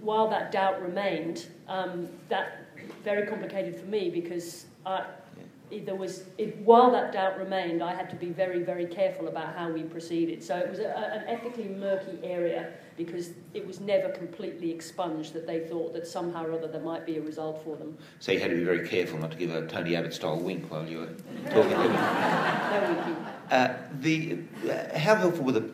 while 0.00 0.28
that 0.28 0.52
doubt 0.52 0.82
remained, 0.82 1.46
um, 1.68 2.08
that 2.28 2.66
very 3.02 3.26
complicated 3.26 3.76
for 3.76 3.86
me 3.86 4.10
because 4.10 4.66
I, 4.84 5.06
there 5.70 5.94
was, 5.94 6.24
it, 6.38 6.56
while 6.58 6.90
that 6.92 7.12
doubt 7.12 7.38
remained, 7.38 7.82
I 7.82 7.94
had 7.94 8.08
to 8.10 8.16
be 8.16 8.30
very, 8.30 8.62
very 8.62 8.86
careful 8.86 9.28
about 9.28 9.54
how 9.54 9.70
we 9.70 9.82
proceeded. 9.82 10.42
So 10.42 10.56
it 10.56 10.68
was 10.68 10.78
a, 10.78 10.96
an 10.96 11.24
ethically 11.28 11.68
murky 11.68 12.18
area 12.22 12.72
because 12.98 13.30
it 13.54 13.66
was 13.66 13.80
never 13.80 14.10
completely 14.10 14.70
expunged 14.70 15.32
that 15.32 15.46
they 15.46 15.60
thought 15.60 15.94
that 15.94 16.06
somehow 16.06 16.44
or 16.44 16.52
other 16.52 16.66
there 16.66 16.82
might 16.82 17.06
be 17.06 17.16
a 17.16 17.22
result 17.22 17.62
for 17.64 17.76
them. 17.76 17.96
So 18.18 18.32
you 18.32 18.40
had 18.40 18.50
to 18.50 18.56
be 18.56 18.64
very 18.64 18.86
careful 18.86 19.18
not 19.18 19.30
to 19.30 19.38
give 19.38 19.54
a 19.54 19.66
Tony 19.66 19.96
Abbott 19.96 20.12
style 20.12 20.38
wink 20.38 20.70
while 20.70 20.86
you 20.86 20.98
were 20.98 21.14
talking 21.50 21.70
to 21.70 21.76
them. 21.76 21.92
no. 21.92 23.56
Uh, 23.56 23.76
the, 24.00 24.40
uh, 24.68 24.98
how 24.98 25.14
helpful 25.14 25.44
were 25.44 25.52
the 25.52 25.70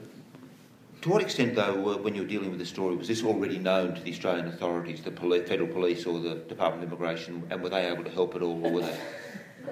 to 1.04 1.10
what 1.10 1.20
extent, 1.20 1.54
though, 1.54 1.98
when 1.98 2.14
you 2.14 2.22
were 2.22 2.28
dealing 2.28 2.48
with 2.48 2.58
the 2.58 2.64
story, 2.64 2.96
was 2.96 3.08
this 3.08 3.22
already 3.22 3.58
known 3.58 3.94
to 3.94 4.00
the 4.00 4.10
Australian 4.10 4.48
authorities, 4.48 5.02
the 5.02 5.10
federal 5.10 5.68
police 5.68 6.06
or 6.06 6.18
the 6.18 6.36
Department 6.36 6.82
of 6.82 6.88
Immigration, 6.98 7.46
and 7.50 7.62
were 7.62 7.68
they 7.68 7.86
able 7.86 8.04
to 8.04 8.10
help 8.10 8.34
at 8.34 8.40
all, 8.40 8.64
or 8.64 8.72
were 8.72 8.80
they? 8.80 8.96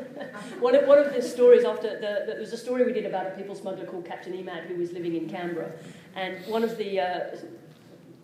one, 0.61 0.75
of, 0.75 0.87
one 0.87 0.99
of 0.99 1.13
the 1.13 1.23
stories 1.23 1.65
after 1.65 1.89
the, 1.89 1.95
the, 1.95 2.33
there 2.33 2.41
was 2.41 2.53
a 2.53 2.57
story 2.57 2.85
we 2.85 2.93
did 2.93 3.07
about 3.07 3.27
a 3.27 3.31
people 3.31 3.55
smuggler 3.55 3.87
called 3.87 4.05
Captain 4.05 4.33
Emad 4.33 4.67
who 4.67 4.77
was 4.77 4.93
living 4.93 5.15
in 5.15 5.29
Canberra, 5.29 5.73
and 6.15 6.45
one 6.47 6.65
of 6.65 6.77
the 6.77 7.01
uh, 7.01 7.37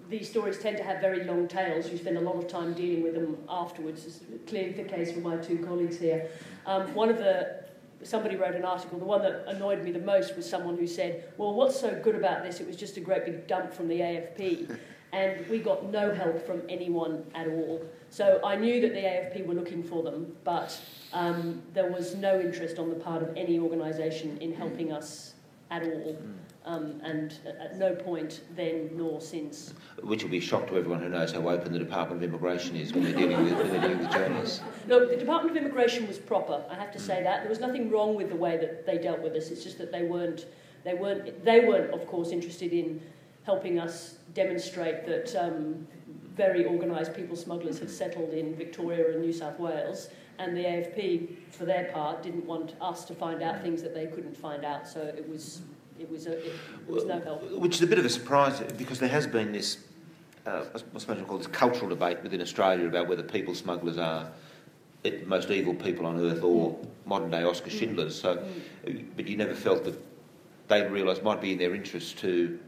these 0.08 0.28
stories 0.28 0.58
tend 0.58 0.76
to 0.78 0.82
have 0.82 1.00
very 1.00 1.24
long 1.24 1.48
tails. 1.48 1.90
You 1.90 1.98
spend 1.98 2.16
a 2.16 2.20
lot 2.20 2.36
of 2.36 2.48
time 2.48 2.72
dealing 2.72 3.02
with 3.02 3.14
them 3.14 3.36
afterwards. 3.48 4.06
It's 4.06 4.20
clearly 4.46 4.72
the 4.72 4.84
case 4.84 5.12
for 5.12 5.20
my 5.20 5.36
two 5.36 5.58
colleagues 5.58 5.98
here. 5.98 6.30
Um, 6.66 6.94
one 6.94 7.10
of 7.10 7.18
the 7.18 7.64
somebody 8.02 8.36
wrote 8.36 8.54
an 8.54 8.64
article. 8.64 8.98
The 8.98 9.04
one 9.04 9.22
that 9.22 9.44
annoyed 9.46 9.82
me 9.82 9.92
the 9.92 9.98
most 9.98 10.36
was 10.36 10.48
someone 10.48 10.78
who 10.78 10.86
said, 10.86 11.32
"Well, 11.36 11.54
what's 11.54 11.78
so 11.78 12.00
good 12.02 12.14
about 12.14 12.42
this? 12.42 12.60
It 12.60 12.66
was 12.66 12.76
just 12.76 12.96
a 12.96 13.00
great 13.00 13.24
big 13.24 13.46
dump 13.46 13.72
from 13.72 13.88
the 13.88 14.00
AFP." 14.00 14.78
and 15.12 15.46
we 15.48 15.58
got 15.58 15.90
no 15.90 16.12
help 16.12 16.44
from 16.46 16.62
anyone 16.68 17.24
at 17.34 17.48
all. 17.48 17.82
So 18.10 18.40
I 18.44 18.56
knew 18.56 18.80
that 18.80 18.92
the 18.92 19.00
AFP 19.00 19.46
were 19.46 19.54
looking 19.54 19.82
for 19.82 20.02
them, 20.02 20.34
but 20.44 20.78
um, 21.12 21.62
there 21.74 21.90
was 21.90 22.14
no 22.14 22.40
interest 22.40 22.78
on 22.78 22.88
the 22.88 22.96
part 22.96 23.22
of 23.22 23.36
any 23.36 23.58
organisation 23.58 24.38
in 24.38 24.54
helping 24.54 24.92
us 24.92 25.34
at 25.70 25.82
all. 25.82 26.14
Hmm. 26.14 26.32
Um, 26.64 27.00
and 27.02 27.32
at 27.46 27.78
no 27.78 27.94
point 27.94 28.42
then 28.54 28.90
nor 28.92 29.22
since. 29.22 29.72
Which 30.02 30.22
will 30.22 30.30
be 30.30 30.36
a 30.36 30.40
shock 30.40 30.66
to 30.66 30.76
everyone 30.76 31.00
who 31.00 31.08
knows 31.08 31.32
how 31.32 31.48
open 31.48 31.72
the 31.72 31.78
Department 31.78 32.22
of 32.22 32.28
Immigration 32.28 32.76
is 32.76 32.92
when 32.92 33.04
they're 33.04 33.14
dealing 33.14 33.42
with, 33.42 33.54
when 33.54 33.70
they're 33.70 33.80
dealing 33.80 33.98
with 34.00 34.10
journalists. 34.10 34.60
Look, 34.86 35.08
the 35.08 35.16
Department 35.16 35.56
of 35.56 35.62
Immigration 35.62 36.06
was 36.06 36.18
proper. 36.18 36.62
I 36.68 36.74
have 36.74 36.92
to 36.92 36.98
say 36.98 37.22
that 37.22 37.40
there 37.40 37.48
was 37.48 37.60
nothing 37.60 37.90
wrong 37.90 38.14
with 38.14 38.28
the 38.28 38.36
way 38.36 38.58
that 38.58 38.84
they 38.84 38.98
dealt 38.98 39.20
with 39.20 39.32
us. 39.32 39.48
It's 39.48 39.64
just 39.64 39.78
that 39.78 39.90
they 39.90 40.02
weren't, 40.02 40.44
they 40.84 40.92
weren't, 40.92 41.42
they 41.42 41.60
weren't, 41.60 41.94
of 41.94 42.06
course, 42.06 42.32
interested 42.32 42.74
in 42.74 43.00
helping 43.44 43.78
us 43.78 44.16
demonstrate 44.34 45.06
that 45.06 45.34
um, 45.36 45.86
very 46.38 46.64
organised 46.64 47.12
people 47.14 47.36
smugglers 47.36 47.80
had 47.80 47.90
settled 47.90 48.32
in 48.32 48.54
Victoria 48.54 49.12
and 49.12 49.20
New 49.20 49.32
South 49.32 49.58
Wales, 49.58 50.08
and 50.38 50.56
the 50.56 50.62
AFP, 50.62 51.36
for 51.50 51.64
their 51.64 51.90
part, 51.92 52.22
didn't 52.22 52.46
want 52.46 52.76
us 52.80 53.04
to 53.06 53.14
find 53.14 53.42
out 53.42 53.60
things 53.60 53.82
that 53.82 53.92
they 53.92 54.06
couldn't 54.06 54.36
find 54.36 54.64
out. 54.64 54.88
So 54.88 55.00
it 55.00 55.28
was 55.28 55.62
it 55.98 56.08
was 56.08 56.28
a, 56.28 56.38
it, 56.38 56.54
was 56.86 57.04
no 57.04 57.20
help. 57.20 57.50
Which 57.50 57.74
is 57.74 57.82
a 57.82 57.86
bit 57.86 57.98
of 57.98 58.04
a 58.04 58.08
surprise 58.08 58.62
because 58.78 59.00
there 59.00 59.08
has 59.08 59.26
been 59.26 59.50
this, 59.50 59.78
uh, 60.46 60.64
I 60.72 60.78
suppose 60.78 61.08
we 61.08 61.24
call 61.24 61.38
this 61.38 61.48
cultural 61.48 61.88
debate 61.88 62.22
within 62.22 62.40
Australia 62.40 62.86
about 62.86 63.08
whether 63.08 63.24
people 63.24 63.52
smugglers 63.56 63.98
are 63.98 64.30
the 65.02 65.24
most 65.26 65.50
evil 65.50 65.74
people 65.74 66.06
on 66.06 66.20
earth 66.20 66.44
or 66.44 66.70
mm. 66.70 66.86
modern 67.04 67.32
day 67.32 67.42
Oscar. 67.42 67.70
Schindlers. 67.70 68.20
So, 68.20 68.36
mm. 68.86 69.04
but 69.16 69.26
you 69.26 69.36
never 69.36 69.56
felt 69.56 69.82
that 69.84 70.00
they 70.68 70.86
realised 70.86 71.24
might 71.24 71.40
be 71.40 71.52
in 71.52 71.58
their 71.58 71.74
interest 71.74 72.18
to 72.18 72.60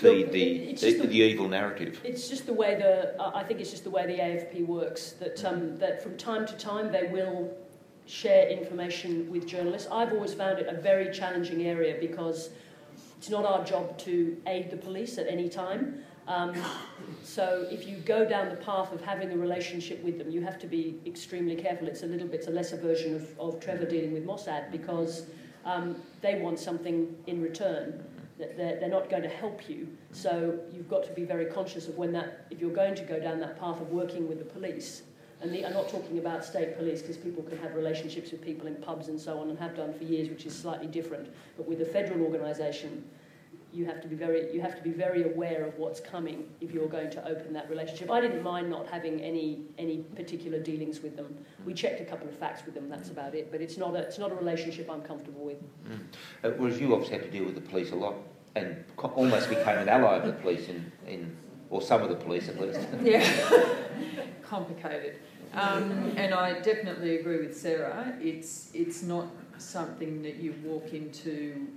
the, 0.00 0.24
the, 0.24 0.74
the, 0.74 1.06
the, 1.06 1.18
evil 1.18 1.48
narrative. 1.48 2.00
It's 2.04 2.28
just 2.28 2.46
the 2.46 2.52
way 2.52 2.74
the 2.74 3.20
uh, 3.20 3.32
I 3.34 3.44
think 3.44 3.60
it's 3.60 3.70
just 3.70 3.84
the 3.84 3.90
way 3.90 4.06
the 4.06 4.14
AFP 4.14 4.66
works. 4.66 5.12
That 5.12 5.44
um, 5.44 5.76
that 5.78 6.02
from 6.02 6.16
time 6.16 6.46
to 6.46 6.54
time 6.54 6.90
they 6.90 7.04
will 7.04 7.56
share 8.06 8.48
information 8.48 9.30
with 9.30 9.46
journalists. 9.46 9.88
I've 9.90 10.12
always 10.12 10.34
found 10.34 10.58
it 10.58 10.66
a 10.66 10.80
very 10.80 11.12
challenging 11.12 11.62
area 11.62 11.96
because 12.00 12.50
it's 13.16 13.30
not 13.30 13.44
our 13.44 13.64
job 13.64 13.96
to 13.98 14.36
aid 14.46 14.70
the 14.70 14.76
police 14.76 15.16
at 15.16 15.26
any 15.28 15.48
time. 15.48 16.00
Um, 16.26 16.54
so 17.22 17.66
if 17.70 17.86
you 17.86 17.98
go 17.98 18.24
down 18.24 18.48
the 18.48 18.56
path 18.56 18.92
of 18.92 19.00
having 19.02 19.30
a 19.30 19.36
relationship 19.36 20.02
with 20.02 20.18
them, 20.18 20.30
you 20.30 20.42
have 20.42 20.58
to 20.60 20.66
be 20.66 20.98
extremely 21.06 21.54
careful. 21.54 21.86
It's 21.86 22.02
a 22.02 22.06
little 22.06 22.26
bit 22.26 22.40
it's 22.40 22.48
a 22.48 22.50
lesser 22.50 22.76
version 22.76 23.14
of, 23.14 23.38
of 23.38 23.60
Trevor 23.60 23.86
dealing 23.86 24.12
with 24.12 24.26
Mossad 24.26 24.72
because 24.72 25.26
um, 25.64 25.96
they 26.20 26.40
want 26.40 26.58
something 26.58 27.14
in 27.26 27.40
return 27.40 28.04
they're, 28.38 28.78
they're 28.80 28.88
not 28.88 29.08
going 29.10 29.22
to 29.22 29.28
help 29.28 29.68
you. 29.68 29.88
So 30.12 30.58
you've 30.72 30.88
got 30.88 31.04
to 31.04 31.12
be 31.12 31.24
very 31.24 31.46
conscious 31.46 31.88
of 31.88 31.96
when 31.96 32.12
that, 32.12 32.46
if 32.50 32.60
you're 32.60 32.74
going 32.74 32.94
to 32.96 33.04
go 33.04 33.20
down 33.20 33.40
that 33.40 33.58
path 33.58 33.80
of 33.80 33.90
working 33.90 34.28
with 34.28 34.38
the 34.38 34.44
police, 34.44 35.02
and 35.40 35.52
the, 35.52 35.66
I'm 35.66 35.74
not 35.74 35.88
talking 35.88 36.18
about 36.18 36.44
state 36.44 36.76
police 36.76 37.02
because 37.02 37.16
people 37.16 37.42
can 37.42 37.58
have 37.58 37.74
relationships 37.74 38.30
with 38.30 38.42
people 38.42 38.66
in 38.66 38.76
pubs 38.76 39.08
and 39.08 39.20
so 39.20 39.38
on 39.38 39.50
and 39.50 39.58
have 39.58 39.76
done 39.76 39.92
for 39.92 40.04
years, 40.04 40.28
which 40.28 40.46
is 40.46 40.56
slightly 40.56 40.86
different. 40.86 41.28
But 41.56 41.68
with 41.68 41.82
a 41.82 41.84
federal 41.84 42.22
organisation, 42.22 43.04
you 43.74 43.84
have 43.84 44.00
to 44.00 44.08
be 44.08 44.14
very 44.14 44.54
you 44.54 44.60
have 44.60 44.76
to 44.76 44.82
be 44.82 44.90
very 44.90 45.24
aware 45.24 45.64
of 45.64 45.76
what's 45.78 45.98
coming 45.98 46.48
if 46.60 46.72
you're 46.72 46.88
going 46.88 47.10
to 47.10 47.28
open 47.28 47.52
that 47.52 47.68
relationship. 47.68 48.10
I 48.10 48.20
didn't 48.20 48.42
mind 48.42 48.70
not 48.70 48.86
having 48.88 49.20
any 49.20 49.64
any 49.78 49.98
particular 50.14 50.60
dealings 50.60 51.00
with 51.00 51.16
them. 51.16 51.36
We 51.66 51.74
checked 51.74 52.00
a 52.00 52.04
couple 52.04 52.28
of 52.28 52.38
facts 52.38 52.64
with 52.64 52.74
them. 52.74 52.88
That's 52.88 53.10
about 53.10 53.34
it. 53.34 53.50
But 53.50 53.60
it's 53.60 53.76
not 53.76 53.94
a 53.96 53.98
it's 53.98 54.18
not 54.18 54.30
a 54.30 54.34
relationship 54.36 54.88
I'm 54.88 55.02
comfortable 55.02 55.44
with. 55.44 55.60
Mm. 55.88 55.98
Uh, 56.44 56.50
whereas 56.56 56.80
you 56.80 56.92
obviously 56.92 57.18
had 57.18 57.24
to 57.24 57.30
deal 57.30 57.44
with 57.44 57.56
the 57.56 57.60
police 57.60 57.90
a 57.90 57.96
lot 57.96 58.14
and 58.56 58.84
almost 59.14 59.48
became 59.48 59.78
an 59.78 59.88
ally 59.88 60.16
of 60.16 60.26
the 60.26 60.32
police 60.32 60.68
in, 60.68 60.92
in 61.06 61.36
or 61.70 61.82
some 61.82 62.02
of 62.02 62.08
the 62.08 62.16
police 62.16 62.48
at 62.48 62.60
least. 62.60 62.80
yeah, 63.02 63.74
complicated. 64.42 65.18
Um, 65.54 66.12
and 66.16 66.34
I 66.34 66.60
definitely 66.60 67.18
agree 67.18 67.38
with 67.38 67.56
Sarah. 67.56 68.16
It's 68.20 68.70
it's 68.74 69.02
not 69.02 69.26
something 69.58 70.22
that 70.22 70.36
you 70.36 70.54
walk 70.64 70.92
into 70.92 71.68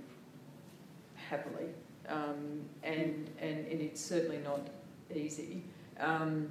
happily, 1.14 1.66
um, 2.08 2.62
and, 2.82 3.30
and 3.40 3.66
and 3.66 3.80
it's 3.80 4.00
certainly 4.00 4.38
not 4.38 4.68
easy. 5.14 5.62
Um, 6.00 6.48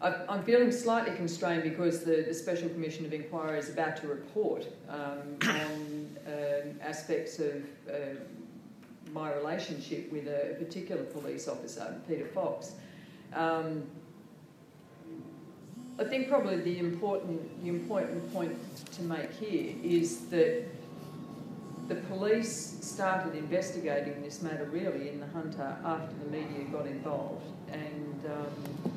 I'm 0.00 0.44
feeling 0.44 0.70
slightly 0.70 1.16
constrained 1.16 1.64
because 1.64 2.04
the, 2.04 2.22
the, 2.22 2.32
Special 2.32 2.68
Commission 2.68 3.04
of 3.04 3.12
Inquiry 3.12 3.58
is 3.58 3.68
about 3.68 3.96
to 3.96 4.06
report 4.06 4.64
um, 4.88 5.38
on 5.42 6.16
um, 6.24 6.80
aspects 6.80 7.40
of 7.40 7.64
uh, 7.90 8.14
my 9.12 9.34
relationship 9.34 10.10
with 10.12 10.26
a 10.26 10.56
particular 10.58 11.04
police 11.04 11.48
officer, 11.48 12.00
Peter 12.08 12.26
Fox. 12.26 12.72
Um, 13.34 13.84
I 15.98 16.04
think 16.04 16.28
probably 16.28 16.60
the 16.60 16.78
important, 16.78 17.62
the 17.62 17.68
important 17.68 18.32
point 18.32 18.56
to 18.92 19.02
make 19.02 19.32
here 19.32 19.74
is 19.82 20.26
that 20.26 20.64
the 21.88 21.96
police 21.96 22.76
started 22.82 23.34
investigating 23.34 24.22
this 24.22 24.42
matter 24.42 24.66
really 24.66 25.08
in 25.08 25.18
the 25.20 25.26
Hunter 25.28 25.76
after 25.84 26.14
the 26.22 26.30
media 26.30 26.64
got 26.70 26.86
involved, 26.86 27.46
and 27.72 28.24
um, 28.26 28.92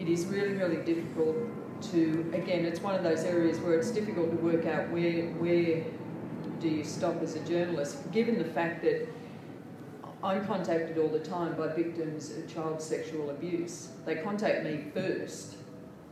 it 0.00 0.08
is 0.08 0.24
really, 0.26 0.54
really 0.54 0.82
difficult 0.82 1.36
to. 1.92 2.30
Again, 2.34 2.64
it's 2.64 2.80
one 2.80 2.94
of 2.94 3.02
those 3.02 3.24
areas 3.24 3.58
where 3.58 3.74
it's 3.78 3.90
difficult 3.90 4.30
to 4.30 4.36
work 4.38 4.64
out 4.66 4.88
where 4.90 5.26
where 5.34 5.84
do 6.60 6.68
you 6.68 6.84
stop 6.84 7.22
as 7.22 7.34
a 7.34 7.40
journalist, 7.40 8.10
given 8.12 8.38
the 8.38 8.44
fact 8.44 8.82
that 8.82 9.08
I'm 10.22 10.46
contacted 10.46 10.98
all 10.98 11.08
the 11.08 11.20
time 11.20 11.56
by 11.56 11.68
victims 11.68 12.30
of 12.30 12.52
child 12.52 12.80
sexual 12.80 13.30
abuse. 13.30 13.90
They 14.04 14.16
contact 14.16 14.64
me 14.64 14.86
first 14.92 15.56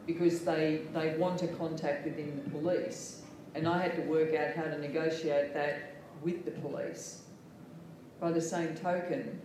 because 0.06 0.40
they, 0.40 0.82
they 0.92 1.16
want 1.16 1.42
a 1.42 1.48
contact 1.48 2.04
within 2.04 2.42
the 2.44 2.50
police. 2.50 3.22
And 3.54 3.66
I 3.66 3.82
had 3.82 3.96
to 3.96 4.02
work 4.02 4.34
out 4.34 4.54
how 4.54 4.64
to 4.64 4.78
negotiate 4.78 5.54
that 5.54 5.94
with 6.22 6.44
the 6.44 6.50
police. 6.50 7.22
By 8.20 8.30
the 8.30 8.40
same 8.40 8.74
token, 8.76 9.40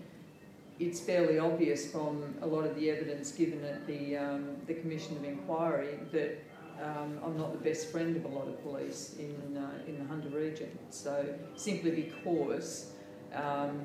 it's 0.79 0.99
fairly 0.99 1.39
obvious 1.39 1.91
from 1.91 2.35
a 2.41 2.47
lot 2.47 2.65
of 2.65 2.75
the 2.75 2.89
evidence 2.89 3.31
given 3.31 3.63
at 3.63 3.87
the, 3.87 4.17
um, 4.17 4.57
the 4.67 4.73
Commission 4.73 5.17
of 5.17 5.23
Inquiry 5.23 5.99
that 6.11 6.43
um, 6.81 7.19
I'm 7.23 7.37
not 7.37 7.51
the 7.51 7.69
best 7.69 7.91
friend 7.91 8.15
of 8.15 8.25
a 8.25 8.27
lot 8.27 8.47
of 8.47 8.61
police 8.63 9.15
in, 9.19 9.57
uh, 9.57 9.71
in 9.87 9.99
the 9.99 10.05
Hunter 10.05 10.29
region. 10.29 10.77
So 10.89 11.25
simply 11.55 11.91
because 11.91 12.91
um, 13.33 13.81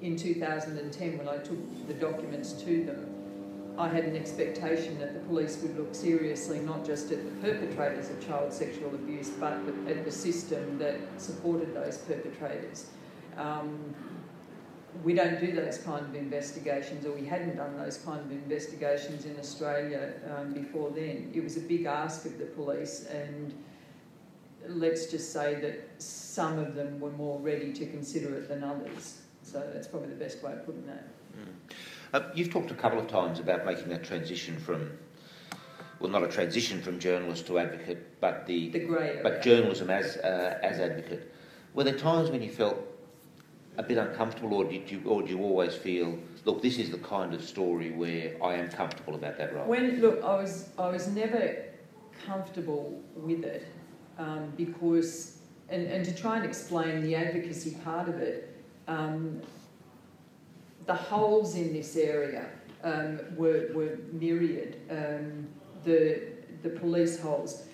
in 0.00 0.16
2010, 0.16 1.18
when 1.18 1.28
I 1.28 1.38
took 1.38 1.88
the 1.88 1.94
documents 1.94 2.52
to 2.52 2.84
them, 2.84 3.20
I 3.78 3.88
had 3.88 4.04
an 4.04 4.16
expectation 4.16 4.98
that 4.98 5.14
the 5.14 5.20
police 5.20 5.58
would 5.62 5.76
look 5.76 5.94
seriously 5.94 6.58
not 6.60 6.84
just 6.84 7.10
at 7.12 7.24
the 7.24 7.48
perpetrators 7.48 8.10
of 8.10 8.26
child 8.26 8.52
sexual 8.52 8.94
abuse, 8.94 9.30
but 9.30 9.54
at 9.88 10.04
the 10.04 10.10
system 10.10 10.78
that 10.78 10.96
supported 11.16 11.74
those 11.74 11.98
perpetrators. 11.98 12.86
Um, 13.36 13.94
we 15.04 15.14
don't 15.14 15.40
do 15.40 15.52
those 15.52 15.78
kind 15.78 16.04
of 16.04 16.14
investigations, 16.14 17.06
or 17.06 17.12
we 17.12 17.24
hadn't 17.24 17.56
done 17.56 17.76
those 17.78 17.98
kind 17.98 18.20
of 18.20 18.30
investigations 18.30 19.24
in 19.24 19.38
Australia 19.38 20.12
um, 20.36 20.52
before 20.52 20.90
then. 20.90 21.30
It 21.34 21.42
was 21.42 21.56
a 21.56 21.60
big 21.60 21.86
ask 21.86 22.26
of 22.26 22.38
the 22.38 22.46
police, 22.46 23.06
and 23.06 23.54
let's 24.66 25.06
just 25.06 25.32
say 25.32 25.54
that 25.60 26.02
some 26.02 26.58
of 26.58 26.74
them 26.74 27.00
were 27.00 27.12
more 27.12 27.38
ready 27.40 27.72
to 27.72 27.86
consider 27.86 28.34
it 28.34 28.48
than 28.48 28.64
others. 28.64 29.22
So 29.42 29.68
that's 29.72 29.88
probably 29.88 30.10
the 30.10 30.16
best 30.16 30.42
way 30.42 30.52
of 30.52 30.66
putting 30.66 30.86
that. 30.86 31.08
Mm. 31.36 31.74
Uh, 32.12 32.20
you've 32.34 32.50
talked 32.50 32.70
a 32.70 32.74
couple 32.74 32.98
of 32.98 33.06
times 33.06 33.38
about 33.38 33.64
making 33.64 33.88
that 33.88 34.04
transition 34.04 34.58
from, 34.58 34.90
well, 36.00 36.10
not 36.10 36.22
a 36.22 36.28
transition 36.28 36.82
from 36.82 36.98
journalist 36.98 37.46
to 37.46 37.58
advocate, 37.58 38.20
but 38.20 38.46
the, 38.46 38.68
the 38.70 38.80
grey 38.80 39.20
but 39.22 39.42
journalism 39.42 39.90
as 39.90 40.16
uh, 40.18 40.58
as 40.62 40.80
advocate. 40.80 41.32
Were 41.72 41.84
there 41.84 41.96
times 41.96 42.30
when 42.30 42.42
you 42.42 42.50
felt 42.50 42.76
a 43.76 43.82
bit 43.82 43.98
uncomfortable, 43.98 44.54
or 44.54 44.64
did 44.64 44.90
you, 44.90 45.02
or 45.06 45.22
did 45.22 45.30
you 45.30 45.40
always 45.42 45.74
feel, 45.74 46.18
look, 46.44 46.60
this 46.62 46.78
is 46.78 46.90
the 46.90 46.98
kind 46.98 47.32
of 47.34 47.42
story 47.42 47.90
where 47.92 48.36
I 48.42 48.54
am 48.54 48.68
comfortable 48.70 49.14
about 49.14 49.38
that 49.38 49.54
role? 49.54 49.66
When 49.66 50.00
look, 50.00 50.22
I 50.22 50.34
was 50.36 50.68
I 50.78 50.88
was 50.88 51.08
never 51.08 51.64
comfortable 52.26 53.02
with 53.14 53.44
it 53.44 53.66
um, 54.18 54.52
because, 54.56 55.38
and, 55.68 55.86
and 55.86 56.04
to 56.04 56.14
try 56.14 56.36
and 56.36 56.44
explain 56.44 57.02
the 57.02 57.14
advocacy 57.14 57.76
part 57.84 58.08
of 58.08 58.16
it, 58.16 58.62
um, 58.88 59.40
the 60.86 60.94
holes 60.94 61.54
in 61.54 61.72
this 61.72 61.96
area 61.96 62.46
um, 62.82 63.20
were, 63.36 63.70
were 63.74 63.98
myriad. 64.12 64.80
Um, 64.90 65.46
the 65.84 66.22
the 66.62 66.68
police 66.68 67.18
holes 67.18 67.64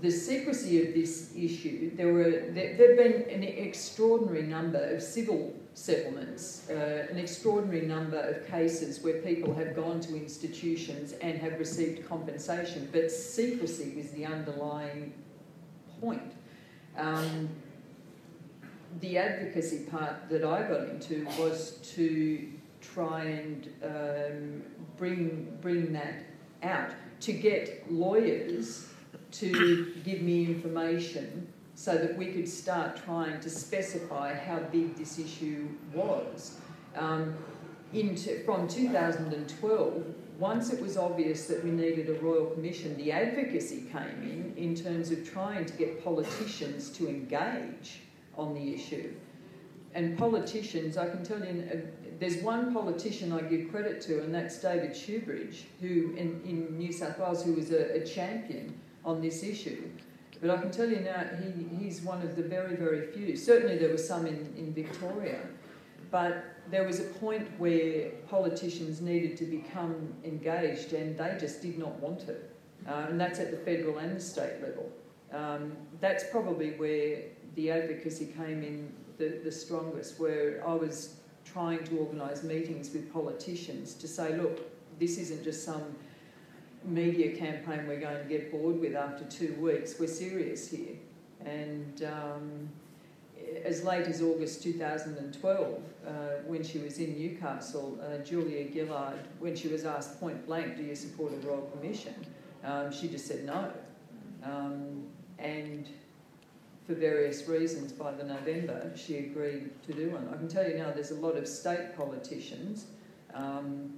the 0.00 0.10
secrecy 0.10 0.86
of 0.86 0.94
this 0.94 1.32
issue, 1.36 1.94
there 1.96 2.12
were 2.12 2.44
there, 2.50 2.70
have 2.70 2.96
been 2.96 3.24
an 3.30 3.42
extraordinary 3.44 4.42
number 4.42 4.82
of 4.94 5.02
civil 5.02 5.54
settlements, 5.74 6.68
uh, 6.70 7.06
an 7.10 7.18
extraordinary 7.18 7.86
number 7.86 8.18
of 8.18 8.46
cases 8.46 9.02
where 9.02 9.20
people 9.22 9.54
have 9.54 9.74
gone 9.74 10.00
to 10.00 10.16
institutions 10.16 11.12
and 11.22 11.38
have 11.38 11.58
received 11.58 12.06
compensation, 12.08 12.88
but 12.92 13.10
secrecy 13.10 13.94
was 13.96 14.10
the 14.10 14.26
underlying 14.26 15.14
point. 16.00 16.32
Um, 16.96 17.48
the 19.00 19.16
advocacy 19.18 19.84
part 19.84 20.28
that 20.28 20.44
I 20.44 20.62
got 20.62 20.88
into 20.88 21.24
was 21.38 21.78
to 21.94 22.48
try 22.80 23.24
and 23.24 23.68
um, 23.82 24.62
bring 24.98 25.56
bring 25.60 25.92
that 25.92 26.24
out 26.62 26.90
to 27.20 27.32
get 27.32 27.90
lawyers 27.90 28.91
to 29.32 29.94
give 30.04 30.22
me 30.22 30.46
information 30.46 31.48
so 31.74 31.96
that 31.96 32.16
we 32.16 32.26
could 32.26 32.48
start 32.48 33.02
trying 33.04 33.40
to 33.40 33.50
specify 33.50 34.34
how 34.34 34.60
big 34.70 34.96
this 34.96 35.18
issue 35.18 35.68
was. 35.92 36.58
Um, 36.94 37.34
into, 37.92 38.42
from 38.44 38.68
2012, 38.68 40.04
once 40.38 40.72
it 40.72 40.80
was 40.80 40.96
obvious 40.96 41.46
that 41.46 41.62
we 41.62 41.70
needed 41.70 42.08
a 42.08 42.14
royal 42.20 42.46
commission, 42.46 42.96
the 42.96 43.12
advocacy 43.12 43.86
came 43.92 44.22
in 44.22 44.54
in 44.56 44.74
terms 44.74 45.10
of 45.10 45.30
trying 45.30 45.64
to 45.64 45.72
get 45.74 46.02
politicians 46.02 46.90
to 46.90 47.08
engage 47.08 48.00
on 48.36 48.54
the 48.54 48.74
issue. 48.74 49.12
And 49.94 50.16
politicians, 50.18 50.96
I 50.96 51.08
can 51.08 51.22
tell 51.22 51.38
you, 51.38 51.68
uh, 51.70 51.76
there's 52.18 52.42
one 52.42 52.72
politician 52.72 53.32
I 53.32 53.42
give 53.42 53.70
credit 53.70 54.00
to, 54.02 54.22
and 54.22 54.34
that's 54.34 54.58
David 54.60 54.92
Shoebridge, 54.92 55.62
who 55.80 56.14
in, 56.16 56.40
in 56.44 56.78
New 56.78 56.92
South 56.92 57.18
Wales, 57.18 57.44
who 57.44 57.54
was 57.54 57.72
a, 57.72 58.02
a 58.02 58.06
champion 58.06 58.78
on 59.04 59.20
this 59.20 59.42
issue. 59.42 59.90
But 60.40 60.50
I 60.50 60.56
can 60.56 60.70
tell 60.70 60.88
you 60.88 61.00
now, 61.00 61.24
he, 61.40 61.76
he's 61.76 62.02
one 62.02 62.22
of 62.22 62.34
the 62.34 62.42
very, 62.42 62.74
very 62.74 63.12
few. 63.12 63.36
Certainly, 63.36 63.78
there 63.78 63.90
were 63.90 63.98
some 63.98 64.26
in, 64.26 64.52
in 64.56 64.72
Victoria, 64.74 65.40
but 66.10 66.44
there 66.70 66.84
was 66.84 67.00
a 67.00 67.04
point 67.04 67.48
where 67.58 68.10
politicians 68.28 69.00
needed 69.00 69.36
to 69.36 69.44
become 69.44 70.14
engaged 70.24 70.92
and 70.92 71.18
they 71.18 71.36
just 71.38 71.62
did 71.62 71.78
not 71.78 71.98
want 72.00 72.20
to. 72.20 72.36
Uh, 72.86 73.06
and 73.08 73.20
that's 73.20 73.38
at 73.38 73.50
the 73.50 73.56
federal 73.56 73.98
and 73.98 74.16
the 74.16 74.20
state 74.20 74.60
level. 74.60 74.90
Um, 75.32 75.72
that's 76.00 76.24
probably 76.30 76.72
where 76.72 77.22
the 77.54 77.70
advocacy 77.70 78.26
came 78.36 78.62
in 78.62 78.92
the, 79.18 79.40
the 79.44 79.52
strongest, 79.52 80.18
where 80.18 80.62
I 80.66 80.74
was 80.74 81.16
trying 81.44 81.84
to 81.84 81.98
organise 81.98 82.42
meetings 82.42 82.90
with 82.92 83.12
politicians 83.12 83.94
to 83.94 84.08
say, 84.08 84.36
look, 84.36 84.58
this 84.98 85.18
isn't 85.18 85.44
just 85.44 85.64
some 85.64 85.94
media 86.84 87.36
campaign 87.36 87.86
we're 87.86 88.00
going 88.00 88.22
to 88.22 88.28
get 88.28 88.50
bored 88.50 88.80
with 88.80 88.94
after 88.94 89.24
two 89.24 89.54
weeks. 89.54 89.98
We're 89.98 90.06
serious 90.06 90.68
here. 90.68 90.96
And 91.44 92.04
um, 92.04 92.68
as 93.64 93.84
late 93.84 94.06
as 94.06 94.22
August 94.22 94.62
2012, 94.62 95.82
uh, 96.06 96.10
when 96.46 96.62
she 96.62 96.78
was 96.78 96.98
in 96.98 97.18
Newcastle, 97.18 97.98
uh, 98.02 98.18
Julia 98.18 98.70
Gillard, 98.72 99.20
when 99.38 99.56
she 99.56 99.68
was 99.68 99.84
asked 99.84 100.20
point 100.20 100.44
blank, 100.46 100.76
Do 100.76 100.82
you 100.82 100.94
support 100.94 101.32
a 101.32 101.46
Royal 101.46 101.62
Commission? 101.76 102.14
Um, 102.64 102.92
she 102.92 103.08
just 103.08 103.26
said 103.26 103.44
no. 103.44 103.72
Um, 104.44 105.04
and 105.38 105.88
for 106.86 106.94
various 106.94 107.48
reasons, 107.48 107.92
by 107.92 108.12
the 108.12 108.24
November, 108.24 108.92
she 108.96 109.18
agreed 109.18 109.70
to 109.84 109.92
do 109.92 110.10
one. 110.10 110.28
I 110.32 110.36
can 110.36 110.48
tell 110.48 110.68
you 110.68 110.76
now 110.76 110.90
there's 110.90 111.12
a 111.12 111.16
lot 111.16 111.36
of 111.36 111.46
state 111.46 111.96
politicians 111.96 112.86
um, 113.34 113.92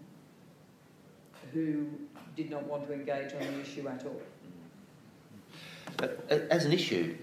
who 1.52 1.86
did 2.36 2.50
not 2.50 2.64
want 2.64 2.86
to 2.86 2.92
engage 2.92 3.32
on 3.32 3.40
the 3.40 3.60
issue 3.60 3.88
at 3.88 4.04
all. 4.04 4.20
But 5.96 6.26
as 6.50 6.64
an 6.64 6.72
issue, 6.72 7.16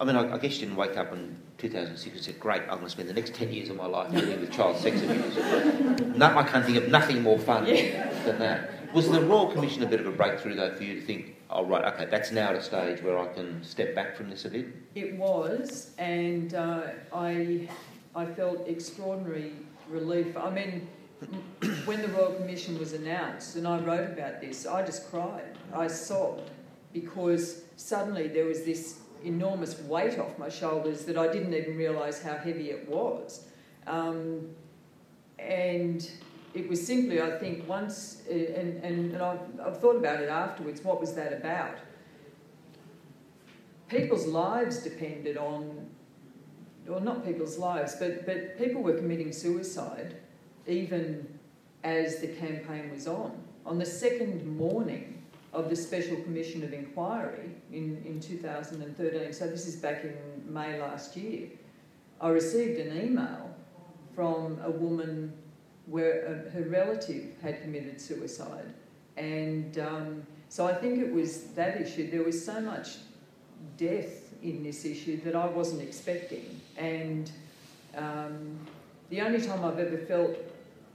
I 0.00 0.04
mean, 0.04 0.16
I, 0.16 0.38
guess 0.38 0.54
you 0.54 0.60
didn't 0.66 0.76
wake 0.76 0.96
up 0.96 1.12
in 1.12 1.36
2006 1.58 2.16
and 2.16 2.24
said, 2.24 2.40
"Great, 2.40 2.62
I'm 2.62 2.68
going 2.68 2.84
to 2.84 2.90
spend 2.90 3.08
the 3.08 3.12
next 3.12 3.34
10 3.34 3.52
years 3.52 3.68
of 3.68 3.76
my 3.76 3.86
life 3.86 4.10
dealing 4.10 4.40
with 4.40 4.50
child 4.50 4.78
sex 4.78 5.02
abuse." 5.02 5.36
no, 6.16 6.26
I 6.38 6.42
can't 6.44 6.64
think 6.64 6.78
of 6.78 6.88
nothing 6.88 7.22
more 7.22 7.38
fun 7.38 7.66
yeah. 7.66 8.10
than 8.24 8.38
that. 8.38 8.94
Was 8.94 9.10
the 9.10 9.20
Royal 9.20 9.48
Commission 9.48 9.82
a 9.82 9.86
bit 9.86 10.00
of 10.00 10.06
a 10.06 10.10
breakthrough, 10.10 10.54
though, 10.54 10.72
for 10.72 10.84
you 10.84 10.98
to 11.00 11.06
think, 11.06 11.36
"Oh, 11.50 11.66
right, 11.66 11.84
okay, 11.92 12.06
that's 12.06 12.32
now 12.32 12.48
at 12.48 12.56
a 12.56 12.62
stage 12.62 13.02
where 13.02 13.18
I 13.18 13.26
can 13.26 13.62
step 13.62 13.94
back 13.94 14.16
from 14.16 14.30
this 14.30 14.46
a 14.46 14.48
bit"? 14.48 14.68
It 14.94 15.16
was, 15.16 15.90
and 15.98 16.54
uh, 16.54 16.84
I, 17.12 17.68
I 18.16 18.24
felt 18.24 18.66
extraordinary 18.66 19.52
relief. 19.90 20.34
I 20.36 20.50
mean 20.50 20.88
when 21.84 22.02
the 22.02 22.08
Royal 22.08 22.32
Commission 22.34 22.78
was 22.78 22.92
announced, 22.92 23.56
and 23.56 23.66
I 23.66 23.78
wrote 23.78 24.10
about 24.10 24.40
this, 24.40 24.66
I 24.66 24.84
just 24.84 25.10
cried. 25.10 25.58
I 25.74 25.86
sobbed 25.86 26.50
because 26.92 27.62
suddenly 27.76 28.28
there 28.28 28.46
was 28.46 28.64
this 28.64 29.00
enormous 29.22 29.78
weight 29.80 30.18
off 30.18 30.38
my 30.38 30.48
shoulders 30.48 31.04
that 31.04 31.18
I 31.18 31.30
didn't 31.30 31.52
even 31.52 31.76
realise 31.76 32.22
how 32.22 32.36
heavy 32.36 32.70
it 32.70 32.88
was. 32.88 33.44
Um, 33.86 34.48
and 35.38 36.10
it 36.54 36.68
was 36.68 36.84
simply, 36.84 37.20
I 37.20 37.38
think, 37.38 37.68
once, 37.68 38.22
uh, 38.28 38.34
and, 38.34 38.82
and, 38.82 39.12
and 39.12 39.22
I've, 39.22 39.60
I've 39.64 39.80
thought 39.80 39.96
about 39.96 40.20
it 40.22 40.28
afterwards, 40.28 40.82
what 40.82 41.00
was 41.00 41.14
that 41.14 41.32
about? 41.32 41.78
People's 43.88 44.26
lives 44.26 44.78
depended 44.78 45.36
on, 45.36 45.86
or 46.88 47.00
not 47.00 47.24
people's 47.24 47.58
lives, 47.58 47.96
but, 47.96 48.24
but 48.24 48.58
people 48.58 48.82
were 48.82 48.94
committing 48.94 49.32
suicide 49.32 50.16
even 50.70 51.26
as 51.84 52.20
the 52.20 52.28
campaign 52.28 52.90
was 52.90 53.06
on. 53.06 53.32
On 53.66 53.78
the 53.78 53.86
second 53.86 54.56
morning 54.56 55.22
of 55.52 55.68
the 55.68 55.76
Special 55.76 56.16
Commission 56.22 56.62
of 56.62 56.72
Inquiry 56.72 57.50
in, 57.72 58.02
in 58.04 58.20
2013, 58.20 59.32
so 59.32 59.46
this 59.46 59.66
is 59.66 59.76
back 59.76 60.04
in 60.04 60.14
May 60.46 60.80
last 60.80 61.16
year, 61.16 61.48
I 62.20 62.28
received 62.28 62.78
an 62.78 63.00
email 63.00 63.54
from 64.14 64.58
a 64.62 64.70
woman 64.70 65.32
where 65.86 66.44
uh, 66.46 66.50
her 66.50 66.62
relative 66.62 67.34
had 67.42 67.62
committed 67.62 68.00
suicide. 68.00 68.72
And 69.16 69.78
um, 69.78 70.22
so 70.48 70.66
I 70.66 70.74
think 70.74 71.00
it 71.00 71.12
was 71.12 71.44
that 71.52 71.80
issue. 71.80 72.10
There 72.10 72.22
was 72.22 72.44
so 72.44 72.60
much 72.60 72.96
death 73.76 74.34
in 74.42 74.62
this 74.62 74.84
issue 74.84 75.20
that 75.22 75.34
I 75.34 75.46
wasn't 75.46 75.82
expecting. 75.82 76.60
And 76.76 77.30
um, 77.96 78.58
the 79.10 79.20
only 79.20 79.40
time 79.40 79.64
I've 79.64 79.78
ever 79.78 79.98
felt 79.98 80.36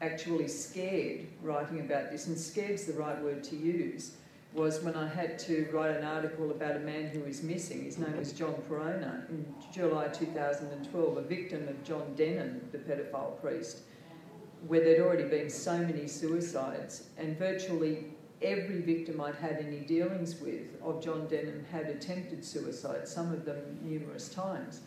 actually 0.02 0.48
scared 0.48 1.28
writing 1.42 1.80
about 1.80 2.12
this, 2.12 2.28
and 2.28 2.38
scared's 2.38 2.86
the 2.86 2.94
right 2.94 3.22
word 3.22 3.44
to 3.46 3.56
use, 3.56 4.18
was 4.54 4.82
when 4.82 4.96
I 4.96 5.08
had 5.08 5.38
to 5.40 5.68
write 5.74 5.96
an 5.96 6.04
article 6.04 6.52
about 6.52 6.78
a 6.78 6.80
man 6.80 7.08
who 7.08 7.22
was 7.22 7.44
missing. 7.44 7.84
His 7.84 7.98
name 7.98 8.16
was 8.18 8.32
John 8.32 8.56
Pirona 8.70 9.30
in 9.30 9.46
July 9.74 10.08
2012, 10.08 11.18
a 11.18 11.22
victim 11.22 11.68
of 11.68 11.84
John 11.84 12.14
Denham, 12.16 12.62
the 12.72 12.78
pedophile 12.78 13.40
priest 13.42 13.80
where 14.68 14.84
there'd 14.84 15.02
already 15.02 15.28
been 15.28 15.50
so 15.50 15.78
many 15.78 16.08
suicides, 16.08 17.04
and 17.18 17.38
virtually 17.38 18.06
every 18.42 18.82
victim 18.82 19.22
I'd 19.22 19.36
had 19.36 19.58
any 19.58 19.80
dealings 19.80 20.40
with 20.40 20.82
of 20.82 21.04
John 21.04 21.28
Denham 21.28 21.66
had 21.72 21.88
attempted 21.88 22.44
suicide, 22.44 23.08
some 23.08 23.32
of 23.32 23.46
them 23.46 23.80
numerous 23.82 24.30
times. 24.30 24.82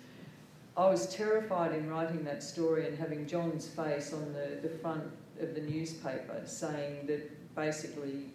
I 0.79 0.89
was 0.89 1.13
terrified 1.13 1.75
in 1.75 1.91
writing 1.91 2.23
that 2.23 2.41
story 2.41 2.87
and 2.87 2.97
having 2.97 3.27
John's 3.27 3.67
face 3.67 4.13
on 4.13 4.33
the, 4.33 4.61
the 4.63 4.69
front 4.69 5.03
of 5.41 5.57
the 5.57 5.61
newspaper 5.61 6.41
saying 6.45 7.09
that 7.09 7.55
basically 7.57 8.27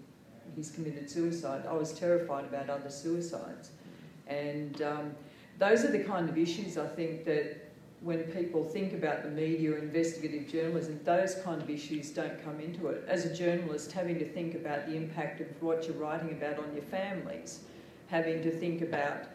he's 0.53 0.69
committed 0.69 1.09
suicide. 1.09 1.63
I 1.65 1.71
was 1.71 1.93
terrified 1.93 2.43
about 2.43 2.69
other 2.69 2.89
suicides. 2.89 3.71
And 4.27 4.81
um, 4.81 5.11
those 5.57 5.85
are 5.85 5.91
the 5.91 6.03
kind 6.03 6.29
of 6.29 6.37
issues 6.37 6.77
I 6.77 6.85
think 6.85 7.23
that 7.23 7.71
when 8.01 8.23
people 8.23 8.65
think 8.65 8.91
about 8.91 9.23
the 9.23 9.29
media 9.29 9.77
investigative 9.77 10.49
journalism, 10.49 10.99
those 11.05 11.35
kind 11.45 11.61
of 11.61 11.69
issues 11.69 12.09
don't 12.09 12.43
come 12.43 12.59
into 12.59 12.87
it. 12.87 13.05
As 13.07 13.23
a 13.23 13.33
journalist, 13.33 13.93
having 13.93 14.19
to 14.19 14.25
think 14.25 14.53
about 14.53 14.85
the 14.85 14.97
impact 14.97 15.39
of 15.39 15.47
what 15.61 15.87
you're 15.87 15.95
writing 15.95 16.31
about 16.31 16.59
on 16.59 16.73
your 16.73 16.83
families, 16.83 17.61
having 18.07 18.43
to 18.43 18.51
think 18.51 18.81
about, 18.81 19.27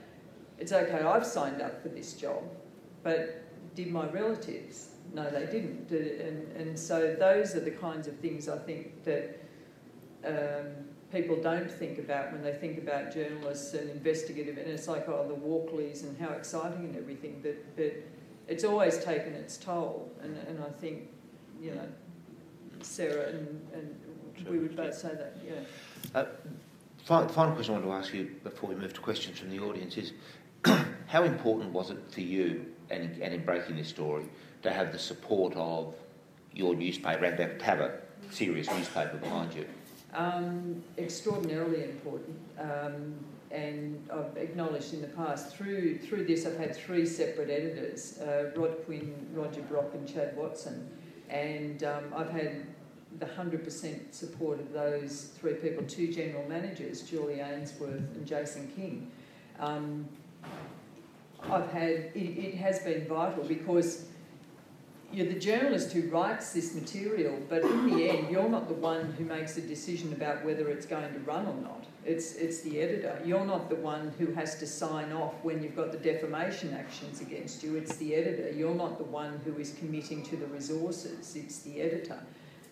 it's 0.59 0.73
okay, 0.73 1.01
I've 1.01 1.27
signed 1.27 1.63
up 1.63 1.83
for 1.83 1.89
this 1.89 2.13
job, 2.13 2.45
but 3.09 3.75
did 3.75 3.91
my 3.91 4.07
relatives? 4.09 4.89
No, 5.15 5.31
they 5.31 5.47
didn't. 5.47 5.91
And, 5.91 6.53
and 6.55 6.79
so 6.79 7.17
those 7.19 7.55
are 7.55 7.61
the 7.61 7.71
kinds 7.71 8.07
of 8.07 8.15
things 8.19 8.51
I 8.51 8.59
think 8.59 9.03
that 9.05 9.41
um, 10.27 10.67
people 11.11 11.37
don't 11.37 11.71
think 11.71 11.99
about 11.99 12.33
when 12.33 12.43
they 12.43 12.53
think 12.53 12.77
about 12.77 13.15
journalists 13.15 13.73
and 13.73 13.89
investigative. 13.89 14.59
And 14.59 14.69
it's 14.69 14.89
like, 14.89 15.09
oh, 15.09 15.27
the 15.27 15.35
Walkleys 15.35 16.03
and 16.03 16.21
how 16.21 16.35
exciting 16.35 16.85
and 16.85 16.97
everything. 16.97 17.41
But, 17.43 17.77
but 17.77 17.95
it's 18.47 18.63
always 18.63 19.03
taken 19.03 19.33
its 19.33 19.57
toll, 19.57 20.13
and, 20.21 20.37
and 20.47 20.63
I 20.63 20.69
think, 20.69 21.09
you 21.63 21.75
know, 21.75 21.89
Sarah 22.83 23.31
and, 23.31 23.67
and 23.73 24.49
we 24.51 24.59
would 24.59 24.77
both 24.77 24.95
say 24.95 25.15
that, 25.15 25.35
yeah. 25.47 25.55
Uh, 26.15 26.27
final, 27.05 27.55
question 27.55 27.75
I 27.75 27.79
want 27.79 27.87
to 27.87 27.93
ask 27.93 28.13
you 28.13 28.37
before 28.45 28.69
we 28.69 28.77
move 28.77 28.93
to 28.93 29.01
questions 29.01 29.39
from 29.39 29.49
the 29.49 29.61
audience 29.61 29.97
is 29.97 30.13
how 31.07 31.23
important 31.23 31.73
was 31.73 31.91
it 31.91 31.99
for 32.11 32.21
you 32.21 32.67
and, 32.91 33.21
and 33.23 33.35
in 33.35 33.45
breaking 33.45 33.77
this 33.77 33.89
story 33.89 34.25
to 34.63 34.73
have 34.73 34.93
the 34.93 34.99
support 34.99 35.55
of 35.57 35.95
your 36.53 36.75
newspaper 36.75 37.25
and 37.25 37.37
to 37.37 37.65
have 37.65 37.81
a 37.81 38.01
serious 38.31 38.69
newspaper 38.71 39.17
behind 39.19 39.55
you? 39.55 39.67
Um, 40.15 40.83
extraordinarily 40.97 41.85
important. 41.85 42.39
Um, 42.59 43.15
and 43.51 44.07
I've 44.13 44.37
acknowledged 44.37 44.93
in 44.93 45.01
the 45.01 45.09
past 45.09 45.57
through 45.57 45.99
through 45.99 46.27
this 46.27 46.45
I've 46.45 46.59
had 46.59 46.77
three 46.77 47.07
separate 47.07 47.51
editors: 47.51 48.19
uh, 48.19 48.51
Rod 48.55 48.85
Quinn, 48.85 49.15
Roger 49.33 49.63
Brock, 49.63 49.91
and 49.95 50.07
Chad 50.07 50.37
Watson, 50.37 50.91
and 51.31 51.83
um, 51.85 52.13
I've 52.15 52.31
had 52.31 52.67
the 53.19 53.27
hundred 53.27 53.65
percent 53.65 54.15
support 54.15 54.61
of 54.61 54.73
those 54.73 55.31
three 55.39 55.55
people. 55.55 55.85
Two 55.85 56.13
general 56.13 56.47
managers, 56.47 57.03
Julie 57.03 57.41
Ainsworth 57.41 57.95
and 57.95 58.27
Jason 58.27 58.71
King. 58.77 59.11
Um, 59.59 60.07
I've 61.43 61.71
had 61.71 61.91
it, 61.91 62.13
it 62.15 62.55
has 62.57 62.81
been 62.81 63.07
vital 63.07 63.45
because 63.45 64.07
you're 65.13 65.27
the 65.27 65.39
journalist 65.39 65.93
who 65.93 66.09
writes 66.11 66.53
this 66.53 66.75
material, 66.75 67.39
but 67.49 67.63
in 67.63 67.87
the 67.89 68.11
end, 68.11 68.31
you're 68.31 68.49
not 68.49 68.69
the 68.69 68.75
one 68.75 69.13
who 69.13 69.25
makes 69.25 69.57
a 69.57 69.63
decision 69.63 70.13
about 70.13 70.45
whether 70.45 70.69
it's 70.69 70.85
going 70.85 71.11
to 71.13 71.19
run 71.21 71.47
or 71.47 71.55
not. 71.63 71.85
It's, 72.05 72.35
it's 72.35 72.61
the 72.61 72.81
editor. 72.81 73.19
You're 73.25 73.47
not 73.47 73.71
the 73.71 73.77
one 73.77 74.13
who 74.19 74.33
has 74.33 74.59
to 74.59 74.67
sign 74.67 75.13
off 75.13 75.33
when 75.43 75.63
you've 75.63 75.77
got 75.77 75.93
the 75.93 75.99
defamation 75.99 76.75
actions 76.75 77.23
against 77.23 77.63
you. 77.63 77.77
It's 77.77 77.97
the 77.97 78.15
editor. 78.15 78.51
You're 78.51 78.75
not 78.75 78.99
the 78.99 79.05
one 79.05 79.41
who 79.45 79.57
is 79.57 79.75
committing 79.79 80.23
to 80.25 80.37
the 80.37 80.47
resources. 80.47 81.37
It's 81.37 81.61
the 81.61 81.81
editor. 81.81 82.19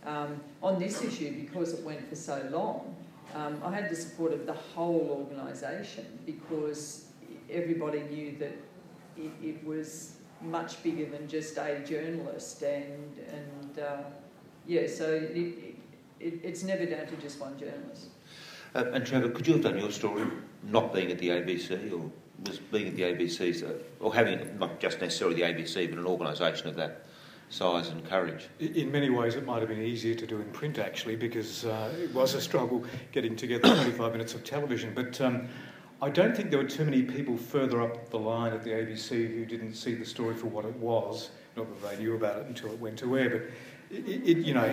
Um, 0.04 0.40
on 0.62 0.78
this 0.78 1.02
issue, 1.02 1.34
because 1.40 1.72
it 1.72 1.84
went 1.84 2.06
for 2.08 2.16
so 2.16 2.46
long, 2.50 2.94
um, 3.34 3.60
I 3.64 3.74
had 3.74 3.90
the 3.90 3.96
support 3.96 4.32
of 4.32 4.46
the 4.46 4.52
whole 4.52 5.26
organisation 5.26 6.06
because 6.26 7.05
everybody 7.50 8.00
knew 8.02 8.36
that 8.38 8.56
it, 9.16 9.30
it 9.42 9.64
was 9.64 10.16
much 10.42 10.82
bigger 10.82 11.06
than 11.06 11.28
just 11.28 11.56
a 11.56 11.80
journalist, 11.80 12.62
and 12.62 13.18
and 13.32 13.78
uh, 13.78 14.02
yeah, 14.66 14.86
so 14.86 15.12
it, 15.12 15.76
it, 16.20 16.40
it's 16.42 16.62
never 16.62 16.86
down 16.86 17.06
to 17.06 17.16
just 17.16 17.40
one 17.40 17.58
journalist. 17.58 18.08
Uh, 18.74 18.84
and 18.92 19.06
Trevor, 19.06 19.30
could 19.30 19.46
you 19.46 19.54
have 19.54 19.62
done 19.62 19.78
your 19.78 19.90
story 19.90 20.26
not 20.64 20.92
being 20.92 21.10
at 21.10 21.18
the 21.18 21.28
ABC, 21.28 21.92
or 21.92 22.10
was 22.44 22.58
being 22.58 22.88
at 22.88 22.96
the 22.96 23.02
ABC, 23.02 23.58
so, 23.58 23.74
or 24.00 24.14
having 24.14 24.58
not 24.58 24.78
just 24.80 25.00
necessarily 25.00 25.36
the 25.36 25.42
ABC, 25.42 25.88
but 25.88 25.98
an 25.98 26.06
organisation 26.06 26.68
of 26.68 26.76
that 26.76 27.06
size 27.48 27.88
and 27.88 28.04
courage? 28.06 28.48
In 28.60 28.92
many 28.92 29.08
ways, 29.08 29.34
it 29.34 29.46
might 29.46 29.60
have 29.60 29.68
been 29.68 29.82
easier 29.82 30.14
to 30.14 30.26
do 30.26 30.40
in 30.40 30.50
print 30.50 30.78
actually, 30.78 31.16
because 31.16 31.64
uh, 31.64 31.90
it 31.98 32.12
was 32.12 32.34
a 32.34 32.40
struggle 32.40 32.84
getting 33.12 33.36
together 33.36 33.62
25 33.74 34.12
minutes 34.12 34.34
of 34.34 34.44
television, 34.44 34.92
but. 34.94 35.20
Um, 35.20 35.48
I 36.00 36.10
don't 36.10 36.36
think 36.36 36.50
there 36.50 36.58
were 36.58 36.68
too 36.68 36.84
many 36.84 37.02
people 37.02 37.38
further 37.38 37.80
up 37.80 38.10
the 38.10 38.18
line 38.18 38.52
at 38.52 38.62
the 38.62 38.70
ABC 38.70 39.34
who 39.34 39.46
didn't 39.46 39.74
see 39.74 39.94
the 39.94 40.04
story 40.04 40.34
for 40.34 40.46
what 40.46 40.66
it 40.66 40.76
was. 40.76 41.30
Not 41.56 41.68
that 41.80 41.90
they 41.90 42.02
knew 42.02 42.14
about 42.14 42.40
it 42.40 42.46
until 42.46 42.70
it 42.70 42.78
went 42.78 42.98
to 42.98 43.18
air, 43.18 43.30
but 43.30 43.42
it, 43.90 44.28
it, 44.28 44.38
you 44.38 44.52
know, 44.52 44.68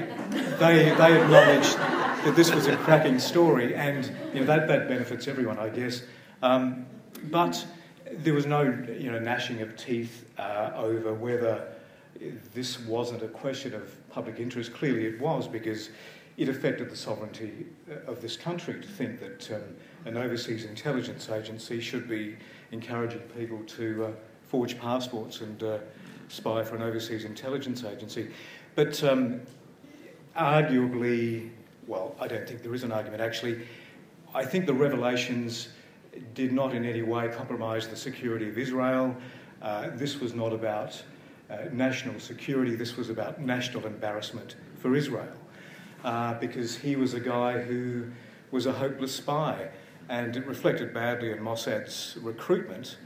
they, 0.59 0.93
they 0.97 1.21
acknowledged 1.21 1.77
that 1.77 2.33
this 2.35 2.53
was 2.53 2.67
a 2.67 2.75
cracking 2.77 3.19
story, 3.19 3.73
and 3.73 4.11
you 4.33 4.41
know 4.41 4.45
that, 4.47 4.67
that 4.67 4.89
benefits 4.89 5.27
everyone, 5.29 5.59
I 5.59 5.69
guess. 5.69 6.03
Um, 6.41 6.85
but 7.31 7.65
there 8.11 8.33
was 8.33 8.45
no 8.45 8.63
you 8.63 9.09
know 9.09 9.19
gnashing 9.19 9.61
of 9.61 9.77
teeth 9.77 10.29
uh, 10.37 10.71
over 10.75 11.13
whether 11.13 11.69
this 12.53 12.79
wasn't 12.79 13.23
a 13.23 13.27
question 13.27 13.73
of 13.73 14.09
public 14.09 14.39
interest. 14.39 14.73
Clearly, 14.73 15.05
it 15.05 15.21
was 15.21 15.47
because 15.47 15.89
it 16.35 16.49
affected 16.49 16.89
the 16.89 16.97
sovereignty 16.97 17.67
uh, 17.89 18.11
of 18.11 18.21
this 18.21 18.35
country 18.35 18.81
to 18.81 18.87
think 18.87 19.19
that 19.19 19.51
um, 19.55 19.61
an 20.05 20.17
overseas 20.17 20.65
intelligence 20.65 21.29
agency 21.29 21.79
should 21.79 22.09
be 22.09 22.35
encouraging 22.71 23.21
people 23.37 23.59
to 23.63 24.05
uh, 24.05 24.11
forge 24.47 24.79
passports 24.79 25.41
and 25.41 25.63
uh, 25.63 25.77
spy 26.27 26.63
for 26.63 26.75
an 26.75 26.81
overseas 26.81 27.25
intelligence 27.25 27.83
agency. 27.83 28.29
But 28.75 29.03
um, 29.03 29.41
arguably, 30.35 31.51
well, 31.87 32.15
I 32.19 32.27
don't 32.27 32.47
think 32.47 32.63
there 32.63 32.73
is 32.73 32.83
an 32.83 32.91
argument 32.91 33.21
actually. 33.21 33.61
I 34.33 34.43
think 34.43 34.65
the 34.65 34.73
revelations 34.73 35.69
did 36.33 36.51
not 36.51 36.73
in 36.73 36.85
any 36.85 37.01
way 37.01 37.29
compromise 37.29 37.87
the 37.87 37.95
security 37.95 38.49
of 38.49 38.57
Israel. 38.57 39.15
Uh, 39.61 39.89
this 39.93 40.19
was 40.19 40.33
not 40.33 40.53
about 40.53 41.01
uh, 41.49 41.57
national 41.71 42.19
security, 42.19 42.75
this 42.75 42.97
was 42.97 43.09
about 43.09 43.39
national 43.39 43.85
embarrassment 43.85 44.55
for 44.79 44.95
Israel 44.95 45.33
uh, 46.03 46.33
because 46.35 46.75
he 46.75 46.95
was 46.95 47.13
a 47.13 47.19
guy 47.19 47.59
who 47.59 48.05
was 48.51 48.65
a 48.65 48.71
hopeless 48.71 49.15
spy. 49.15 49.69
And 50.09 50.35
it 50.35 50.45
reflected 50.45 50.93
badly 50.93 51.31
on 51.31 51.39
Mossad's 51.39 52.17
recruitment, 52.21 52.97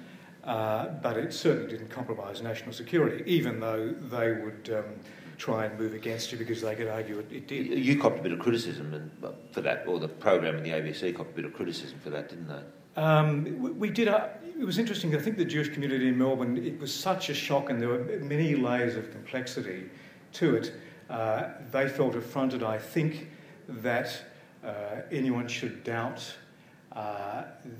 uh, 0.44 0.88
but 1.02 1.18
it 1.18 1.34
certainly 1.34 1.70
didn't 1.70 1.90
compromise 1.90 2.42
national 2.42 2.74
security, 2.74 3.24
even 3.26 3.60
though 3.60 3.94
they 4.10 4.34
would 4.34 4.70
um, 4.76 4.96
try 5.38 5.66
and 5.66 5.80
move 5.80 5.94
against 5.94 6.32
you 6.32 6.38
because 6.38 6.62
they 6.62 6.76
could 6.76 6.88
argue 6.88 7.20
it, 7.20 7.32
it 7.32 7.48
did. 7.48 7.68
You 7.68 8.00
copped 8.00 8.20
a 8.20 8.22
bit 8.22 8.32
of 8.32 8.40
criticism 8.40 9.12
for 9.52 9.62
that, 9.62 9.88
or 9.88 10.00
the 10.00 10.08
program 10.08 10.56
in 10.58 10.64
the 10.64 10.72
ABC 10.72 11.16
copped 11.16 11.32
a 11.32 11.36
bit 11.36 11.46
of 11.46 11.54
criticism 11.54 12.00
for 12.00 12.10
that, 12.10 12.30
didn't 12.30 12.48
they? 12.48 13.02
Um, 13.02 13.62
we, 13.62 13.72
we, 13.72 13.90
did. 13.90 14.08
Uh, 14.08 14.30
it 14.60 14.66
was 14.66 14.80
interesting. 14.80 15.16
I 15.16 15.20
think 15.20 15.38
the 15.38 15.46
Jewish 15.46 15.70
community 15.70 16.08
in 16.08 16.18
Melbourne. 16.18 16.58
It 16.58 16.80
was 16.80 16.94
such 16.94 17.30
a 17.30 17.34
shock, 17.34 17.70
and 17.70 17.80
there 17.80 17.90
were 17.90 18.20
many 18.22 18.56
layers 18.56 18.96
of 18.96 19.12
complexity 19.12 19.90
to 20.34 20.56
it. 20.56 20.74
Uh, 21.10 21.50
they 21.72 21.88
felt 21.88 22.16
affronted. 22.16 22.64
I 22.64 22.80
think 22.80 23.30
that 23.68 24.20
uh, 24.64 25.02
anyone 25.12 25.48
should 25.48 25.84
doubt 25.84 26.36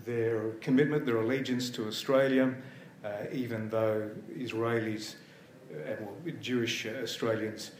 their 0.06 0.52
commitment, 0.62 1.06
their 1.06 1.18
allegiance 1.18 1.70
to 1.72 1.88
Australia, 1.88 2.54
uh, 3.04 3.10
even 3.32 3.70
though 3.70 4.10
Israelis 4.38 5.16
and 5.72 6.00
well, 6.02 6.16
Jewish 6.40 6.86
Australians, 6.86 7.72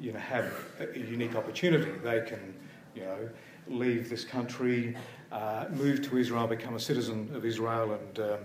you 0.00 0.12
know, 0.12 0.18
have 0.18 0.52
a 0.80 0.98
unique 0.98 1.34
opportunity. 1.36 1.90
They 2.02 2.22
can, 2.22 2.54
you 2.94 3.02
know, 3.02 3.28
leave 3.68 4.08
this 4.08 4.24
country, 4.24 4.96
uh, 5.32 5.66
move 5.70 6.02
to 6.08 6.18
Israel, 6.18 6.46
become 6.46 6.74
a 6.74 6.80
citizen 6.80 7.30
of 7.34 7.44
Israel, 7.44 7.92
and 7.92 8.18
um, 8.20 8.38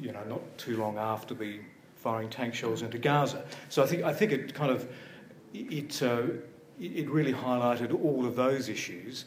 you 0.00 0.12
know, 0.12 0.24
not 0.24 0.58
too 0.58 0.76
long 0.76 0.98
after 0.98 1.34
be 1.34 1.60
firing 1.96 2.28
tank 2.28 2.54
shells 2.54 2.82
into 2.82 2.98
Gaza. 2.98 3.44
So 3.68 3.82
I 3.82 3.86
think 3.86 4.02
I 4.04 4.12
think 4.12 4.32
it 4.32 4.54
kind 4.54 4.70
of 4.70 4.88
it 5.54 6.02
uh, 6.02 6.22
it 6.80 7.08
really 7.10 7.32
highlighted 7.32 7.92
all 8.02 8.26
of 8.26 8.36
those 8.36 8.68
issues. 8.68 9.24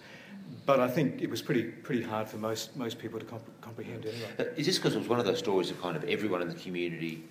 But 0.66 0.80
I 0.80 0.88
think 0.88 1.22
it 1.22 1.30
was 1.30 1.42
pretty 1.42 1.64
pretty 1.64 2.04
hard 2.04 2.28
for 2.28 2.38
most 2.38 2.76
most 2.76 3.00
people 3.00 3.20
to 3.20 3.26
comp- 3.26 3.62
comprehend 3.62 4.06
anyway. 4.06 4.30
Uh, 4.40 4.44
is 4.56 4.66
this 4.66 4.78
because 4.78 4.96
it 4.96 5.00
was 5.00 5.08
one 5.08 5.20
of 5.20 5.26
those 5.26 5.40
stories 5.40 5.72
of 5.72 5.82
kind 5.82 5.96
of 5.96 6.04
everyone 6.06 6.42
in 6.42 6.50
the 6.50 6.56
community 6.56 7.24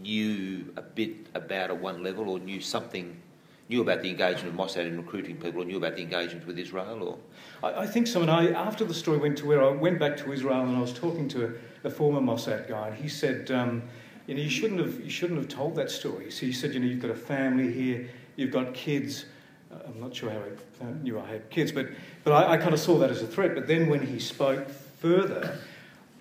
knew 0.00 0.72
a 0.76 0.82
bit 0.82 1.26
about 1.34 1.70
at 1.70 1.78
one 1.78 2.02
level, 2.02 2.28
or 2.28 2.38
knew 2.38 2.60
something 2.60 3.20
knew 3.68 3.80
about 3.80 4.02
the 4.02 4.10
engagement 4.10 4.48
of 4.48 4.54
Mossad 4.54 4.86
in 4.86 4.96
recruiting 4.96 5.36
people, 5.36 5.62
or 5.62 5.64
knew 5.64 5.76
about 5.76 5.96
the 5.96 6.02
engagement 6.02 6.46
with 6.46 6.58
Israel, 6.58 7.02
or? 7.02 7.18
I, 7.66 7.82
I 7.82 7.86
think 7.86 8.06
so. 8.06 8.20
And 8.20 8.30
I, 8.30 8.48
after 8.48 8.84
the 8.84 8.94
story 8.94 9.18
went 9.18 9.38
to 9.38 9.46
where 9.46 9.62
I 9.64 9.70
went 9.70 9.98
back 9.98 10.16
to 10.18 10.32
Israel, 10.32 10.60
and 10.62 10.76
I 10.76 10.80
was 10.80 10.92
talking 10.92 11.28
to 11.28 11.54
a, 11.84 11.88
a 11.88 11.90
former 11.90 12.20
Mossad 12.20 12.68
guy, 12.68 12.88
and 12.88 12.96
he 12.96 13.08
said, 13.08 13.50
um, 13.50 13.82
you 14.26 14.34
know, 14.34 14.42
you 14.42 14.50
shouldn't 14.50 14.80
have 14.80 15.00
you 15.00 15.10
shouldn't 15.10 15.38
have 15.38 15.48
told 15.48 15.76
that 15.76 15.90
story. 15.90 16.30
So 16.30 16.46
he 16.46 16.52
said, 16.52 16.74
you 16.74 16.80
know, 16.80 16.86
you've 16.86 17.02
got 17.02 17.10
a 17.10 17.14
family 17.14 17.72
here, 17.72 18.08
you've 18.36 18.52
got 18.52 18.74
kids. 18.74 19.26
Uh, 19.72 19.76
I'm 19.86 20.00
not 20.00 20.14
sure 20.14 20.30
how 20.30 20.42
I 20.86 20.90
knew 21.02 21.18
I 21.18 21.26
had 21.26 21.50
kids, 21.50 21.72
but 21.72 21.88
but 22.24 22.32
I, 22.32 22.54
I 22.54 22.56
kind 22.58 22.74
of 22.74 22.80
saw 22.80 22.98
that 22.98 23.10
as 23.10 23.22
a 23.22 23.26
threat. 23.26 23.54
But 23.54 23.66
then 23.66 23.88
when 23.88 24.06
he 24.06 24.18
spoke 24.18 24.68
further. 24.68 25.58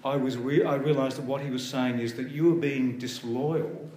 I, 0.04 0.16
was 0.16 0.36
re- 0.36 0.64
I 0.64 0.76
realised 0.76 1.18
that 1.18 1.26
what 1.26 1.42
he 1.42 1.52
was 1.52 1.68
saying 1.68 2.00
is 2.00 2.16
that 2.16 2.32
you 2.32 2.46
were 2.46 2.60
being 2.60 2.98
disloyal 2.98 3.88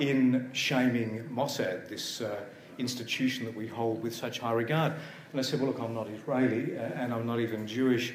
in 0.00 0.48
shaming 0.54 1.28
Mossad, 1.30 1.90
this 1.90 2.22
uh, 2.22 2.40
institution 2.78 3.44
that 3.44 3.54
we 3.54 3.66
hold 3.66 4.02
with 4.02 4.14
such 4.14 4.38
high 4.38 4.52
regard. 4.52 4.94
And 5.30 5.38
I 5.38 5.42
said, 5.42 5.60
Well, 5.60 5.68
look, 5.68 5.80
I'm 5.80 5.94
not 5.94 6.08
Israeli 6.08 6.76
uh, 6.76 6.80
and 6.80 7.12
I'm 7.12 7.26
not 7.26 7.40
even 7.40 7.66
Jewish. 7.66 8.14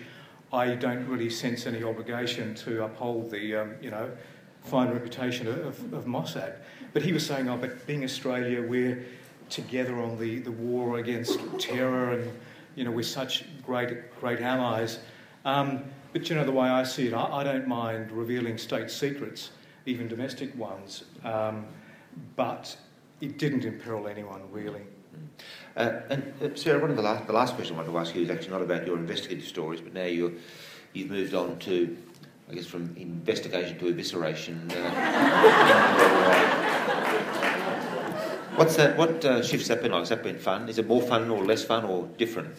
I 0.52 0.74
don't 0.74 1.06
really 1.08 1.30
sense 1.30 1.68
any 1.68 1.84
obligation 1.84 2.56
to 2.56 2.86
uphold 2.86 3.30
the, 3.30 3.56
um, 3.56 3.76
you 3.80 3.92
know, 3.92 4.10
fine 4.64 4.90
reputation 4.90 5.48
of, 5.48 5.94
of, 5.94 6.06
Mossad. 6.06 6.56
But 6.92 7.04
he 7.04 7.14
was 7.14 7.24
saying, 7.24 7.48
Oh, 7.48 7.58
but 7.58 7.86
being 7.86 8.04
Australia, 8.04 8.62
we're 8.62 9.06
together 9.50 10.00
on 10.00 10.18
the, 10.20 10.40
the 10.40 10.52
war 10.52 11.00
against 11.00 11.40
terror 11.60 12.14
and, 12.14 12.32
you 12.76 12.84
know, 12.84 12.92
we're 12.92 13.04
such 13.04 13.46
great, 13.64 14.14
great 14.20 14.42
allies. 14.42 15.00
Um, 15.46 15.84
but 16.14 16.30
you 16.30 16.36
know, 16.36 16.44
the 16.44 16.52
way 16.52 16.68
I 16.68 16.84
see 16.84 17.08
it, 17.08 17.14
I, 17.14 17.24
I 17.24 17.44
don't 17.44 17.68
mind 17.68 18.12
revealing 18.12 18.58
state 18.58 18.90
secrets, 18.90 19.52
even 19.86 20.08
domestic 20.08 20.56
ones, 20.58 21.04
um, 21.24 21.66
but 22.36 22.76
it 23.22 23.38
didn't 23.38 23.66
imperil 23.66 24.08
anyone 24.08 24.42
really. 24.52 24.82
Uh, 25.76 26.02
and 26.10 26.34
uh, 26.42 26.56
Sarah, 26.56 26.80
one 26.80 26.90
of 26.90 26.96
the 26.96 27.02
last, 27.02 27.28
the 27.28 27.34
last 27.34 27.56
question 27.56 27.76
I 27.76 27.80
wanted 27.80 27.92
to 27.92 27.98
ask 27.98 28.16
you 28.16 28.24
is 28.24 28.30
actually 28.30 28.52
not 28.52 28.62
about 28.62 28.86
your 28.86 28.98
investigative 28.98 29.48
stories, 29.48 29.82
but 29.82 29.94
now 29.94 30.06
you 30.06 30.40
you've 30.94 31.10
moved 31.10 31.34
on 31.34 31.60
to, 31.60 31.98
I 32.50 32.56
guess, 32.56 32.66
from 32.66 32.96
investigation 32.98 33.78
to 33.80 33.94
evisceration. 33.94 34.72
Uh, 34.72 35.06
What's 38.60 38.76
that? 38.76 38.98
What 38.98 39.24
uh, 39.24 39.42
shifts 39.42 39.70
that 39.70 39.82
been 39.82 39.94
like? 39.94 40.02
Has 40.02 40.10
that 40.10 40.22
been 40.22 40.38
fun? 40.38 40.68
Is 40.68 40.78
it 40.78 40.86
more 40.86 41.02
fun 41.02 41.30
or 41.30 41.46
less 41.46 41.64
fun 41.64 41.86
or 41.86 42.08
different? 42.18 42.54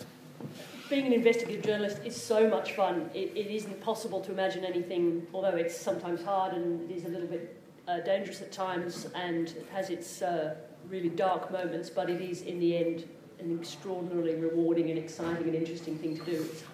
being 0.89 1.07
an 1.07 1.13
investigative 1.13 1.63
journalist 1.63 1.99
is 2.07 2.17
so 2.17 2.49
much 2.49 2.73
fun. 2.73 3.11
It, 3.13 3.33
it 3.37 3.49
isn't 3.49 3.81
possible 3.83 4.19
to 4.23 4.33
imagine 4.33 4.65
anything, 4.65 5.27
although 5.35 5.57
it's 5.57 5.79
sometimes 5.79 6.23
hard 6.23 6.55
and 6.55 6.91
it 6.91 6.97
is 6.97 7.05
a 7.05 7.09
little 7.09 7.29
bit 7.29 7.55
uh, 7.87 8.01
dangerous 8.01 8.41
at 8.41 8.51
times 8.51 9.09
and 9.15 9.49
it 9.49 9.69
has 9.73 9.91
its 9.91 10.23
uh, 10.23 10.55
really 10.89 11.11
dark 11.11 11.53
moments, 11.53 11.91
but 11.91 12.09
it 12.09 12.23
is, 12.23 12.43
in 12.43 12.59
the 12.59 12.79
end, 12.79 13.07
an 13.39 13.57
extraordinarily 13.61 14.37
rewarding 14.37 14.89
and 14.89 14.99
exciting 14.99 15.45
and 15.45 15.55
interesting 15.55 15.99
thing 15.99 16.17
to 16.17 16.25
do. 16.25 16.33
It's 16.51 16.65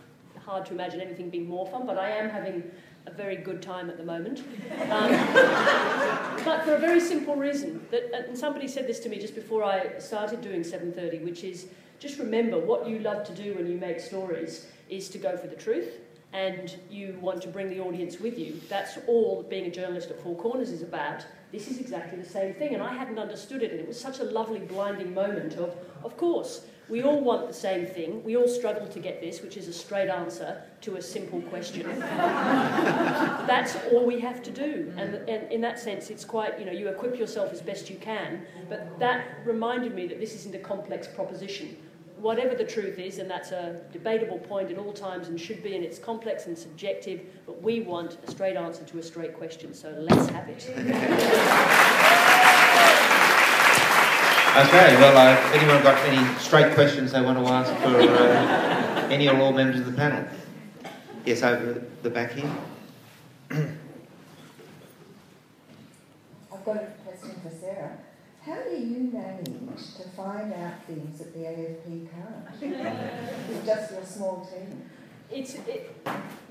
hard 0.44 0.64
to 0.66 0.72
imagine 0.72 1.00
anything 1.00 1.30
being 1.30 1.48
more 1.48 1.66
fun, 1.66 1.84
but 1.84 1.98
I 1.98 2.10
am 2.10 2.30
having 2.30 2.62
a 3.06 3.10
very 3.12 3.36
good 3.36 3.62
time 3.62 3.88
at 3.88 3.96
the 3.96 4.04
moment. 4.04 4.42
Um, 4.90 5.10
but 6.44 6.64
for 6.64 6.74
a 6.74 6.78
very 6.78 7.00
simple 7.00 7.36
reason. 7.36 7.86
That, 7.90 8.28
and 8.28 8.36
somebody 8.36 8.68
said 8.68 8.86
this 8.86 9.00
to 9.00 9.08
me 9.08 9.18
just 9.18 9.34
before 9.34 9.64
I 9.64 9.98
started 9.98 10.40
doing 10.40 10.62
7.30, 10.62 11.24
which 11.24 11.44
is 11.44 11.68
just 11.98 12.18
remember 12.18 12.58
what 12.58 12.88
you 12.88 12.98
love 12.98 13.24
to 13.24 13.32
do 13.34 13.54
when 13.54 13.66
you 13.66 13.78
make 13.78 14.00
stories 14.00 14.66
is 14.88 15.08
to 15.10 15.18
go 15.18 15.36
for 15.36 15.46
the 15.46 15.56
truth 15.56 16.00
and 16.32 16.76
you 16.90 17.16
want 17.20 17.40
to 17.42 17.48
bring 17.48 17.70
the 17.70 17.80
audience 17.80 18.20
with 18.20 18.38
you. 18.38 18.60
That's 18.68 18.98
all 19.06 19.42
being 19.48 19.66
a 19.66 19.70
journalist 19.70 20.10
at 20.10 20.20
Four 20.20 20.36
Corners 20.36 20.70
is 20.70 20.82
about. 20.82 21.24
This 21.52 21.68
is 21.68 21.78
exactly 21.78 22.20
the 22.20 22.28
same 22.28 22.52
thing, 22.54 22.74
and 22.74 22.82
I 22.82 22.92
hadn't 22.92 23.18
understood 23.18 23.62
it, 23.62 23.70
and 23.70 23.80
it 23.80 23.86
was 23.86 23.98
such 23.98 24.18
a 24.18 24.24
lovely 24.24 24.58
blinding 24.58 25.14
moment 25.14 25.54
of, 25.54 25.74
of 26.04 26.16
course, 26.16 26.66
we 26.88 27.02
all 27.02 27.20
want 27.20 27.48
the 27.48 27.54
same 27.54 27.86
thing. 27.86 28.22
We 28.22 28.36
all 28.36 28.48
struggle 28.48 28.86
to 28.86 28.98
get 29.00 29.20
this, 29.20 29.42
which 29.42 29.56
is 29.56 29.66
a 29.66 29.72
straight 29.72 30.08
answer 30.08 30.62
to 30.82 30.96
a 30.96 31.02
simple 31.02 31.40
question. 31.42 31.82
That's 32.00 33.76
all 33.90 34.06
we 34.06 34.20
have 34.20 34.42
to 34.44 34.50
do. 34.50 34.92
And, 34.96 35.16
and 35.28 35.50
in 35.50 35.60
that 35.62 35.78
sense, 35.80 36.10
it's 36.10 36.24
quite, 36.24 36.58
you 36.60 36.64
know, 36.64 36.72
you 36.72 36.88
equip 36.88 37.18
yourself 37.18 37.52
as 37.52 37.60
best 37.60 37.90
you 37.90 37.96
can. 37.96 38.46
But 38.68 38.98
that 39.00 39.26
reminded 39.44 39.94
me 39.94 40.06
that 40.06 40.20
this 40.20 40.34
isn't 40.34 40.54
a 40.54 40.60
complex 40.60 41.08
proposition 41.08 41.76
whatever 42.18 42.54
the 42.54 42.64
truth 42.64 42.98
is, 42.98 43.18
and 43.18 43.30
that's 43.30 43.50
a 43.52 43.80
debatable 43.92 44.38
point 44.38 44.70
at 44.70 44.78
all 44.78 44.92
times 44.92 45.28
and 45.28 45.40
should 45.40 45.62
be, 45.62 45.74
and 45.74 45.84
it's 45.84 45.98
complex 45.98 46.46
and 46.46 46.56
subjective, 46.56 47.20
but 47.44 47.62
we 47.62 47.80
want 47.80 48.16
a 48.26 48.30
straight 48.30 48.56
answer 48.56 48.84
to 48.84 48.98
a 48.98 49.02
straight 49.02 49.36
question, 49.36 49.74
so 49.74 49.90
let's 49.98 50.28
have 50.28 50.48
it. 50.48 52.02
Okay, 54.56 54.96
well, 54.96 55.18
uh, 55.18 55.36
anyone 55.52 55.82
got 55.82 55.98
any 56.08 56.38
straight 56.38 56.72
questions 56.72 57.12
they 57.12 57.20
want 57.20 57.36
to 57.36 57.44
ask 57.52 57.70
for 57.82 57.88
uh, 58.00 59.06
any 59.10 59.28
or 59.28 59.36
all 59.36 59.52
members 59.52 59.80
of 59.80 59.84
the 59.84 59.92
panel? 59.92 60.26
Yes, 61.26 61.42
over 61.42 61.84
the 62.02 62.08
back 62.08 62.32
here. 62.32 62.50
I've 63.50 63.68
got 66.64 66.76
a 66.76 66.86
question 67.04 67.38
for 67.42 67.50
Sarah. 67.50 67.98
How 68.46 68.62
do 68.62 68.70
you 68.70 69.10
manage 69.12 69.44
to 69.96 70.08
find 70.16 70.54
out 70.54 70.82
things 70.86 71.18
that 71.18 71.34
the 71.34 71.40
AFP 71.40 72.08
can't 72.10 72.50
with 73.50 73.66
just 73.66 73.92
your 73.92 74.04
small 74.04 74.46
team? 74.50 74.88
It's 75.30 75.56
it, 75.66 75.94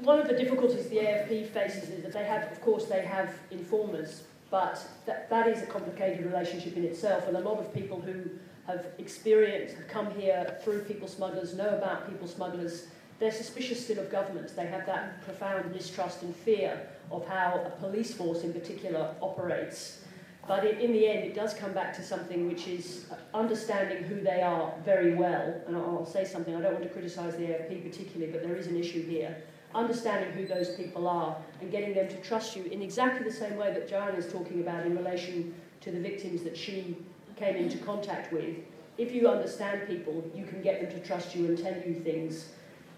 one 0.01 0.19
of 0.19 0.27
the 0.27 0.35
difficulties 0.35 0.89
the 0.89 0.97
AFP 0.97 1.47
faces 1.47 1.89
is 1.89 2.03
that 2.03 2.13
they 2.13 2.25
have, 2.25 2.51
of 2.51 2.61
course, 2.61 2.85
they 2.85 3.03
have 3.03 3.33
informers, 3.49 4.25
but 4.55 4.87
that, 5.05 5.29
that 5.29 5.47
is 5.47 5.61
a 5.61 5.65
complicated 5.65 6.25
relationship 6.25 6.77
in 6.77 6.85
itself, 6.85 7.27
and 7.27 7.35
a 7.35 7.41
lot 7.41 7.59
of 7.59 7.73
people 7.73 7.99
who 7.99 8.23
have 8.67 8.85
experienced, 8.99 9.75
have 9.75 9.89
come 9.89 10.09
here 10.11 10.57
through 10.63 10.79
people 10.83 11.09
smugglers, 11.09 11.53
know 11.53 11.67
about 11.75 12.09
people 12.09 12.25
smugglers, 12.25 12.85
they're 13.19 13.33
suspicious 13.33 13.83
still 13.83 13.99
of 13.99 14.09
governments. 14.09 14.53
They 14.53 14.65
have 14.67 14.85
that 14.85 15.21
profound 15.25 15.73
mistrust 15.73 16.21
and 16.21 16.33
fear 16.33 16.87
of 17.11 17.27
how 17.27 17.65
a 17.65 17.69
police 17.81 18.13
force 18.13 18.43
in 18.43 18.53
particular 18.53 19.13
operates. 19.21 20.05
But 20.47 20.63
it, 20.63 20.79
in 20.79 20.93
the 20.93 21.05
end, 21.05 21.25
it 21.25 21.35
does 21.35 21.53
come 21.53 21.73
back 21.73 21.93
to 21.97 22.01
something 22.01 22.47
which 22.47 22.65
is 22.65 23.07
understanding 23.33 24.03
who 24.03 24.21
they 24.21 24.41
are 24.41 24.73
very 24.85 25.15
well. 25.15 25.53
And 25.67 25.75
I'll 25.75 26.05
say 26.05 26.23
something, 26.23 26.55
I 26.55 26.61
don't 26.61 26.75
want 26.75 26.85
to 26.85 26.89
criticise 26.91 27.35
the 27.35 27.43
AFP 27.43 27.91
particularly, 27.91 28.31
but 28.31 28.41
there 28.41 28.55
is 28.55 28.67
an 28.67 28.77
issue 28.77 29.05
here. 29.05 29.35
Understanding 29.75 30.31
who 30.31 30.47
those 30.47 30.69
people 30.69 31.05
are 31.05 31.35
and 31.59 31.69
getting 31.69 31.93
them 31.93 32.07
to 32.07 32.15
trust 32.21 32.55
you 32.55 32.63
in 32.63 32.81
exactly 32.81 33.25
the 33.25 33.35
same 33.35 33.57
way 33.57 33.73
that 33.73 33.89
Joanne 33.89 34.15
is 34.15 34.31
talking 34.31 34.61
about 34.61 34.85
in 34.85 34.95
relation 34.95 35.53
to 35.81 35.91
the 35.91 35.99
victims 35.99 36.43
that 36.43 36.55
she 36.55 36.95
came 37.35 37.57
into 37.57 37.77
contact 37.79 38.31
with. 38.31 38.55
If 38.97 39.11
you 39.11 39.27
understand 39.27 39.85
people, 39.85 40.23
you 40.33 40.45
can 40.45 40.61
get 40.61 40.81
them 40.81 40.89
to 40.97 41.05
trust 41.05 41.35
you 41.35 41.47
and 41.47 41.57
tell 41.57 41.75
you 41.75 41.93
things. 41.93 42.51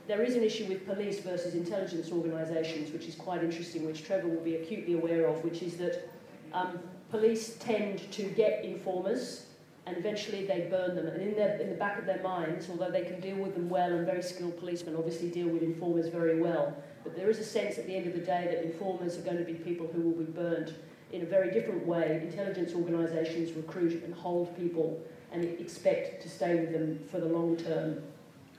There 0.07 0.21
is 0.21 0.35
an 0.35 0.43
issue 0.43 0.67
with 0.67 0.85
police 0.85 1.19
versus 1.19 1.55
intelligence 1.55 2.11
organisations, 2.11 2.91
which 2.91 3.07
is 3.07 3.15
quite 3.15 3.43
interesting, 3.43 3.83
which 3.83 4.05
Trevor 4.05 4.27
will 4.27 4.43
be 4.43 4.57
acutely 4.57 4.93
aware 4.93 5.25
of, 5.25 5.43
which 5.43 5.63
is 5.63 5.77
that 5.77 6.07
um, 6.53 6.79
police 7.09 7.57
tend 7.59 8.09
to 8.11 8.23
get 8.29 8.63
informers 8.63 9.46
and 9.87 9.97
eventually 9.97 10.45
they 10.45 10.67
burn 10.69 10.95
them. 10.95 11.07
And 11.07 11.21
in, 11.21 11.33
their, 11.35 11.59
in 11.61 11.69
the 11.69 11.75
back 11.75 11.97
of 11.97 12.05
their 12.05 12.21
minds, 12.21 12.67
although 12.69 12.91
they 12.91 13.03
can 13.03 13.21
deal 13.21 13.37
with 13.37 13.55
them 13.55 13.69
well, 13.69 13.93
and 13.93 14.05
very 14.05 14.21
skilled 14.21 14.59
policemen 14.59 14.95
obviously 14.97 15.29
deal 15.29 15.47
with 15.47 15.63
informers 15.63 16.09
very 16.09 16.41
well, 16.41 16.75
but 17.03 17.15
there 17.15 17.29
is 17.29 17.39
a 17.39 17.43
sense 17.43 17.77
at 17.77 17.87
the 17.87 17.95
end 17.95 18.05
of 18.05 18.13
the 18.13 18.19
day 18.19 18.47
that 18.51 18.63
informers 18.65 19.17
are 19.17 19.21
going 19.21 19.37
to 19.37 19.45
be 19.45 19.53
people 19.53 19.87
who 19.87 20.01
will 20.01 20.25
be 20.25 20.31
burned 20.31 20.75
in 21.13 21.21
a 21.21 21.25
very 21.25 21.51
different 21.51 21.87
way. 21.87 22.19
Intelligence 22.21 22.73
organisations 22.73 23.53
recruit 23.53 24.03
and 24.03 24.13
hold 24.13 24.55
people 24.57 25.01
and 25.31 25.45
expect 25.59 26.21
to 26.21 26.29
stay 26.29 26.55
with 26.55 26.73
them 26.73 26.99
for 27.09 27.19
the 27.19 27.25
long 27.25 27.55
term. 27.55 28.03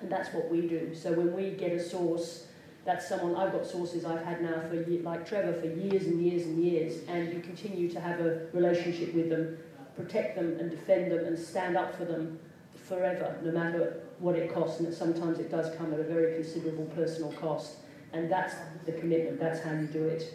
And 0.00 0.10
that's 0.10 0.32
what 0.32 0.48
we 0.48 0.62
do. 0.62 0.94
So 0.94 1.12
when 1.12 1.34
we 1.34 1.50
get 1.50 1.72
a 1.72 1.82
source 1.82 2.46
that's 2.88 3.06
someone 3.06 3.36
I've 3.36 3.52
got 3.52 3.66
sources 3.66 4.06
I've 4.06 4.24
had 4.24 4.40
now 4.40 4.62
for 4.66 4.76
like 5.02 5.28
Trevor 5.28 5.52
for 5.60 5.66
years 5.66 6.04
and 6.04 6.24
years 6.24 6.44
and 6.44 6.64
years, 6.64 7.02
and 7.06 7.34
you 7.34 7.40
continue 7.40 7.90
to 7.90 8.00
have 8.00 8.18
a 8.20 8.46
relationship 8.54 9.12
with 9.12 9.28
them, 9.28 9.58
protect 9.98 10.36
them 10.36 10.56
and 10.60 10.70
defend 10.70 11.10
them 11.10 11.24
and 11.24 11.38
stand 11.38 11.76
up 11.76 11.96
for 11.96 12.04
them 12.04 12.38
forever, 12.86 13.36
no 13.42 13.50
matter 13.50 14.02
what 14.20 14.36
it 14.36 14.54
costs. 14.54 14.78
And 14.78 14.88
that 14.88 14.94
sometimes 14.94 15.38
it 15.38 15.50
does 15.50 15.74
come 15.76 15.92
at 15.92 16.00
a 16.00 16.04
very 16.04 16.34
considerable 16.34 16.86
personal 16.94 17.32
cost, 17.32 17.76
and 18.12 18.30
that's 18.30 18.54
the 18.86 18.92
commitment. 18.92 19.40
That's 19.40 19.60
how 19.60 19.72
you 19.72 19.86
do 19.86 20.04
it. 20.04 20.34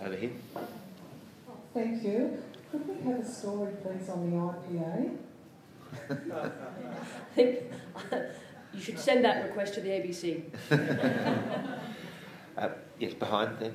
Over 0.00 0.16
here. 0.16 0.30
Thank 1.72 2.02
you. 2.02 2.42
Could 2.70 2.86
we 2.86 3.10
have 3.10 3.20
a 3.20 3.28
story, 3.28 3.72
please, 3.82 4.08
on 4.08 4.30
the 4.30 4.36
IPA? 4.36 5.16
I 6.32 6.50
think 7.34 7.58
you 8.74 8.80
should 8.80 8.98
send 8.98 9.24
that 9.24 9.44
request 9.44 9.74
to 9.74 9.80
the 9.80 9.88
ABC. 9.88 10.42
uh, 12.58 12.68
yes, 12.98 13.14
behind 13.14 13.58
there. 13.58 13.72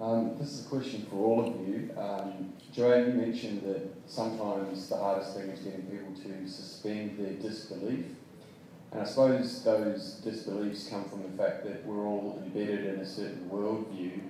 Um, 0.00 0.36
this 0.40 0.52
is 0.52 0.66
a 0.66 0.68
question 0.68 1.06
for 1.08 1.16
all 1.16 1.46
of 1.46 1.68
you. 1.68 1.90
Um, 1.96 2.52
Joanne, 2.72 3.06
you 3.06 3.12
mentioned 3.12 3.62
that 3.62 3.88
sometimes 4.06 4.88
the 4.88 4.96
hardest 4.96 5.36
thing 5.36 5.48
is 5.50 5.60
getting 5.60 5.82
people 5.82 6.12
to 6.14 6.48
suspend 6.48 7.16
their 7.16 7.34
disbelief. 7.34 8.06
And 8.90 9.02
I 9.02 9.04
suppose 9.04 9.62
those 9.62 10.20
disbeliefs 10.24 10.88
come 10.88 11.04
from 11.04 11.22
the 11.22 11.28
fact 11.40 11.64
that 11.64 11.86
we're 11.86 12.04
all 12.04 12.42
embedded 12.44 12.86
in 12.86 13.00
a 13.00 13.06
certain 13.06 13.48
worldview, 13.48 14.20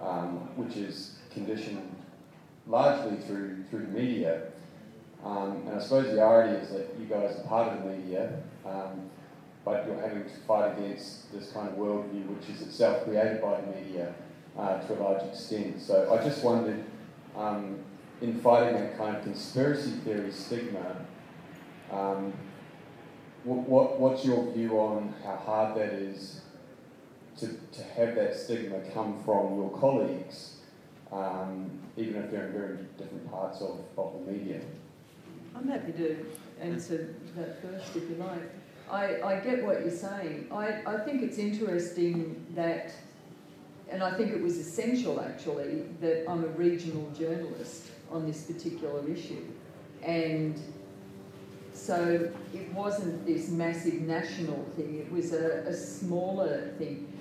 um, 0.00 0.38
which 0.56 0.76
is 0.76 1.14
conditioned 1.32 1.94
largely 2.66 3.16
through, 3.18 3.62
through 3.70 3.86
media. 3.86 4.48
Um, 5.24 5.62
and 5.66 5.76
I 5.76 5.78
suppose 5.78 6.12
the 6.12 6.20
irony 6.20 6.58
is 6.58 6.70
that 6.70 6.96
you 6.98 7.06
guys 7.06 7.36
are 7.38 7.44
part 7.44 7.72
of 7.72 7.84
the 7.84 7.90
media, 7.90 8.42
um, 8.64 9.08
but 9.64 9.86
you're 9.86 10.00
having 10.00 10.24
to 10.24 10.36
fight 10.48 10.76
against 10.76 11.32
this 11.32 11.52
kind 11.52 11.68
of 11.68 11.76
worldview, 11.76 12.26
which 12.26 12.48
is 12.48 12.62
itself 12.62 13.04
created 13.04 13.40
by 13.40 13.60
the 13.60 13.66
media 13.68 14.12
uh, 14.58 14.78
to 14.78 14.94
a 14.94 14.98
large 15.02 15.22
extent. 15.24 15.80
So 15.80 16.12
I 16.12 16.24
just 16.24 16.42
wondered, 16.42 16.84
um, 17.36 17.78
in 18.20 18.40
fighting 18.40 18.74
that 18.80 18.96
kind 18.96 19.16
of 19.16 19.22
conspiracy 19.22 19.90
theory 20.04 20.32
stigma, 20.32 20.96
um, 21.90 22.32
what, 23.44 23.68
what, 23.68 24.00
what's 24.00 24.24
your 24.24 24.50
view 24.52 24.78
on 24.78 25.14
how 25.22 25.36
hard 25.36 25.76
that 25.76 25.92
is 25.92 26.40
to, 27.38 27.48
to 27.48 27.82
have 27.94 28.14
that 28.14 28.34
stigma 28.34 28.80
come 28.92 29.22
from 29.24 29.56
your 29.56 29.70
colleagues, 29.78 30.56
um, 31.12 31.70
even 31.96 32.16
if 32.16 32.30
they're 32.30 32.46
in 32.46 32.52
very 32.52 32.78
different 32.98 33.30
parts 33.30 33.60
of, 33.60 33.80
of 33.96 34.14
the 34.14 34.32
media? 34.32 34.60
I'm 35.54 35.68
happy 35.68 35.92
to 35.92 36.26
answer 36.60 37.14
that 37.36 37.62
first 37.62 37.94
if 37.94 38.08
you 38.10 38.16
like. 38.16 38.50
I, 38.90 39.20
I 39.22 39.40
get 39.40 39.64
what 39.64 39.80
you're 39.80 39.90
saying. 39.90 40.48
I, 40.50 40.82
I 40.86 40.98
think 40.98 41.22
it's 41.22 41.38
interesting 41.38 42.46
that, 42.54 42.92
and 43.90 44.02
I 44.02 44.16
think 44.16 44.32
it 44.32 44.42
was 44.42 44.56
essential 44.58 45.20
actually, 45.20 45.84
that 46.00 46.28
I'm 46.28 46.44
a 46.44 46.48
regional 46.48 47.10
journalist 47.10 47.86
on 48.10 48.26
this 48.26 48.42
particular 48.42 49.08
issue. 49.08 49.44
And 50.02 50.60
so 51.72 52.30
it 52.54 52.72
wasn't 52.72 53.26
this 53.26 53.48
massive 53.50 54.00
national 54.00 54.64
thing, 54.76 54.98
it 54.98 55.12
was 55.12 55.32
a, 55.32 55.64
a 55.66 55.74
smaller 55.74 56.72
thing. 56.78 57.12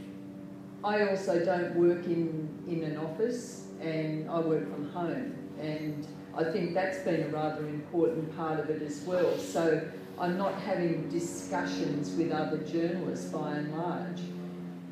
I 0.83 1.07
also 1.07 1.43
don't 1.43 1.75
work 1.75 2.05
in, 2.05 2.47
in 2.67 2.83
an 2.83 2.97
office 2.97 3.65
and 3.81 4.29
I 4.29 4.39
work 4.39 4.71
from 4.71 4.89
home. 4.89 5.35
And 5.59 6.07
I 6.37 6.43
think 6.43 6.73
that's 6.73 6.99
been 6.99 7.23
a 7.23 7.27
rather 7.29 7.65
important 7.67 8.35
part 8.35 8.59
of 8.59 8.69
it 8.69 8.81
as 8.81 9.01
well. 9.01 9.37
So 9.37 9.81
I'm 10.19 10.37
not 10.37 10.53
having 10.61 11.09
discussions 11.09 12.11
with 12.15 12.31
other 12.31 12.57
journalists 12.57 13.31
by 13.31 13.51
and 13.51 13.77
large. 13.77 14.21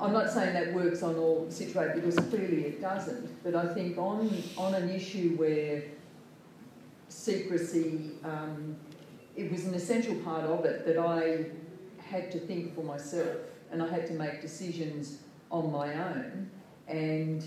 I'm 0.03 0.11
not 0.11 0.29
saying 0.29 0.53
that 0.53 0.73
works 0.73 1.01
on 1.01 1.15
all 1.15 1.49
situations 1.49 2.03
because 2.03 2.29
clearly 2.29 2.65
it 2.65 2.81
doesn't, 2.81 3.41
but 3.41 3.55
I 3.55 3.73
think 3.73 3.97
on, 3.97 4.43
on 4.57 4.75
an 4.75 4.89
issue 4.89 5.35
where 5.37 5.81
secrecy, 7.07 8.11
um, 8.25 8.75
it 9.37 9.49
was 9.49 9.63
an 9.65 9.73
essential 9.73 10.15
part 10.15 10.43
of 10.43 10.65
it 10.65 10.85
that 10.85 10.97
I 10.97 11.45
had 12.05 12.31
to 12.33 12.39
think 12.39 12.75
for 12.75 12.83
myself 12.83 13.37
and 13.71 13.81
I 13.81 13.87
had 13.87 14.05
to 14.07 14.13
make 14.13 14.41
decisions 14.41 15.19
on 15.49 15.71
my 15.71 15.93
own. 15.93 16.51
And 16.89 17.45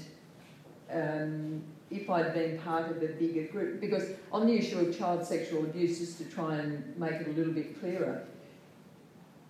um, 0.91 1.63
if 1.91 2.09
I'd 2.09 2.33
been 2.33 2.59
part 2.59 2.91
of 2.91 3.03
a 3.03 3.09
bigger 3.09 3.45
group. 3.53 3.81
Because 3.81 4.11
on 4.33 4.47
the 4.47 4.55
issue 4.55 4.79
of 4.79 4.97
child 4.97 5.27
sexual 5.27 5.65
abuse, 5.65 5.99
just 5.99 6.19
to 6.19 6.25
try 6.25 6.57
and 6.57 6.97
make 6.99 7.13
it 7.13 7.29
a 7.29 7.33
little 7.33 7.53
bit 7.53 7.79
clearer, 7.79 8.25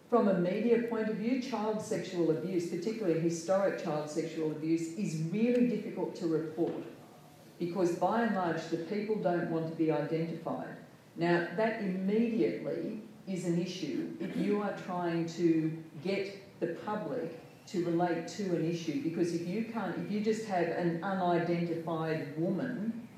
from 0.08 0.28
a 0.28 0.38
media 0.38 0.82
point 0.88 1.08
of 1.08 1.16
view, 1.16 1.42
child 1.42 1.82
sexual 1.82 2.30
abuse, 2.30 2.68
particularly 2.68 3.18
historic 3.18 3.82
child 3.82 4.08
sexual 4.08 4.52
abuse, 4.52 4.92
is 4.94 5.22
really 5.32 5.66
difficult 5.66 6.14
to 6.16 6.28
report 6.28 6.84
because 7.58 7.96
by 7.96 8.22
and 8.22 8.36
large 8.36 8.62
the 8.68 8.76
people 8.76 9.16
don't 9.16 9.50
want 9.50 9.68
to 9.68 9.74
be 9.74 9.90
identified. 9.90 10.76
Now, 11.16 11.48
that 11.56 11.80
immediately 11.80 13.00
is 13.26 13.46
an 13.46 13.60
issue 13.60 14.10
if 14.20 14.36
you 14.36 14.62
are 14.62 14.76
trying 14.86 15.26
to 15.30 15.76
get 16.04 16.60
the 16.60 16.68
public 16.86 17.40
to 17.68 17.84
relate 17.84 18.28
to 18.28 18.44
an 18.54 18.70
issue 18.70 19.02
because 19.02 19.34
if 19.34 19.46
you 19.46 19.64
can't, 19.64 19.96
if 19.98 20.12
you 20.12 20.20
just 20.20 20.46
have 20.46 20.68
an 20.68 21.02
unidentified 21.02 22.38
woman, 22.38 23.08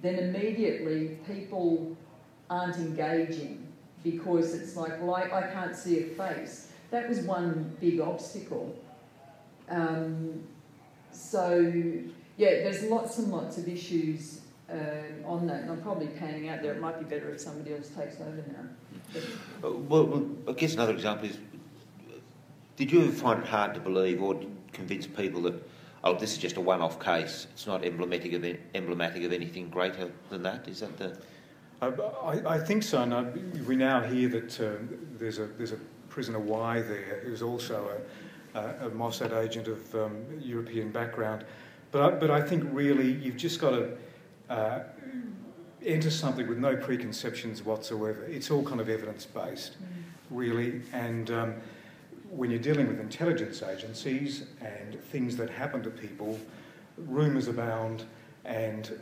then 0.00 0.14
immediately 0.14 1.18
people 1.26 1.94
aren't 2.48 2.76
engaging 2.76 3.66
because 4.02 4.54
it's 4.54 4.76
like, 4.76 5.00
well, 5.00 5.14
I, 5.14 5.22
I 5.24 5.42
can't 5.52 5.76
see 5.76 6.00
a 6.00 6.06
face. 6.06 6.70
That 6.90 7.08
was 7.08 7.20
one 7.20 7.76
big 7.80 8.00
obstacle. 8.00 8.74
Um, 9.68 10.42
so, 11.10 11.58
yeah, 12.36 12.62
there's 12.62 12.82
lots 12.84 13.18
and 13.18 13.30
lots 13.30 13.58
of 13.58 13.68
issues 13.68 14.40
uh, 14.70 15.26
on 15.26 15.46
that, 15.46 15.62
and 15.62 15.70
I'm 15.70 15.82
probably 15.82 16.06
panning 16.06 16.48
out 16.48 16.62
there. 16.62 16.72
It 16.72 16.80
might 16.80 16.98
be 16.98 17.04
better 17.04 17.30
if 17.30 17.40
somebody 17.40 17.74
else 17.74 17.88
takes 17.88 18.20
over 18.20 18.44
now. 18.48 19.20
But, 19.60 19.78
well, 19.88 20.04
well, 20.04 20.26
I 20.48 20.52
guess 20.52 20.74
another 20.74 20.92
example 20.92 21.28
is 21.28 21.38
did 22.76 22.92
you 22.92 23.10
find 23.10 23.40
it 23.40 23.46
hard 23.48 23.74
to 23.74 23.80
believe 23.80 24.22
or 24.22 24.40
convince 24.72 25.04
people 25.04 25.42
that, 25.42 25.68
oh, 26.04 26.14
this 26.14 26.32
is 26.32 26.38
just 26.38 26.56
a 26.58 26.60
one-off 26.60 27.00
case? 27.00 27.48
It's 27.52 27.66
not 27.66 27.84
emblematic 27.84 28.32
of 28.34 28.44
emblematic 28.74 29.24
of 29.24 29.32
anything 29.32 29.68
greater 29.68 30.12
than 30.30 30.44
that. 30.44 30.68
Is 30.68 30.80
that 30.80 30.96
the? 30.96 31.18
I, 31.80 32.40
I 32.46 32.58
think 32.58 32.82
so. 32.82 33.02
And 33.02 33.66
we 33.66 33.76
now 33.76 34.02
hear 34.02 34.28
that 34.28 34.60
uh, 34.60 34.72
there's 35.18 35.38
a 35.38 35.46
there's 35.46 35.72
a 35.72 35.78
prisoner 36.08 36.38
Y 36.38 36.80
there 36.80 37.20
who's 37.24 37.42
also 37.42 38.00
a, 38.54 38.58
a, 38.58 38.86
a 38.86 38.90
Mossad 38.90 39.32
agent 39.32 39.68
of 39.68 39.94
um, 39.94 40.24
European 40.40 40.90
background. 40.90 41.44
But 41.90 42.02
I, 42.02 42.16
but 42.16 42.30
I 42.30 42.42
think 42.42 42.64
really 42.72 43.12
you've 43.12 43.36
just 43.36 43.60
got 43.60 43.70
to. 43.70 43.96
Uh, 44.48 44.80
enter 45.84 46.10
something 46.10 46.48
with 46.48 46.58
no 46.58 46.76
preconceptions 46.76 47.62
whatsoever. 47.62 48.24
It's 48.24 48.50
all 48.50 48.64
kind 48.64 48.80
of 48.80 48.88
evidence 48.88 49.24
based, 49.24 49.80
mm. 49.80 49.86
really, 50.28 50.82
and 50.92 51.30
um, 51.30 51.54
when 52.30 52.50
you're 52.50 52.60
dealing 52.60 52.88
with 52.88 53.00
intelligence 53.00 53.62
agencies 53.62 54.46
and 54.60 55.00
things 55.04 55.36
that 55.36 55.50
happen 55.50 55.82
to 55.82 55.90
people, 55.90 56.38
rumours 56.96 57.48
abound, 57.48 58.04
and 58.44 58.98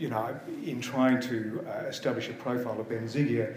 you 0.00 0.08
know, 0.08 0.34
in 0.64 0.80
trying 0.80 1.20
to 1.20 1.62
uh, 1.68 1.86
establish 1.86 2.30
a 2.30 2.32
profile 2.32 2.80
of 2.80 2.88
Ben 2.88 3.06
Zygier, 3.06 3.54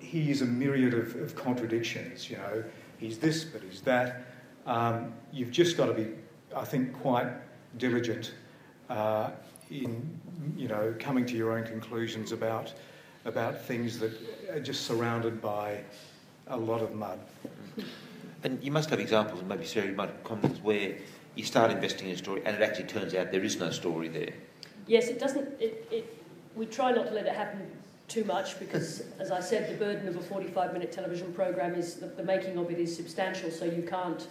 he 0.00 0.32
is 0.32 0.42
a 0.42 0.44
myriad 0.44 0.94
of, 0.94 1.14
of, 1.14 1.36
contradictions. 1.36 2.28
You 2.28 2.38
know, 2.38 2.64
he's 2.98 3.18
this, 3.18 3.44
but 3.44 3.62
he's 3.62 3.80
that. 3.82 4.26
Um, 4.66 5.12
you've 5.32 5.52
just 5.52 5.76
got 5.76 5.86
to 5.86 5.94
be, 5.94 6.08
I 6.54 6.64
think, 6.64 6.92
quite 7.00 7.28
diligent 7.78 8.34
uh, 8.90 9.30
in 9.70 10.18
you 10.56 10.68
know 10.68 10.94
coming 10.98 11.24
to 11.26 11.36
your 11.36 11.56
own 11.56 11.64
conclusions 11.64 12.32
about 12.32 12.72
about 13.24 13.60
things 13.60 13.98
that 13.98 14.12
are 14.50 14.60
just 14.60 14.86
surrounded 14.86 15.40
by 15.40 15.80
a 16.48 16.56
lot 16.56 16.82
of 16.82 16.94
mud. 16.94 17.18
And 18.42 18.62
you 18.62 18.70
must 18.70 18.90
have 18.90 19.00
examples, 19.00 19.40
and 19.40 19.48
maybe 19.48 19.64
Sarah, 19.64 19.86
you 19.86 19.94
might 19.94 20.08
have 20.08 20.24
comments 20.24 20.60
where 20.62 20.96
you 21.36 21.44
start 21.44 21.70
investing 21.70 22.08
in 22.08 22.14
a 22.14 22.18
story 22.18 22.42
and 22.44 22.56
it 22.56 22.62
actually 22.62 22.86
turns 22.86 23.14
out 23.14 23.30
there 23.30 23.44
is 23.44 23.58
no 23.58 23.70
story 23.70 24.08
there. 24.08 24.32
Yes, 24.86 25.08
it 25.08 25.18
doesn't. 25.18 25.60
It, 25.60 25.86
it, 25.90 26.24
we 26.54 26.66
try 26.66 26.92
not 26.92 27.08
to 27.08 27.12
let 27.12 27.26
it 27.26 27.34
happen 27.34 27.70
too 28.08 28.24
much 28.24 28.58
because, 28.58 29.02
as 29.18 29.30
I 29.30 29.40
said, 29.40 29.68
the 29.68 29.84
burden 29.84 30.06
of 30.08 30.16
a 30.16 30.20
45 30.20 30.72
minute 30.72 30.92
television 30.92 31.32
program 31.32 31.74
is 31.74 31.96
the, 31.96 32.06
the 32.06 32.22
making 32.22 32.56
of 32.56 32.70
it 32.70 32.78
is 32.78 32.94
substantial, 32.94 33.50
so 33.50 33.64
you 33.64 33.82
can't. 33.82 34.26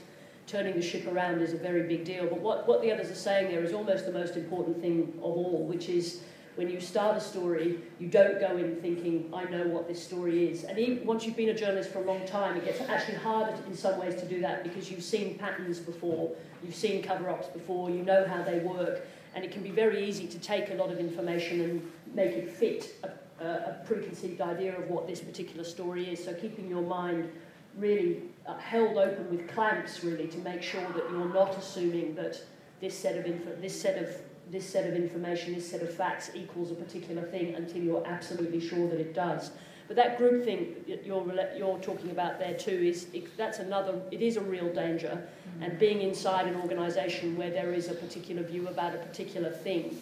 Turning 0.48 0.76
the 0.76 0.82
ship 0.82 1.08
around 1.08 1.42
is 1.42 1.54
a 1.54 1.58
very 1.58 1.88
big 1.88 2.06
deal. 2.06 2.28
But 2.28 2.40
what, 2.40 2.68
what 2.68 2.84
the 2.84 2.92
others 2.92 3.10
are 3.10 3.16
saying 3.16 3.50
there 3.50 3.64
is 3.64 3.74
almost 3.74 4.06
the 4.06 4.12
most 4.12 4.36
important 4.36 4.80
thing 4.80 5.12
of 5.18 5.24
all, 5.24 5.66
which 5.66 5.90
is 5.90 6.22
when 6.56 6.70
you 6.70 6.80
start 6.80 7.18
a 7.18 7.20
story, 7.20 7.80
you 8.00 8.08
don't 8.08 8.40
go 8.40 8.56
in 8.56 8.76
thinking, 8.78 9.30
I 9.34 9.46
know 9.46 9.68
what 9.68 9.88
this 9.88 10.02
story 10.02 10.50
is. 10.50 10.64
And 10.64 10.78
even 10.78 11.06
once 11.06 11.26
you've 11.26 11.36
been 11.36 11.50
a 11.50 11.56
journalist 11.56 11.92
for 11.92 12.00
a 12.00 12.06
long 12.06 12.26
time, 12.26 12.56
it 12.58 12.66
gets 12.66 12.80
actually 12.82 13.18
harder 13.18 13.58
in 13.68 13.76
some 13.76 14.00
ways 14.00 14.16
to 14.22 14.26
do 14.28 14.40
that 14.42 14.64
because 14.64 14.90
you've 14.90 15.04
seen 15.04 15.38
patterns 15.38 15.80
before, 15.80 16.32
you've 16.64 16.76
seen 16.76 17.02
cover 17.04 17.30
ups 17.30 17.48
before, 17.48 17.90
you 17.90 18.04
know 18.04 18.26
how 18.26 18.42
they 18.42 18.60
work, 18.60 19.06
and 19.36 19.44
it 19.44 19.52
can 19.52 19.62
be 19.62 19.70
very 19.70 20.08
easy 20.08 20.26
to 20.28 20.40
take 20.40 20.72
a 20.72 20.74
lot 20.74 20.90
of 20.90 20.98
information 20.98 21.62
and 21.62 21.92
make 22.16 22.32
it 22.32 22.50
fit 22.50 22.96
a, 23.04 23.44
a, 23.44 23.82
preconceived 23.86 24.40
idea 24.40 24.76
of 24.78 24.90
what 24.90 25.08
this 25.08 25.20
particular 25.20 25.66
story 25.66 26.10
is. 26.10 26.24
So 26.24 26.34
keeping 26.34 26.70
your 26.70 26.82
mind 26.82 27.30
really 27.78 28.24
uh, 28.48 28.58
held 28.58 28.98
open 28.98 29.30
with 29.30 29.48
clamps, 29.50 30.04
really, 30.04 30.28
to 30.28 30.38
make 30.40 30.64
sure 30.64 30.88
that 30.94 31.10
you're 31.12 31.34
not 31.34 31.58
assuming 31.58 32.16
that 32.16 32.42
this 32.80 32.98
set 32.98 33.18
of 33.18 33.62
this 33.62 33.80
set 33.80 34.02
of 34.02 34.10
this 34.50 34.68
set 34.68 34.88
of 34.88 34.96
information, 34.96 35.54
this 35.54 35.70
set 35.70 35.82
of 35.82 35.94
facts 35.94 36.32
equals 36.34 36.72
a 36.72 36.76
particular 36.76 37.24
thing 37.24 37.56
until 37.56 37.82
you're 37.82 38.08
absolutely 38.08 38.66
sure 38.66 38.88
that 38.90 39.00
it 39.00 39.14
does. 39.14 39.52
But 39.88 39.96
that 39.98 40.18
group 40.18 40.44
thing 40.44 40.76
you're, 40.88 41.24
you're 41.56 41.78
talking 41.80 42.10
about 42.10 42.40
there 42.40 42.56
too 42.56 42.72
is 42.72 43.08
that's 43.38 43.60
another. 43.60 44.02
It 44.12 44.22
is 44.22 44.38
a 44.38 44.42
real 44.42 44.74
danger, 44.74 45.22
mm-hmm. 45.22 45.64
and 45.64 45.80
being 45.80 46.02
inside 46.02 46.48
an 46.48 46.56
organisation 46.56 47.38
where 47.38 47.52
there 47.52 47.72
is 47.74 47.88
a 47.90 47.94
particular 47.94 48.42
view 48.42 48.68
about 48.68 48.96
a 48.96 48.98
particular 48.98 49.52
thing, 49.52 50.00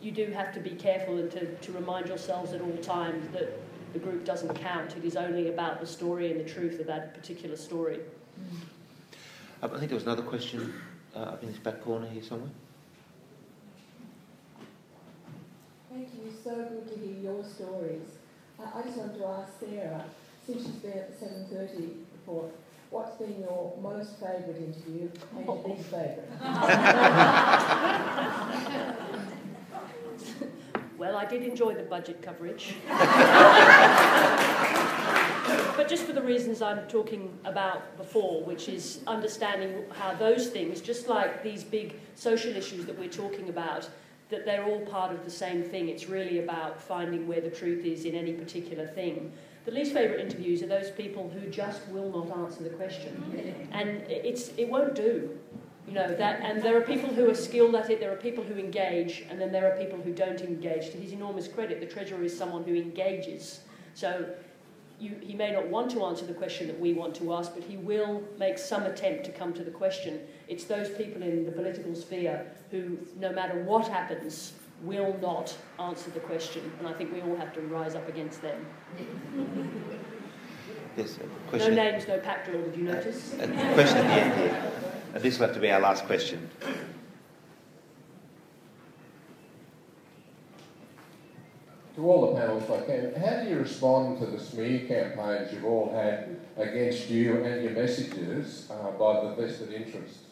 you 0.00 0.12
do 0.12 0.26
have 0.26 0.54
to 0.54 0.60
be 0.60 0.70
careful 0.70 1.18
and 1.18 1.30
to, 1.32 1.54
to 1.56 1.72
remind 1.72 2.08
yourselves 2.08 2.52
at 2.52 2.62
all 2.62 2.76
times 2.78 3.28
that 3.32 3.58
the 3.92 3.98
group 3.98 4.24
doesn't 4.24 4.54
count. 4.54 4.96
It 4.96 5.04
is 5.04 5.16
only 5.16 5.48
about 5.48 5.80
the 5.80 5.86
story 5.86 6.30
and 6.30 6.40
the 6.40 6.48
truth 6.48 6.80
of 6.80 6.86
that 6.86 7.14
particular 7.14 7.56
story. 7.56 7.98
Mm-hmm. 7.98 9.64
I 9.64 9.68
think 9.78 9.90
there 9.90 9.96
was 9.96 10.04
another 10.04 10.22
question 10.22 10.72
uh, 11.14 11.20
up 11.20 11.42
in 11.42 11.50
this 11.50 11.58
back 11.58 11.82
corner 11.82 12.06
here 12.06 12.22
somewhere. 12.22 12.50
Thank 15.90 16.08
you. 16.14 16.32
So 16.44 16.54
good 16.54 16.88
to 16.92 16.98
hear 17.00 17.32
your 17.32 17.44
stories. 17.44 18.17
I 18.60 18.82
just 18.82 18.96
wanted 18.96 19.18
to 19.18 19.26
ask 19.26 19.52
Sarah, 19.60 20.04
since 20.44 20.64
she's 20.64 20.74
been 20.76 20.92
at 20.92 21.20
the 21.20 21.26
7.30 21.26 21.94
report, 22.12 22.52
what's 22.90 23.16
been 23.16 23.40
your 23.40 23.72
most 23.80 24.18
favourite 24.18 24.56
interview 24.56 25.08
and 25.36 25.44
your 25.46 25.62
least 25.64 25.84
favourite? 25.84 26.28
well, 30.98 31.16
I 31.16 31.24
did 31.24 31.42
enjoy 31.44 31.74
the 31.74 31.84
budget 31.84 32.20
coverage. 32.20 32.74
but 35.76 35.86
just 35.88 36.04
for 36.04 36.12
the 36.12 36.22
reasons 36.22 36.60
I'm 36.60 36.88
talking 36.88 37.38
about 37.44 37.96
before, 37.96 38.42
which 38.42 38.68
is 38.68 39.02
understanding 39.06 39.84
how 39.92 40.14
those 40.14 40.48
things, 40.48 40.80
just 40.80 41.06
like 41.08 41.44
these 41.44 41.62
big 41.62 41.94
social 42.16 42.56
issues 42.56 42.86
that 42.86 42.98
we're 42.98 43.08
talking 43.08 43.50
about, 43.50 43.88
that 44.30 44.44
they're 44.44 44.64
all 44.64 44.80
part 44.80 45.12
of 45.12 45.24
the 45.24 45.30
same 45.30 45.62
thing. 45.62 45.88
It's 45.88 46.08
really 46.08 46.40
about 46.40 46.80
finding 46.80 47.26
where 47.26 47.40
the 47.40 47.50
truth 47.50 47.84
is 47.84 48.04
in 48.04 48.14
any 48.14 48.32
particular 48.32 48.86
thing. 48.86 49.32
The 49.64 49.70
least 49.72 49.92
favourite 49.92 50.20
interviews 50.20 50.62
are 50.62 50.66
those 50.66 50.90
people 50.90 51.28
who 51.28 51.48
just 51.50 51.86
will 51.88 52.10
not 52.10 52.36
answer 52.38 52.62
the 52.62 52.70
question, 52.70 53.68
and 53.72 54.02
it's 54.08 54.48
it 54.56 54.68
won't 54.68 54.94
do, 54.94 55.38
you 55.86 55.94
know 55.94 56.14
that. 56.14 56.40
And 56.40 56.62
there 56.62 56.76
are 56.76 56.82
people 56.82 57.08
who 57.08 57.30
are 57.30 57.34
skilled 57.34 57.74
at 57.74 57.90
it. 57.90 58.00
There 58.00 58.12
are 58.12 58.16
people 58.16 58.44
who 58.44 58.54
engage, 58.54 59.24
and 59.30 59.40
then 59.40 59.52
there 59.52 59.70
are 59.70 59.76
people 59.76 59.98
who 59.98 60.12
don't 60.12 60.40
engage. 60.40 60.90
To 60.90 60.98
his 60.98 61.12
enormous 61.12 61.48
credit, 61.48 61.80
the 61.80 61.86
treasurer 61.86 62.22
is 62.22 62.36
someone 62.36 62.64
who 62.64 62.74
engages. 62.74 63.60
So 63.94 64.30
you, 65.00 65.16
he 65.20 65.34
may 65.34 65.52
not 65.52 65.66
want 65.68 65.90
to 65.92 66.04
answer 66.04 66.26
the 66.26 66.34
question 66.34 66.66
that 66.66 66.78
we 66.78 66.92
want 66.92 67.14
to 67.16 67.32
ask, 67.32 67.54
but 67.54 67.64
he 67.64 67.76
will 67.76 68.22
make 68.38 68.58
some 68.58 68.82
attempt 68.82 69.24
to 69.24 69.32
come 69.32 69.52
to 69.54 69.64
the 69.64 69.70
question. 69.70 70.20
It's 70.48 70.64
those 70.64 70.88
people 70.88 71.22
in 71.22 71.44
the 71.44 71.52
political 71.52 71.94
sphere 71.94 72.46
who, 72.70 72.98
no 73.18 73.32
matter 73.32 73.62
what 73.64 73.86
happens, 73.86 74.52
will 74.82 75.18
not 75.20 75.54
answer 75.78 76.10
the 76.10 76.20
question, 76.20 76.72
and 76.78 76.88
I 76.88 76.92
think 76.92 77.12
we 77.12 77.20
all 77.20 77.36
have 77.36 77.52
to 77.54 77.60
rise 77.62 77.94
up 77.94 78.08
against 78.08 78.40
them. 78.40 78.64
Yes, 80.96 81.18
question. 81.48 81.74
No 81.74 81.82
names, 81.82 82.08
no 82.08 82.18
pack 82.18 82.46
drill, 82.46 82.62
did 82.62 82.76
you 82.76 82.84
notice? 82.84 83.34
A, 83.34 83.44
a 83.44 83.74
question 83.74 83.98
at 83.98 84.06
the 84.06 84.12
end 84.12 84.40
here. 84.40 84.72
And 85.14 85.22
this 85.22 85.38
will 85.38 85.46
have 85.46 85.54
to 85.54 85.60
be 85.60 85.70
our 85.70 85.80
last 85.80 86.06
question. 86.06 86.48
to 91.98 92.08
all 92.08 92.32
the 92.32 92.40
panelists 92.40 92.70
I 92.70 92.86
can, 92.86 93.20
how 93.20 93.42
do 93.42 93.50
you 93.50 93.58
respond 93.58 94.20
to 94.20 94.26
the 94.26 94.38
smear 94.38 94.86
campaigns 94.86 95.52
you've 95.52 95.64
all 95.64 95.92
had 95.92 96.38
against 96.56 97.10
you 97.10 97.42
and 97.42 97.60
your 97.64 97.72
messages 97.72 98.70
uh, 98.70 98.92
by 98.92 99.24
the 99.24 99.34
vested 99.34 99.72
interests? 99.72 100.27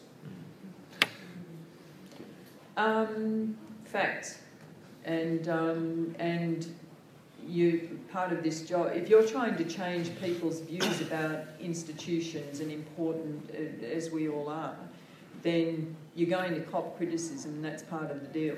Um, 2.77 3.57
facts. 3.85 4.39
And, 5.03 5.49
um, 5.49 6.15
and 6.19 6.67
you, 7.45 7.99
part 8.11 8.31
of 8.31 8.43
this 8.43 8.61
job, 8.61 8.91
if 8.93 9.09
you're 9.09 9.25
trying 9.25 9.57
to 9.57 9.63
change 9.63 10.11
people's 10.21 10.61
views 10.61 11.01
about 11.01 11.45
institutions 11.59 12.59
and 12.59 12.71
important 12.71 13.49
uh, 13.51 13.85
as 13.85 14.11
we 14.11 14.29
all 14.29 14.49
are, 14.49 14.75
then 15.41 15.95
you're 16.15 16.29
going 16.29 16.53
to 16.53 16.61
cop 16.61 16.97
criticism, 16.97 17.53
and 17.55 17.65
that's 17.65 17.83
part 17.83 18.11
of 18.11 18.21
the 18.21 18.27
deal. 18.27 18.55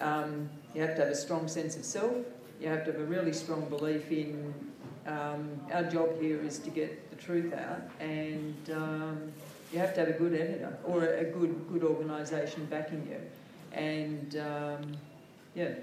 Um, 0.00 0.48
you 0.74 0.80
have 0.80 0.96
to 0.96 1.02
have 1.02 1.10
a 1.10 1.16
strong 1.16 1.46
sense 1.46 1.76
of 1.76 1.84
self, 1.84 2.16
you 2.60 2.68
have 2.68 2.84
to 2.86 2.92
have 2.92 3.00
a 3.00 3.04
really 3.04 3.32
strong 3.32 3.68
belief 3.68 4.10
in 4.10 4.54
um, 5.06 5.50
our 5.72 5.84
job 5.84 6.20
here 6.20 6.40
is 6.40 6.58
to 6.60 6.70
get 6.70 7.10
the 7.10 7.16
truth 7.16 7.52
out, 7.52 7.82
and 8.00 8.70
um, 8.72 9.32
you 9.72 9.78
have 9.78 9.94
to 9.94 10.00
have 10.00 10.08
a 10.08 10.12
good 10.12 10.34
editor 10.34 10.76
or 10.84 11.04
a 11.04 11.24
good 11.24 11.66
good 11.72 11.82
organisation 11.82 12.64
backing 12.66 13.06
you, 13.10 13.20
and 13.74 14.36
um, 14.36 14.96
yeah. 15.54 15.74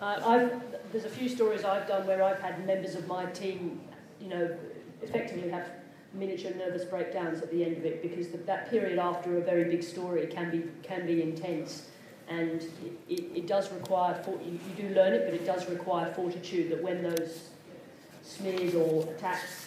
Uh, 0.00 0.48
there's 0.92 1.04
a 1.04 1.08
few 1.08 1.28
stories 1.28 1.64
I've 1.64 1.88
done 1.88 2.06
where 2.06 2.22
I've 2.22 2.40
had 2.40 2.66
members 2.66 2.94
of 2.94 3.06
my 3.06 3.26
team, 3.26 3.80
you 4.20 4.28
know, 4.28 4.56
effectively 5.02 5.48
have 5.50 5.68
miniature 6.12 6.52
nervous 6.54 6.84
breakdowns 6.84 7.42
at 7.42 7.50
the 7.50 7.64
end 7.64 7.76
of 7.76 7.84
it 7.84 8.02
because 8.02 8.28
the, 8.28 8.38
that 8.38 8.70
period 8.70 8.98
after 8.98 9.38
a 9.38 9.40
very 9.40 9.64
big 9.64 9.82
story 9.82 10.26
can 10.26 10.50
be 10.50 10.62
can 10.82 11.06
be 11.06 11.22
intense 11.22 11.88
and 12.28 12.62
it, 13.08 13.24
it 13.34 13.46
does 13.46 13.70
require, 13.72 14.22
you, 14.44 14.52
you 14.52 14.88
do 14.88 14.94
learn 14.94 15.12
it, 15.12 15.24
but 15.24 15.34
it 15.34 15.44
does 15.44 15.68
require 15.68 16.12
fortitude 16.14 16.70
that 16.70 16.82
when 16.82 17.02
those 17.02 17.50
smears 18.22 18.74
or 18.74 19.02
attacks, 19.10 19.66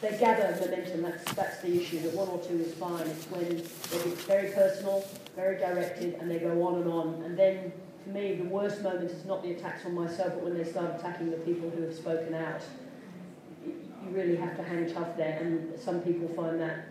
they 0.00 0.16
gather 0.18 0.56
momentum, 0.60 1.02
that's, 1.02 1.24
that's 1.34 1.60
the 1.60 1.80
issue, 1.80 2.00
that 2.00 2.12
one 2.14 2.28
or 2.28 2.38
two 2.38 2.60
is 2.60 2.74
fine. 2.74 3.06
It's 3.06 3.24
when 3.30 3.48
they 3.48 4.10
get 4.10 4.18
very 4.22 4.50
personal, 4.52 5.04
very 5.34 5.58
directed, 5.58 6.14
and 6.14 6.30
they 6.30 6.38
go 6.38 6.62
on 6.66 6.82
and 6.82 6.90
on. 6.90 7.22
And 7.24 7.38
then, 7.38 7.72
for 8.04 8.10
me, 8.10 8.36
the 8.36 8.44
worst 8.44 8.82
moment 8.82 9.10
is 9.10 9.24
not 9.24 9.42
the 9.42 9.52
attacks 9.52 9.84
on 9.84 9.94
myself, 9.94 10.34
but 10.34 10.44
when 10.44 10.56
they 10.56 10.64
start 10.64 10.94
attacking 10.98 11.30
the 11.30 11.38
people 11.38 11.70
who 11.70 11.82
have 11.82 11.94
spoken 11.94 12.34
out. 12.34 12.62
You 13.64 14.12
really 14.12 14.36
have 14.36 14.56
to 14.56 14.62
hang 14.62 14.92
tough 14.92 15.16
there, 15.16 15.38
and 15.40 15.78
some 15.80 16.00
people 16.00 16.28
find 16.28 16.60
that 16.60 16.86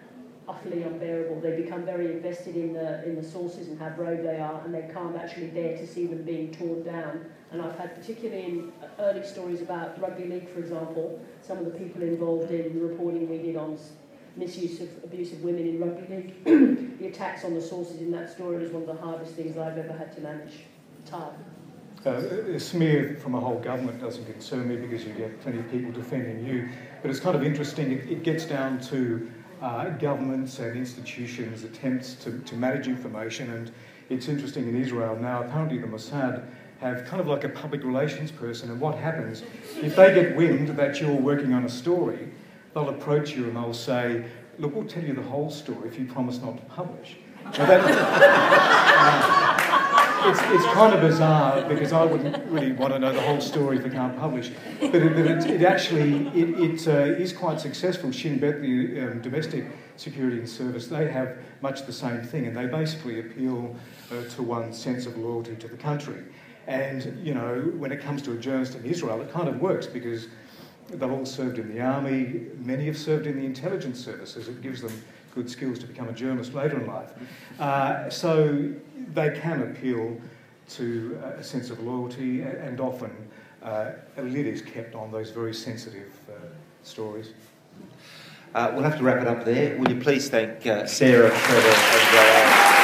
utterly 0.47 0.83
unbearable. 0.83 1.39
They 1.41 1.61
become 1.61 1.85
very 1.85 2.11
invested 2.11 2.55
in 2.55 2.73
the 2.73 3.05
in 3.05 3.15
the 3.15 3.23
sources 3.23 3.69
and 3.69 3.79
how 3.79 3.89
brave 3.89 4.21
they 4.23 4.37
are, 4.37 4.61
and 4.65 4.73
they 4.73 4.89
can't 4.93 5.15
actually 5.15 5.47
bear 5.47 5.77
to 5.77 5.87
see 5.87 6.07
them 6.07 6.23
being 6.23 6.53
torn 6.53 6.83
down. 6.83 7.25
And 7.55 7.63
I've 7.63 7.77
had, 7.77 7.95
particularly 7.95 8.43
in 8.43 8.73
early 8.99 9.25
stories 9.25 9.61
about 9.61 9.97
rugby 10.01 10.25
league, 10.25 10.49
for 10.49 10.59
example, 10.59 11.21
some 11.41 11.57
of 11.57 11.63
the 11.63 11.71
people 11.71 12.01
involved 12.01 12.51
in 12.51 12.77
the 12.77 12.85
reporting 12.85 13.29
we 13.29 13.37
did 13.37 13.55
on 13.55 13.77
misuse 14.35 14.81
of 14.81 14.89
abuse 15.05 15.31
of 15.31 15.41
women 15.41 15.65
in 15.65 15.79
rugby 15.79 16.13
league, 16.13 16.43
the 16.99 17.07
attacks 17.07 17.45
on 17.45 17.53
the 17.53 17.61
sources 17.61 18.01
in 18.01 18.11
that 18.11 18.29
story 18.29 18.57
was 18.57 18.71
one 18.71 18.81
of 18.81 18.89
the 18.89 19.01
hardest 19.01 19.35
things 19.35 19.57
I've 19.57 19.77
ever 19.77 19.93
had 19.93 20.13
to 20.15 20.21
manage. 20.21 20.65
Time. 21.05 21.31
Uh, 22.05 22.11
a 22.11 22.59
smear 22.59 23.17
from 23.21 23.35
a 23.35 23.39
whole 23.39 23.59
government 23.59 24.01
doesn't 24.01 24.25
concern 24.25 24.67
me 24.67 24.75
because 24.75 25.05
you 25.05 25.13
get 25.13 25.39
plenty 25.39 25.59
of 25.59 25.71
people 25.71 25.93
defending 25.93 26.45
you. 26.45 26.67
But 27.01 27.09
it's 27.09 27.21
kind 27.21 27.37
of 27.37 27.43
interesting. 27.45 27.93
It, 27.93 28.09
it 28.09 28.23
gets 28.23 28.43
down 28.43 28.81
to 28.89 29.31
uh, 29.61 29.91
governments 29.91 30.59
and 30.59 30.75
institutions' 30.75 31.63
attempts 31.63 32.15
to, 32.15 32.37
to 32.39 32.55
manage 32.55 32.89
information. 32.89 33.49
And 33.53 33.71
it's 34.09 34.27
interesting 34.27 34.67
in 34.67 34.75
Israel 34.75 35.15
now, 35.15 35.43
apparently 35.43 35.77
the 35.77 35.87
Mossad 35.87 36.45
have 36.81 37.05
kind 37.05 37.19
of 37.19 37.27
like 37.27 37.43
a 37.43 37.49
public 37.49 37.83
relations 37.83 38.31
person. 38.31 38.69
And 38.69 38.79
what 38.79 38.97
happens, 38.97 39.43
if 39.81 39.95
they 39.95 40.13
get 40.13 40.35
wind 40.35 40.69
that 40.69 40.99
you're 40.99 41.15
working 41.15 41.53
on 41.53 41.65
a 41.65 41.69
story, 41.69 42.29
they'll 42.73 42.89
approach 42.89 43.35
you 43.35 43.45
and 43.45 43.55
they'll 43.55 43.73
say, 43.73 44.25
Look, 44.57 44.73
we'll 44.73 44.85
tell 44.85 45.03
you 45.03 45.13
the 45.13 45.21
whole 45.21 45.49
story 45.49 45.89
if 45.89 45.99
you 45.99 46.05
promise 46.05 46.41
not 46.41 46.57
to 46.57 46.63
publish. 46.73 47.17
That, 47.57 47.81
uh, 47.83 50.29
it's, 50.29 50.39
it's 50.41 50.73
kind 50.73 50.93
of 50.93 51.01
bizarre 51.01 51.67
because 51.67 51.91
I 51.91 52.05
wouldn't 52.05 52.49
really 52.49 52.71
want 52.71 52.93
to 52.93 52.99
know 52.99 53.11
the 53.11 53.21
whole 53.21 53.41
story 53.41 53.77
if 53.77 53.85
I 53.85 53.89
can't 53.89 54.17
publish. 54.17 54.51
But 54.79 54.95
it, 54.95 55.13
but 55.13 55.25
it, 55.25 55.61
it 55.61 55.63
actually 55.63 56.27
it, 56.29 56.59
it 56.59 56.87
uh, 56.87 57.21
is 57.21 57.33
quite 57.33 57.59
successful. 57.59 58.11
Shin 58.11 58.39
Bet, 58.39 58.61
the 58.61 59.01
um, 59.01 59.21
domestic 59.21 59.65
security 59.97 60.39
and 60.39 60.49
service, 60.49 60.87
they 60.87 61.09
have 61.09 61.37
much 61.61 61.85
the 61.85 61.93
same 61.93 62.21
thing, 62.21 62.47
and 62.47 62.55
they 62.55 62.65
basically 62.65 63.19
appeal 63.19 63.75
uh, 64.11 64.23
to 64.35 64.43
one's 64.43 64.77
sense 64.77 65.05
of 65.05 65.17
loyalty 65.17 65.55
to 65.57 65.67
the 65.67 65.77
country. 65.77 66.23
And 66.67 67.25
you 67.25 67.33
know, 67.33 67.71
when 67.77 67.91
it 67.91 68.01
comes 68.01 68.21
to 68.23 68.31
a 68.31 68.37
journalist 68.37 68.75
in 68.75 68.85
Israel, 68.85 69.21
it 69.21 69.31
kind 69.31 69.47
of 69.47 69.61
works 69.61 69.85
because 69.85 70.27
they've 70.89 71.11
all 71.11 71.25
served 71.25 71.59
in 71.59 71.73
the 71.73 71.81
army. 71.81 72.47
Many 72.57 72.85
have 72.85 72.97
served 72.97 73.27
in 73.27 73.37
the 73.37 73.45
intelligence 73.45 74.03
services. 74.03 74.47
It 74.47 74.61
gives 74.61 74.81
them 74.81 74.91
good 75.33 75.49
skills 75.49 75.77
to 75.79 75.85
become 75.85 76.07
a 76.07 76.13
journalist 76.13 76.53
later 76.53 76.79
in 76.79 76.87
life. 76.87 77.11
Uh, 77.59 78.09
so 78.09 78.71
they 79.13 79.37
can 79.37 79.61
appeal 79.63 80.17
to 80.69 81.19
a 81.37 81.43
sense 81.43 81.69
of 81.69 81.79
loyalty, 81.81 82.41
and 82.41 82.79
often 82.79 83.11
uh, 83.61 83.91
a 84.17 84.23
lid 84.23 84.47
is 84.47 84.61
kept 84.61 84.95
on 84.95 85.11
those 85.11 85.29
very 85.29 85.53
sensitive 85.53 86.11
uh, 86.29 86.33
stories. 86.83 87.33
Uh, 88.55 88.71
we'll 88.73 88.83
have 88.83 88.97
to 88.97 89.03
wrap 89.03 89.21
it 89.21 89.27
up 89.27 89.43
there. 89.43 89.77
Will 89.77 89.91
you 89.91 89.99
please 89.99 90.29
thank 90.29 90.65
uh, 90.65 90.87
Sarah, 90.87 91.29
Trevor, 91.29 91.67
and 91.67 92.11
Joanne? 92.11 92.75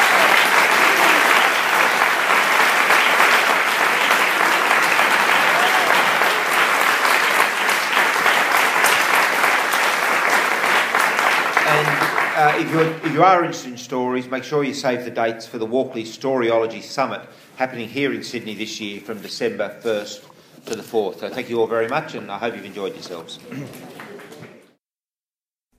uh, 12.41 12.50
if, 12.61 12.71
you're, 12.71 12.83
if 12.83 13.13
you 13.13 13.23
are 13.23 13.43
interested 13.43 13.71
in 13.71 13.77
stories, 13.77 14.29
make 14.29 14.43
sure 14.43 14.63
you 14.63 14.75
save 14.75 15.03
the 15.03 15.09
dates 15.09 15.47
for 15.47 15.57
the 15.57 15.65
Walkley 15.65 16.03
Storyology 16.03 16.83
Summit 16.83 17.21
happening 17.55 17.89
here 17.89 18.13
in 18.13 18.23
Sydney 18.23 18.53
this 18.53 18.79
year 18.79 19.01
from 19.01 19.19
December 19.19 19.79
1st 19.83 20.29
to 20.67 20.75
the 20.75 20.83
4th. 20.83 21.21
So 21.21 21.29
thank 21.29 21.49
you 21.49 21.59
all 21.59 21.65
very 21.65 21.87
much, 21.87 22.13
and 22.13 22.31
I 22.31 22.37
hope 22.37 22.55
you've 22.55 22.65
enjoyed 22.65 22.93
yourselves. 22.93 23.39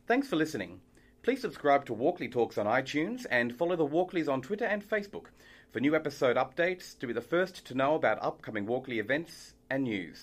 Thanks 0.09 0.27
for 0.27 0.35
listening. 0.35 0.81
Please 1.23 1.41
subscribe 1.41 1.85
to 1.85 1.95
Walkley 1.95 2.29
Talks 2.29 2.59
on 2.59 2.67
iTunes 2.67 3.27
and 3.31 3.57
follow 3.57 3.77
the 3.77 3.87
Walkleys 3.87 4.29
on 4.29 4.43
Twitter 4.43 4.65
and 4.65 4.83
Facebook 4.83 5.27
for 5.71 5.79
new 5.79 5.95
episode 5.95 6.37
updates 6.37 6.99
to 6.99 7.07
be 7.07 7.13
the 7.13 7.21
first 7.21 7.65
to 7.67 7.77
know 7.77 7.95
about 7.95 8.19
upcoming 8.21 8.67
Walkley 8.67 8.99
events 8.99 9.55
and 9.71 9.85
news. 9.85 10.19